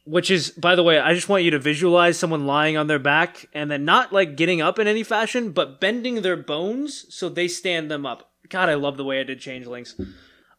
which 0.03 0.29
is 0.29 0.51
by 0.51 0.75
the 0.75 0.83
way 0.83 0.99
i 0.99 1.13
just 1.13 1.29
want 1.29 1.43
you 1.43 1.51
to 1.51 1.57
visualize 1.59 2.19
someone 2.19 2.45
lying 2.45 2.75
on 2.75 2.87
their 2.87 2.99
back 2.99 3.45
and 3.53 3.71
then 3.71 3.85
not 3.85 4.11
like 4.11 4.35
getting 4.35 4.61
up 4.61 4.77
in 4.77 4.85
any 4.85 5.01
fashion 5.01 5.51
but 5.51 5.79
bending 5.79 6.21
their 6.21 6.35
bones 6.35 7.05
so 7.09 7.29
they 7.29 7.47
stand 7.47 7.89
them 7.89 8.05
up 8.05 8.32
god 8.49 8.69
i 8.69 8.73
love 8.73 8.97
the 8.97 9.03
way 9.05 9.19
i 9.19 9.23
did 9.23 9.39
changelings 9.39 9.95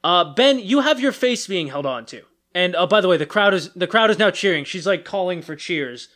uh 0.02 0.24
ben 0.34 0.58
you 0.58 0.80
have 0.80 1.00
your 1.00 1.12
face 1.12 1.46
being 1.46 1.68
held 1.68 1.86
on 1.86 2.04
to 2.06 2.22
and 2.54 2.74
uh, 2.76 2.86
by 2.86 3.00
the 3.00 3.08
way 3.08 3.16
the 3.16 3.26
crowd 3.26 3.52
is 3.54 3.72
the 3.74 3.86
crowd 3.86 4.10
is 4.10 4.18
now 4.18 4.30
cheering 4.30 4.64
she's 4.64 4.86
like 4.86 5.04
calling 5.04 5.42
for 5.42 5.54
cheers 5.56 6.08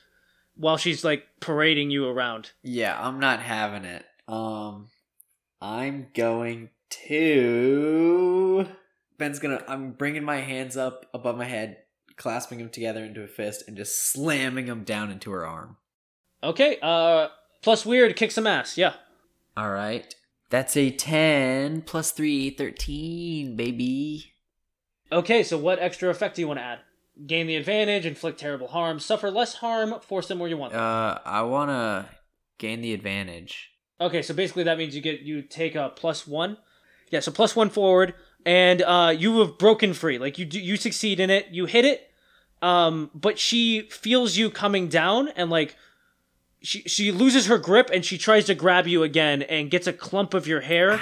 while 0.57 0.77
she's 0.77 1.05
like 1.05 1.25
parading 1.41 1.91
you 1.91 2.07
around 2.09 2.51
Yeah, 2.65 2.97
I'm 3.01 3.21
not 3.21 3.41
having 3.41 3.85
it. 3.85 4.05
Um, 4.27 4.89
I'm 5.63 6.09
going 6.15 6.71
to. 7.09 8.67
Ben's 9.19 9.39
gonna. 9.39 9.63
I'm 9.69 9.93
bringing 9.93 10.25
my 10.25 10.39
hands 10.39 10.77
up 10.77 11.07
above 11.15 11.37
my 11.37 11.45
head, 11.45 11.79
clasping 12.17 12.59
them 12.59 12.71
together 12.71 13.05
into 13.05 13.23
a 13.23 13.29
fist, 13.29 13.65
and 13.69 13.77
just 13.77 14.11
slamming 14.13 14.67
them 14.67 14.83
down 14.85 15.11
into 15.11 15.31
her 15.31 15.47
arm. 15.47 15.77
okay 16.43 16.79
uh 16.83 17.29
plus 17.63 17.85
weird 17.87 18.15
kick 18.17 18.31
some 18.31 18.47
ass 18.47 18.77
yeah 18.79 18.95
All 19.57 19.71
right. 19.71 20.15
That's 20.51 20.77
a 20.77 20.91
10 20.91 21.83
plus 21.83 22.11
3, 22.13 22.51
13, 22.51 23.57
baby. 23.57 24.33
okay 25.13 25.43
so 25.43 25.57
what 25.59 25.79
extra 25.79 26.09
effect 26.11 26.37
do 26.37 26.43
you 26.43 26.49
want 26.49 26.59
to 26.61 26.65
add 26.65 26.79
gain 27.27 27.47
the 27.47 27.57
advantage 27.57 28.05
inflict 28.07 28.39
terrible 28.39 28.69
harm 28.69 29.01
suffer 29.01 29.31
less 29.31 29.55
harm 29.55 29.95
force 30.01 30.29
them 30.29 30.39
where 30.39 30.49
you 30.49 30.57
want 30.57 30.73
them 30.73 30.81
Uh, 30.83 31.19
I 31.25 31.43
want 31.43 31.71
to 31.71 32.07
gain 32.59 32.81
the 32.81 32.93
advantage. 32.93 33.71
Okay, 34.01 34.23
so 34.23 34.33
basically 34.35 34.63
that 34.65 34.79
means 34.79 34.95
you 34.95 35.01
get 35.03 35.21
you 35.21 35.43
take 35.43 35.75
a 35.75 35.89
plus 35.95 36.27
one. 36.27 36.57
Yeah, 37.11 37.21
so 37.21 37.33
plus 37.33 37.57
one 37.57 37.71
forward, 37.71 38.15
and 38.45 38.83
uh, 38.83 39.13
you 39.17 39.41
have 39.41 39.59
broken 39.59 39.93
free. 39.95 40.19
Like 40.19 40.39
you 40.39 40.45
do, 40.45 40.61
you 40.61 40.77
succeed 40.77 41.19
in 41.21 41.31
it. 41.31 41.47
You 41.51 41.67
hit 41.67 41.85
it, 41.85 42.09
um, 42.63 43.11
but 43.15 43.39
she 43.39 43.89
feels 43.91 44.37
you 44.37 44.51
coming 44.51 44.89
down, 44.89 45.29
and 45.29 45.51
like 45.51 45.75
she 46.61 46.83
she 46.83 47.13
loses 47.13 47.47
her 47.47 47.59
grip, 47.59 47.91
and 47.93 48.05
she 48.05 48.19
tries 48.19 48.47
to 48.47 48.55
grab 48.55 48.87
you 48.87 49.03
again, 49.03 49.43
and 49.43 49.71
gets 49.71 49.87
a 49.87 49.93
clump 49.93 50.35
of 50.35 50.47
your 50.47 50.61
hair, 50.63 51.01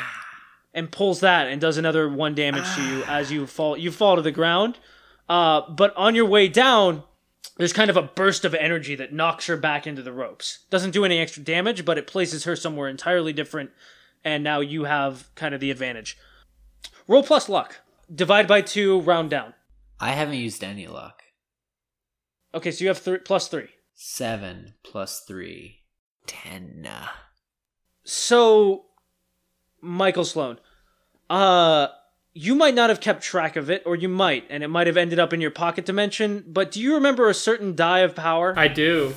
and 0.74 0.90
pulls 0.92 1.20
that, 1.20 1.48
and 1.48 1.60
does 1.60 1.78
another 1.78 2.08
one 2.08 2.34
damage 2.34 2.74
to 2.74 2.82
you 2.82 3.02
as 3.04 3.32
you 3.32 3.46
fall. 3.46 3.76
You 3.76 3.90
fall 3.90 4.16
to 4.16 4.22
the 4.22 4.30
ground. 4.30 4.78
Uh, 5.28 5.62
but 5.70 5.96
on 5.96 6.14
your 6.14 6.26
way 6.26 6.46
down, 6.46 7.02
there's 7.56 7.72
kind 7.72 7.90
of 7.90 7.96
a 7.96 8.02
burst 8.02 8.44
of 8.44 8.54
energy 8.54 8.94
that 8.94 9.12
knocks 9.12 9.46
her 9.46 9.56
back 9.56 9.86
into 9.86 10.02
the 10.02 10.12
ropes. 10.12 10.64
Doesn't 10.70 10.92
do 10.92 11.04
any 11.04 11.18
extra 11.18 11.42
damage, 11.42 11.84
but 11.84 11.98
it 11.98 12.06
places 12.06 12.44
her 12.44 12.54
somewhere 12.54 12.88
entirely 12.88 13.32
different, 13.32 13.70
and 14.24 14.44
now 14.44 14.60
you 14.60 14.84
have 14.84 15.34
kind 15.34 15.54
of 15.54 15.60
the 15.60 15.70
advantage. 15.70 16.16
Roll 17.08 17.22
plus 17.22 17.48
luck. 17.48 17.80
Divide 18.14 18.46
by 18.46 18.60
two, 18.60 19.00
round 19.00 19.30
down. 19.30 19.54
I 19.98 20.12
haven't 20.12 20.34
used 20.34 20.62
any 20.62 20.86
luck. 20.86 21.22
Okay, 22.54 22.70
so 22.70 22.84
you 22.84 22.88
have 22.88 22.98
three 22.98 23.18
plus 23.18 23.48
three. 23.48 23.68
7 23.98 24.74
plus 24.84 25.20
3, 25.26 25.80
10. 26.26 26.88
So, 28.04 28.84
Michael 29.80 30.24
Sloan, 30.24 30.58
uh, 31.30 31.88
you 32.34 32.54
might 32.54 32.74
not 32.74 32.90
have 32.90 33.00
kept 33.00 33.22
track 33.22 33.56
of 33.56 33.70
it, 33.70 33.82
or 33.86 33.96
you 33.96 34.08
might, 34.10 34.44
and 34.50 34.62
it 34.62 34.68
might 34.68 34.86
have 34.86 34.98
ended 34.98 35.18
up 35.18 35.32
in 35.32 35.40
your 35.40 35.50
pocket 35.50 35.86
dimension. 35.86 36.44
But 36.46 36.70
do 36.70 36.80
you 36.80 36.94
remember 36.94 37.28
a 37.30 37.34
certain 37.34 37.74
die 37.74 38.00
of 38.00 38.14
power? 38.14 38.52
I 38.56 38.68
do. 38.68 39.14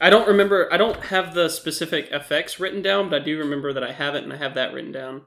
I 0.00 0.10
don't 0.10 0.26
remember. 0.26 0.68
I 0.72 0.76
don't 0.78 0.96
have 1.04 1.32
the 1.32 1.48
specific 1.48 2.10
effects 2.10 2.58
written 2.58 2.82
down, 2.82 3.08
but 3.08 3.22
I 3.22 3.24
do 3.24 3.38
remember 3.38 3.72
that 3.72 3.84
I 3.84 3.92
have 3.92 4.16
it 4.16 4.24
and 4.24 4.32
I 4.32 4.36
have 4.36 4.54
that 4.54 4.74
written 4.74 4.90
down. 4.90 5.22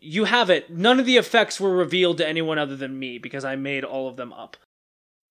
you 0.00 0.24
have 0.24 0.50
it. 0.50 0.68
None 0.68 0.98
of 0.98 1.06
the 1.06 1.16
effects 1.16 1.60
were 1.60 1.74
revealed 1.74 2.18
to 2.18 2.28
anyone 2.28 2.58
other 2.58 2.76
than 2.76 2.98
me 2.98 3.18
because 3.18 3.44
I 3.44 3.54
made 3.54 3.84
all 3.84 4.08
of 4.08 4.16
them 4.16 4.32
up. 4.32 4.56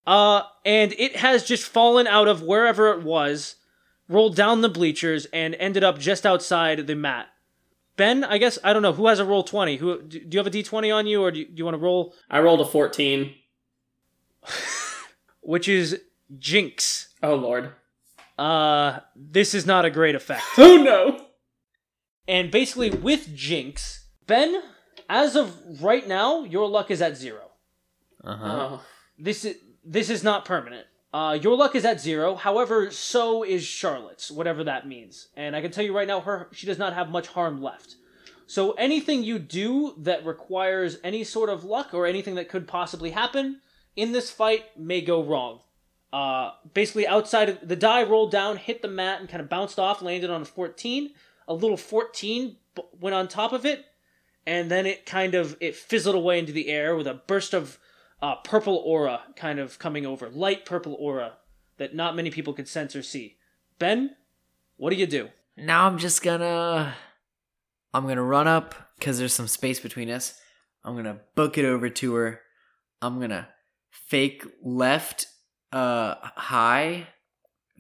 Uh, 0.06 0.44
and 0.64 0.94
it 0.98 1.16
has 1.18 1.44
just 1.44 1.64
fallen 1.66 2.06
out 2.08 2.28
of 2.28 2.42
wherever 2.42 2.92
it 2.92 3.04
was, 3.04 3.56
rolled 4.08 4.36
down 4.36 4.62
the 4.62 4.70
bleachers, 4.70 5.26
and 5.34 5.56
ended 5.56 5.84
up 5.84 5.98
just 5.98 6.26
outside 6.26 6.86
the 6.88 6.96
mat. 6.96 7.28
Ben, 7.98 8.24
I 8.24 8.38
guess 8.38 8.60
I 8.64 8.74
don't 8.74 8.82
know 8.82 8.94
who 8.94 9.08
has 9.08 9.20
a 9.20 9.26
roll 9.26 9.44
twenty. 9.44 9.78
Who 9.78 10.02
do 10.02 10.20
do 10.20 10.28
you 10.36 10.40
have 10.40 10.48
a 10.48 10.52
d 10.52 10.64
twenty 10.64 10.92
on 10.92 11.08
you, 11.08 11.24
or 11.24 11.32
do 11.32 11.40
you, 11.40 11.46
do 11.46 11.54
you 11.56 11.66
want 11.66 11.76
to 11.76 11.82
roll? 11.82 12.14
I 12.30 12.40
rolled 12.40 12.62
a 12.62 12.66
14. 12.66 13.34
Which 15.42 15.68
is 15.68 16.02
Jinx. 16.38 17.10
Oh, 17.22 17.36
Lord. 17.36 17.72
Uh, 18.38 19.00
this 19.16 19.54
is 19.54 19.66
not 19.66 19.86
a 19.86 19.90
great 19.90 20.16
effect. 20.16 20.44
Oh, 20.58 20.78
no. 20.78 21.26
And 22.28 22.50
basically, 22.52 22.90
with 22.90 23.36
Jinx, 23.36 24.08
Ben, 24.26 24.62
as 25.08 25.36
of 25.36 25.82
right 25.82 26.08
now, 26.08 26.44
your 26.44 26.68
luck 26.68 26.90
is 26.90 27.02
at 27.02 27.16
zero. 27.16 27.52
Uh 28.24 28.36
huh. 28.36 28.68
Oh. 28.72 28.82
this 29.20 29.46
is 29.46 29.58
this 29.86 30.10
is 30.10 30.24
not 30.24 30.46
permanent. 30.46 30.88
Uh, 31.14 31.38
your 31.42 31.56
luck 31.56 31.76
is 31.76 31.86
at 31.86 32.02
zero. 32.02 32.36
However, 32.36 32.92
so 32.92 33.44
is 33.44 33.64
Charlotte's, 33.64 34.30
whatever 34.30 34.64
that 34.66 34.88
means. 34.88 35.30
And 35.38 35.56
I 35.56 35.62
can 35.62 35.72
tell 35.72 35.86
you 35.86 35.96
right 35.96 36.08
now, 36.08 36.20
her 36.22 36.50
she 36.52 36.68
does 36.68 36.78
not 36.78 36.94
have 36.94 37.10
much 37.10 37.28
harm 37.28 37.62
left. 37.62 37.96
So 38.48 38.72
anything 38.74 39.24
you 39.24 39.40
do 39.40 39.94
that 39.98 40.26
requires 40.26 40.98
any 41.04 41.24
sort 41.24 41.50
of 41.50 41.64
luck 41.64 41.94
or 41.94 42.06
anything 42.06 42.36
that 42.36 42.50
could 42.50 42.68
possibly 42.68 43.12
happen 43.12 43.62
in 43.96 44.12
this 44.12 44.30
fight 44.30 44.78
may 44.78 45.02
go 45.02 45.24
wrong. 45.24 45.62
Uh, 46.12 46.52
basically, 46.74 47.08
outside 47.08 47.50
of 47.50 47.68
the 47.68 47.76
die 47.76 48.04
rolled 48.04 48.32
down, 48.32 48.58
hit 48.58 48.82
the 48.82 48.88
mat, 48.88 49.20
and 49.20 49.30
kind 49.30 49.42
of 49.42 49.50
bounced 49.50 49.80
off, 49.80 50.02
landed 50.02 50.30
on 50.30 50.42
a 50.42 50.46
14. 50.46 51.12
A 51.48 51.54
little 51.54 51.78
14 51.78 52.56
b- 52.76 52.84
went 53.00 53.16
on 53.16 53.28
top 53.28 53.54
of 53.54 53.66
it, 53.66 53.86
and 54.46 54.70
then 54.70 54.86
it 54.86 55.06
kind 55.06 55.36
of 55.36 55.58
it 55.60 55.76
fizzled 55.76 56.16
away 56.16 56.40
into 56.40 56.52
the 56.52 56.70
air 56.70 56.96
with 56.96 57.08
a 57.08 57.14
burst 57.14 57.54
of 57.54 57.80
uh, 58.22 58.36
purple 58.36 58.82
aura 58.86 59.22
kind 59.36 59.60
of 59.60 59.80
coming 59.80 60.06
over, 60.06 60.30
light 60.30 60.66
purple 60.66 60.96
aura 61.00 61.34
that 61.78 61.96
not 61.96 62.16
many 62.16 62.32
people 62.32 62.54
could 62.54 62.68
sense 62.68 62.96
or 62.96 63.04
see. 63.04 63.38
Ben, 63.80 64.16
what 64.78 64.90
do 64.90 64.96
you 64.96 65.08
do? 65.08 65.30
Now 65.58 65.86
I'm 65.88 65.98
just 65.98 66.22
gonna. 66.22 66.96
I'm 67.94 68.08
gonna 68.08 68.24
run 68.24 68.48
up 68.48 68.76
because 68.98 69.18
there's 69.18 69.34
some 69.34 69.48
space 69.48 69.80
between 69.80 70.10
us. 70.10 70.40
I'm 70.84 70.96
gonna 70.96 71.22
book 71.36 71.58
it 71.58 71.66
over 71.66 71.90
to 71.90 72.14
her. 72.16 72.42
I'm 73.02 73.20
gonna 73.20 73.48
fake 73.90 74.46
left 74.62 75.28
uh 75.72 76.16
high, 76.36 77.08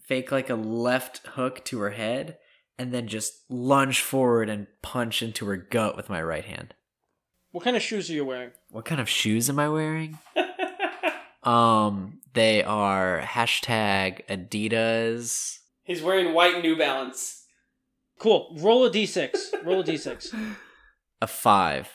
fake 0.02 0.32
like 0.32 0.50
a 0.50 0.56
left 0.56 1.26
hook 1.28 1.64
to 1.66 1.80
her 1.80 1.92
head, 1.92 2.38
and 2.78 2.94
then 2.94 3.08
just 3.08 3.34
lunge 3.50 4.02
forward 4.02 4.50
and 4.50 4.68
punch 4.82 5.22
into 5.22 5.46
her 5.48 5.58
gut 5.58 5.96
with 5.98 6.10
my 6.10 6.22
right 6.22 6.46
hand. 6.46 6.74
What 7.56 7.64
kind 7.64 7.78
of 7.78 7.82
shoes 7.82 8.10
are 8.10 8.14
you 8.14 8.26
wearing? 8.26 8.51
What 8.70 8.84
kind 8.84 8.99
of 8.99 9.08
shoes 9.08 9.49
am 9.49 9.60
I 9.60 9.70
wearing? 9.70 10.20
um, 11.43 12.20
they 12.34 12.62
are 12.62 13.22
hashtag 13.22 14.28
Adidas. 14.28 15.60
He's 15.86 16.01
wearing 16.01 16.34
white 16.34 16.62
New 16.62 16.76
Balance. 16.76 17.45
Cool. 18.20 18.53
Roll 18.60 18.84
a 18.84 18.91
d6. 18.91 19.64
Roll 19.64 19.80
a 19.80 19.84
d6. 19.86 20.36
A 21.22 21.28
five. 21.28 21.89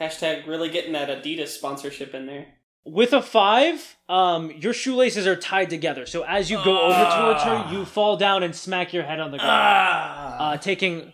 Hashtag 0.00 0.46
really 0.46 0.68
getting 0.68 0.92
that 0.92 1.08
Adidas 1.08 1.48
sponsorship 1.48 2.14
in 2.14 2.26
there. 2.26 2.46
With 2.84 3.12
a 3.12 3.22
five, 3.22 3.96
um, 4.08 4.52
your 4.52 4.72
shoelaces 4.72 5.26
are 5.26 5.34
tied 5.34 5.68
together. 5.68 6.06
So 6.06 6.22
as 6.22 6.48
you 6.48 6.62
go 6.62 6.80
over 6.80 7.04
towards 7.16 7.42
her, 7.42 7.72
you 7.72 7.84
fall 7.86 8.16
down 8.16 8.44
and 8.44 8.54
smack 8.54 8.92
your 8.92 9.02
head 9.02 9.18
on 9.18 9.32
the 9.32 9.38
ground, 9.38 10.34
uh, 10.38 10.56
taking 10.58 11.12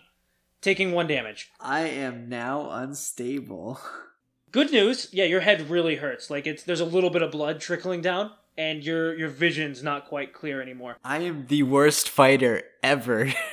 taking 0.61 0.91
one 0.91 1.07
damage. 1.07 1.51
I 1.59 1.81
am 1.81 2.29
now 2.29 2.69
unstable. 2.71 3.79
Good 4.51 4.71
news, 4.71 5.09
yeah, 5.11 5.25
your 5.25 5.41
head 5.41 5.69
really 5.69 5.97
hurts. 5.97 6.29
Like 6.29 6.47
it's 6.47 6.63
there's 6.63 6.79
a 6.79 6.85
little 6.85 7.11
bit 7.11 7.21
of 7.21 7.31
blood 7.31 7.59
trickling 7.59 8.01
down, 8.01 8.31
and 8.57 8.83
your 8.83 9.15
your 9.15 9.29
vision's 9.29 9.83
not 9.83 10.07
quite 10.07 10.33
clear 10.33 10.61
anymore. 10.61 10.97
I 11.03 11.19
am 11.19 11.45
the 11.47 11.63
worst 11.63 12.09
fighter 12.09 12.63
ever. 12.81 13.33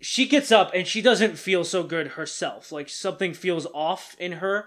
She 0.00 0.26
gets 0.26 0.52
up 0.52 0.70
and 0.74 0.86
she 0.86 1.02
doesn't 1.02 1.38
feel 1.38 1.64
so 1.64 1.82
good 1.82 2.08
herself. 2.08 2.70
Like 2.70 2.88
something 2.88 3.34
feels 3.34 3.66
off 3.74 4.14
in 4.18 4.32
her, 4.32 4.66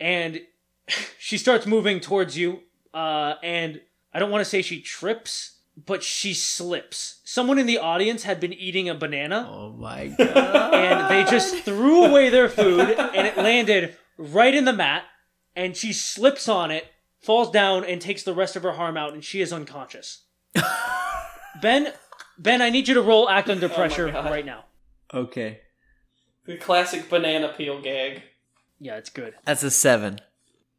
and 0.00 0.40
she 1.18 1.38
starts 1.38 1.66
moving 1.66 2.00
towards 2.00 2.36
you. 2.36 2.60
Uh, 2.92 3.34
and 3.42 3.80
I 4.12 4.18
don't 4.18 4.30
want 4.30 4.42
to 4.42 4.48
say 4.50 4.62
she 4.62 4.80
trips, 4.80 5.53
but 5.76 6.02
she 6.02 6.34
slips. 6.34 7.20
Someone 7.24 7.58
in 7.58 7.66
the 7.66 7.78
audience 7.78 8.22
had 8.22 8.38
been 8.40 8.52
eating 8.52 8.88
a 8.88 8.94
banana. 8.94 9.48
oh 9.50 9.72
my 9.72 10.06
god. 10.08 10.74
and 10.74 11.10
they 11.10 11.28
just 11.30 11.56
threw 11.64 12.04
away 12.04 12.30
their 12.30 12.48
food 12.48 12.90
and 12.98 13.26
it 13.26 13.36
landed 13.36 13.96
right 14.16 14.54
in 14.54 14.64
the 14.64 14.72
mat 14.72 15.04
and 15.56 15.76
she 15.76 15.92
slips 15.92 16.48
on 16.48 16.70
it 16.70 16.86
falls 17.20 17.50
down 17.50 17.84
and 17.84 18.00
takes 18.00 18.22
the 18.22 18.34
rest 18.34 18.54
of 18.54 18.62
her 18.62 18.72
harm 18.72 18.96
out 18.96 19.12
and 19.14 19.24
she 19.24 19.40
is 19.40 19.52
unconscious 19.52 20.24
ben 21.60 21.92
ben 22.38 22.60
i 22.62 22.70
need 22.70 22.86
you 22.86 22.94
to 22.94 23.02
roll 23.02 23.28
act 23.28 23.48
under 23.48 23.68
pressure 23.68 24.10
God. 24.10 24.26
right 24.30 24.46
now 24.46 24.64
okay. 25.12 25.60
The 26.46 26.56
classic 26.58 27.08
banana 27.08 27.52
peel 27.56 27.80
gag. 27.80 28.22
yeah 28.78 28.96
it's 28.96 29.10
good 29.10 29.34
That's 29.44 29.62
a 29.64 29.70
seven. 29.70 30.20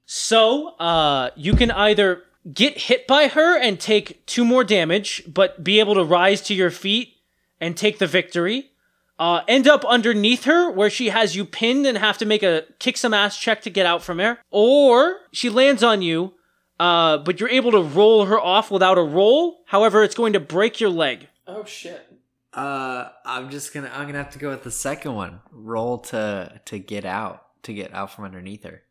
so 0.05 0.69
uh 0.77 1.31
you 1.35 1.55
can 1.55 1.71
either 1.71 2.23
get 2.53 2.77
hit 2.77 3.07
by 3.07 3.27
her 3.27 3.57
and 3.57 3.79
take 3.79 4.25
two 4.25 4.45
more 4.45 4.63
damage 4.63 5.23
but 5.27 5.63
be 5.63 5.79
able 5.79 5.95
to 5.95 6.03
rise 6.03 6.41
to 6.41 6.53
your 6.53 6.71
feet 6.71 7.15
and 7.59 7.75
take 7.75 7.99
the 7.99 8.07
victory 8.07 8.71
uh, 9.17 9.41
end 9.47 9.67
up 9.67 9.85
underneath 9.85 10.43
her 10.43 10.69
where 10.69 10.89
she 10.89 11.09
has 11.09 11.35
you 11.35 11.45
pinned 11.45 11.85
and 11.85 11.97
have 11.97 12.17
to 12.17 12.25
make 12.25 12.43
a 12.43 12.65
kick 12.79 12.97
some 12.97 13.13
ass 13.13 13.37
check 13.37 13.61
to 13.61 13.69
get 13.69 13.85
out 13.85 14.03
from 14.03 14.17
there. 14.17 14.39
Or 14.51 15.17
she 15.31 15.49
lands 15.49 15.83
on 15.83 16.01
you, 16.01 16.33
uh, 16.79 17.19
but 17.19 17.39
you're 17.39 17.49
able 17.49 17.71
to 17.71 17.81
roll 17.81 18.25
her 18.25 18.39
off 18.39 18.69
without 18.69 18.97
a 18.97 19.03
roll. 19.03 19.63
However, 19.67 20.03
it's 20.03 20.15
going 20.15 20.33
to 20.33 20.39
break 20.39 20.81
your 20.81 20.89
leg. 20.89 21.29
Oh 21.47 21.63
shit. 21.63 22.05
Uh, 22.53 23.09
I'm 23.25 23.49
just 23.49 23.73
gonna. 23.73 23.91
I'm 23.93 24.05
gonna 24.05 24.17
have 24.17 24.31
to 24.31 24.39
go 24.39 24.49
with 24.49 24.63
the 24.63 24.71
second 24.71 25.13
one. 25.13 25.41
Roll 25.51 25.97
to 25.99 26.61
to 26.65 26.79
get 26.79 27.03
out 27.03 27.45
to 27.63 27.73
get 27.73 27.93
out 27.93 28.11
from 28.11 28.23
underneath 28.23 28.63
her. 28.63 28.81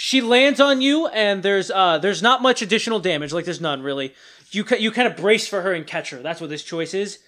She 0.00 0.20
lands 0.20 0.60
on 0.60 0.80
you, 0.80 1.08
and 1.08 1.42
there's 1.42 1.72
uh, 1.72 1.98
there's 1.98 2.22
not 2.22 2.40
much 2.40 2.62
additional 2.62 3.00
damage. 3.00 3.32
Like 3.32 3.44
there's 3.44 3.60
none 3.60 3.82
really. 3.82 4.14
You 4.52 4.62
ca- 4.62 4.76
you 4.76 4.92
kind 4.92 5.08
of 5.08 5.16
brace 5.16 5.48
for 5.48 5.62
her 5.62 5.72
and 5.72 5.84
catch 5.84 6.10
her. 6.10 6.22
That's 6.22 6.40
what 6.40 6.50
this 6.50 6.62
choice 6.62 6.94
is. 6.94 7.18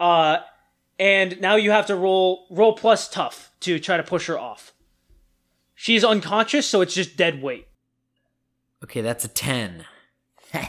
Uh, 0.00 0.38
and 0.98 1.40
now 1.40 1.54
you 1.54 1.70
have 1.70 1.86
to 1.86 1.94
roll 1.94 2.48
roll 2.50 2.72
plus 2.72 3.08
tough 3.08 3.52
to 3.60 3.78
try 3.78 3.96
to 3.96 4.02
push 4.02 4.26
her 4.26 4.36
off. 4.36 4.72
She's 5.76 6.02
unconscious, 6.02 6.66
so 6.66 6.80
it's 6.80 6.94
just 6.94 7.16
dead 7.16 7.40
weight. 7.40 7.68
Okay, 8.82 9.02
that's 9.02 9.24
a 9.24 9.28
ten. 9.28 9.84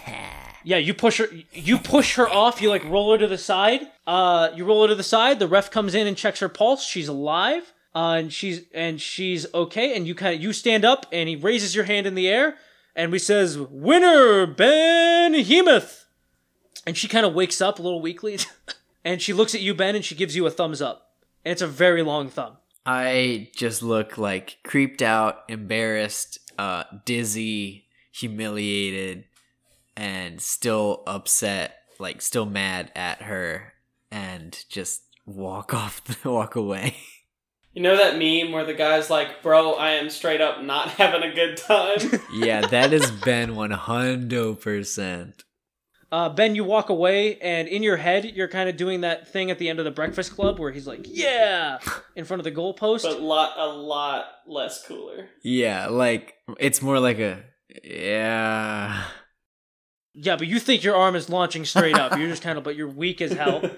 Yeah, 0.64 0.78
you 0.78 0.94
push 0.94 1.20
her. 1.20 1.30
You 1.54 1.78
push 1.78 2.16
her 2.16 2.28
off. 2.28 2.62
You 2.62 2.68
like 2.70 2.84
roll 2.84 3.14
her 3.14 3.18
to 3.18 3.28
the 3.28 3.38
side. 3.38 3.88
Uh, 4.06 4.50
you 4.54 4.66
roll 4.66 4.82
her 4.82 4.90
to 4.90 4.96
the 4.96 5.02
side. 5.02 5.40
The 5.40 5.48
ref 5.48 5.72
comes 5.72 5.96
in 5.96 6.08
and 6.08 6.18
checks 6.18 6.42
her 6.42 6.50
pulse. 6.50 6.84
She's 6.86 7.08
alive. 7.08 7.72
Uh, 7.98 8.14
and 8.18 8.32
she's 8.32 8.62
and 8.76 9.02
she's 9.02 9.52
okay. 9.56 9.98
And 9.98 10.06
you 10.06 10.14
kind 10.14 10.36
of 10.36 10.42
you 10.42 10.54
stand 10.54 10.86
up 10.86 11.08
and 11.12 11.28
he 11.28 11.36
raises 11.36 11.74
your 11.74 11.86
hand 11.86 12.06
in 12.06 12.14
the 12.14 12.28
air 12.28 12.58
and 12.96 13.12
we 13.12 13.18
says, 13.18 13.58
"Winner, 13.58 14.46
Ben 14.46 15.34
Hemoth." 15.34 16.06
And 16.86 16.96
she 16.96 17.08
kind 17.08 17.26
of 17.26 17.34
wakes 17.34 17.60
up 17.60 17.80
a 17.80 17.82
little 17.82 18.00
weakly, 18.00 18.38
and 19.04 19.20
she 19.20 19.34
looks 19.34 19.56
at 19.56 19.62
you, 19.62 19.74
Ben, 19.74 19.96
and 19.96 20.06
she 20.06 20.14
gives 20.14 20.36
you 20.36 20.46
a 20.46 20.52
thumbs 20.52 20.80
up. 20.80 21.10
And 21.44 21.52
it's 21.52 21.64
a 21.64 21.68
very 21.68 22.04
long 22.04 22.30
thumb. 22.30 22.58
I 22.86 23.50
just 23.56 23.82
look 23.82 24.16
like 24.16 24.58
creeped 24.64 25.02
out, 25.02 25.40
embarrassed, 25.50 26.38
uh, 26.60 26.84
dizzy, 27.04 27.88
humiliated, 28.12 29.26
and 29.96 30.40
still 30.40 31.02
upset, 31.08 31.78
like 32.00 32.22
still 32.22 32.46
mad 32.46 32.92
at 32.96 33.24
her, 33.24 33.74
and 34.12 34.56
just 34.70 35.02
walk 35.26 35.74
off, 35.74 36.24
walk 36.24 36.56
away. 36.56 36.96
You 37.74 37.84
know 37.84 37.96
that 37.96 38.18
meme 38.18 38.52
where 38.52 38.66
the 38.66 38.74
guy's 38.74 39.10
like, 39.10 39.44
"Bro, 39.44 39.74
I 39.74 39.92
am 39.92 40.10
straight 40.10 40.42
up 40.42 40.64
not 40.64 40.90
having 41.02 41.24
a 41.24 41.34
good 41.34 41.58
time." 41.58 42.00
yeah, 42.34 42.62
that 42.62 42.92
has 42.92 43.12
been 43.12 43.56
one 43.56 43.72
hundred 43.72 44.62
percent. 44.62 45.44
Uh, 46.10 46.30
ben, 46.30 46.56
you 46.56 46.64
walk 46.64 46.90
away, 46.90 47.38
and 47.40 47.68
in 47.68 47.84
your 47.84 47.98
head, 47.98 48.24
you're 48.24 48.48
kind 48.48 48.70
of 48.70 48.78
doing 48.78 49.02
that 49.02 49.28
thing 49.28 49.52
at 49.52 49.60
the 49.60 49.68
end 49.70 49.78
of 49.78 49.86
the 49.86 49.92
Breakfast 49.92 50.34
Club 50.34 50.58
where 50.58 50.72
he's 50.72 50.88
like, 50.88 51.06
"Yeah," 51.08 51.80
in 52.16 52.26
front 52.26 52.40
of 52.40 52.46
the 52.46 52.52
goalpost. 52.52 53.04
but 53.04 53.22
lot 53.22 53.54
a 53.58 53.68
lot 53.68 54.26
less 54.48 54.86
cooler. 54.86 55.28
Yeah, 55.44 55.88
like 55.88 56.34
it's 56.60 56.82
more 56.82 57.00
like 57.00 57.20
a 57.20 57.44
yeah. 57.84 59.04
Yeah, 60.14 60.36
but 60.36 60.48
you 60.48 60.60
think 60.60 60.84
your 60.84 60.96
arm 60.96 61.16
is 61.16 61.30
launching 61.30 61.64
straight 61.64 61.96
up. 61.96 62.18
You're 62.18 62.30
just 62.30 62.42
kind 62.42 62.58
of, 62.58 62.64
but 62.64 62.76
you're 62.76 62.88
weak 62.88 63.22
as 63.22 63.34
hell. 63.34 63.62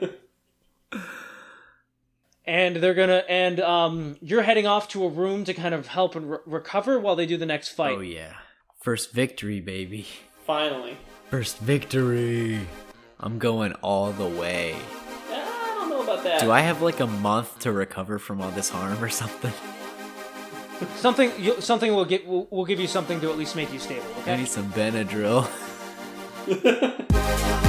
and 2.50 2.78
they're 2.78 2.96
gonna, 2.96 3.24
and 3.30 3.60
um, 3.60 4.18
you're 4.22 4.42
heading 4.42 4.66
off 4.66 4.88
to 4.90 5.06
a 5.06 5.08
room 5.08 5.44
to 5.44 5.54
kind 5.54 5.76
of 5.76 5.86
help 5.86 6.16
and 6.16 6.32
re- 6.32 6.38
recover 6.48 7.00
while 7.00 7.16
they 7.16 7.28
do 7.28 7.38
the 7.38 7.46
next 7.46 7.70
fight. 7.70 7.96
Oh 7.96 8.02
yeah, 8.02 8.34
first 8.82 9.12
victory, 9.12 9.60
baby. 9.62 10.08
Finally. 10.46 10.98
First 11.30 11.60
victory. 11.60 12.62
I'm 13.20 13.38
going 13.38 13.74
all 13.84 14.12
the 14.12 14.26
way. 14.26 14.76
I 15.30 15.76
don't 15.78 15.90
know 15.92 16.02
about 16.02 16.24
that. 16.24 16.42
Do 16.42 16.52
I 16.52 16.62
have 16.62 16.82
like 16.82 17.00
a 17.00 17.06
month 17.06 17.60
to 17.60 17.72
recover 17.72 18.18
from 18.18 18.42
all 18.42 18.50
this 18.50 18.70
harm 18.70 19.04
or 19.04 19.10
something? 19.10 19.54
Something, 20.96 21.34
you, 21.38 21.60
something 21.60 21.94
will 21.94 22.06
get, 22.06 22.26
will 22.26 22.48
will 22.50 22.64
give 22.64 22.80
you 22.80 22.88
something 22.88 23.20
to 23.20 23.30
at 23.30 23.38
least 23.38 23.54
make 23.54 23.74
you 23.74 23.80
stable. 23.80 24.06
I 24.26 24.38
need 24.38 24.48
some 24.48 24.72
Benadryl. 24.72 25.46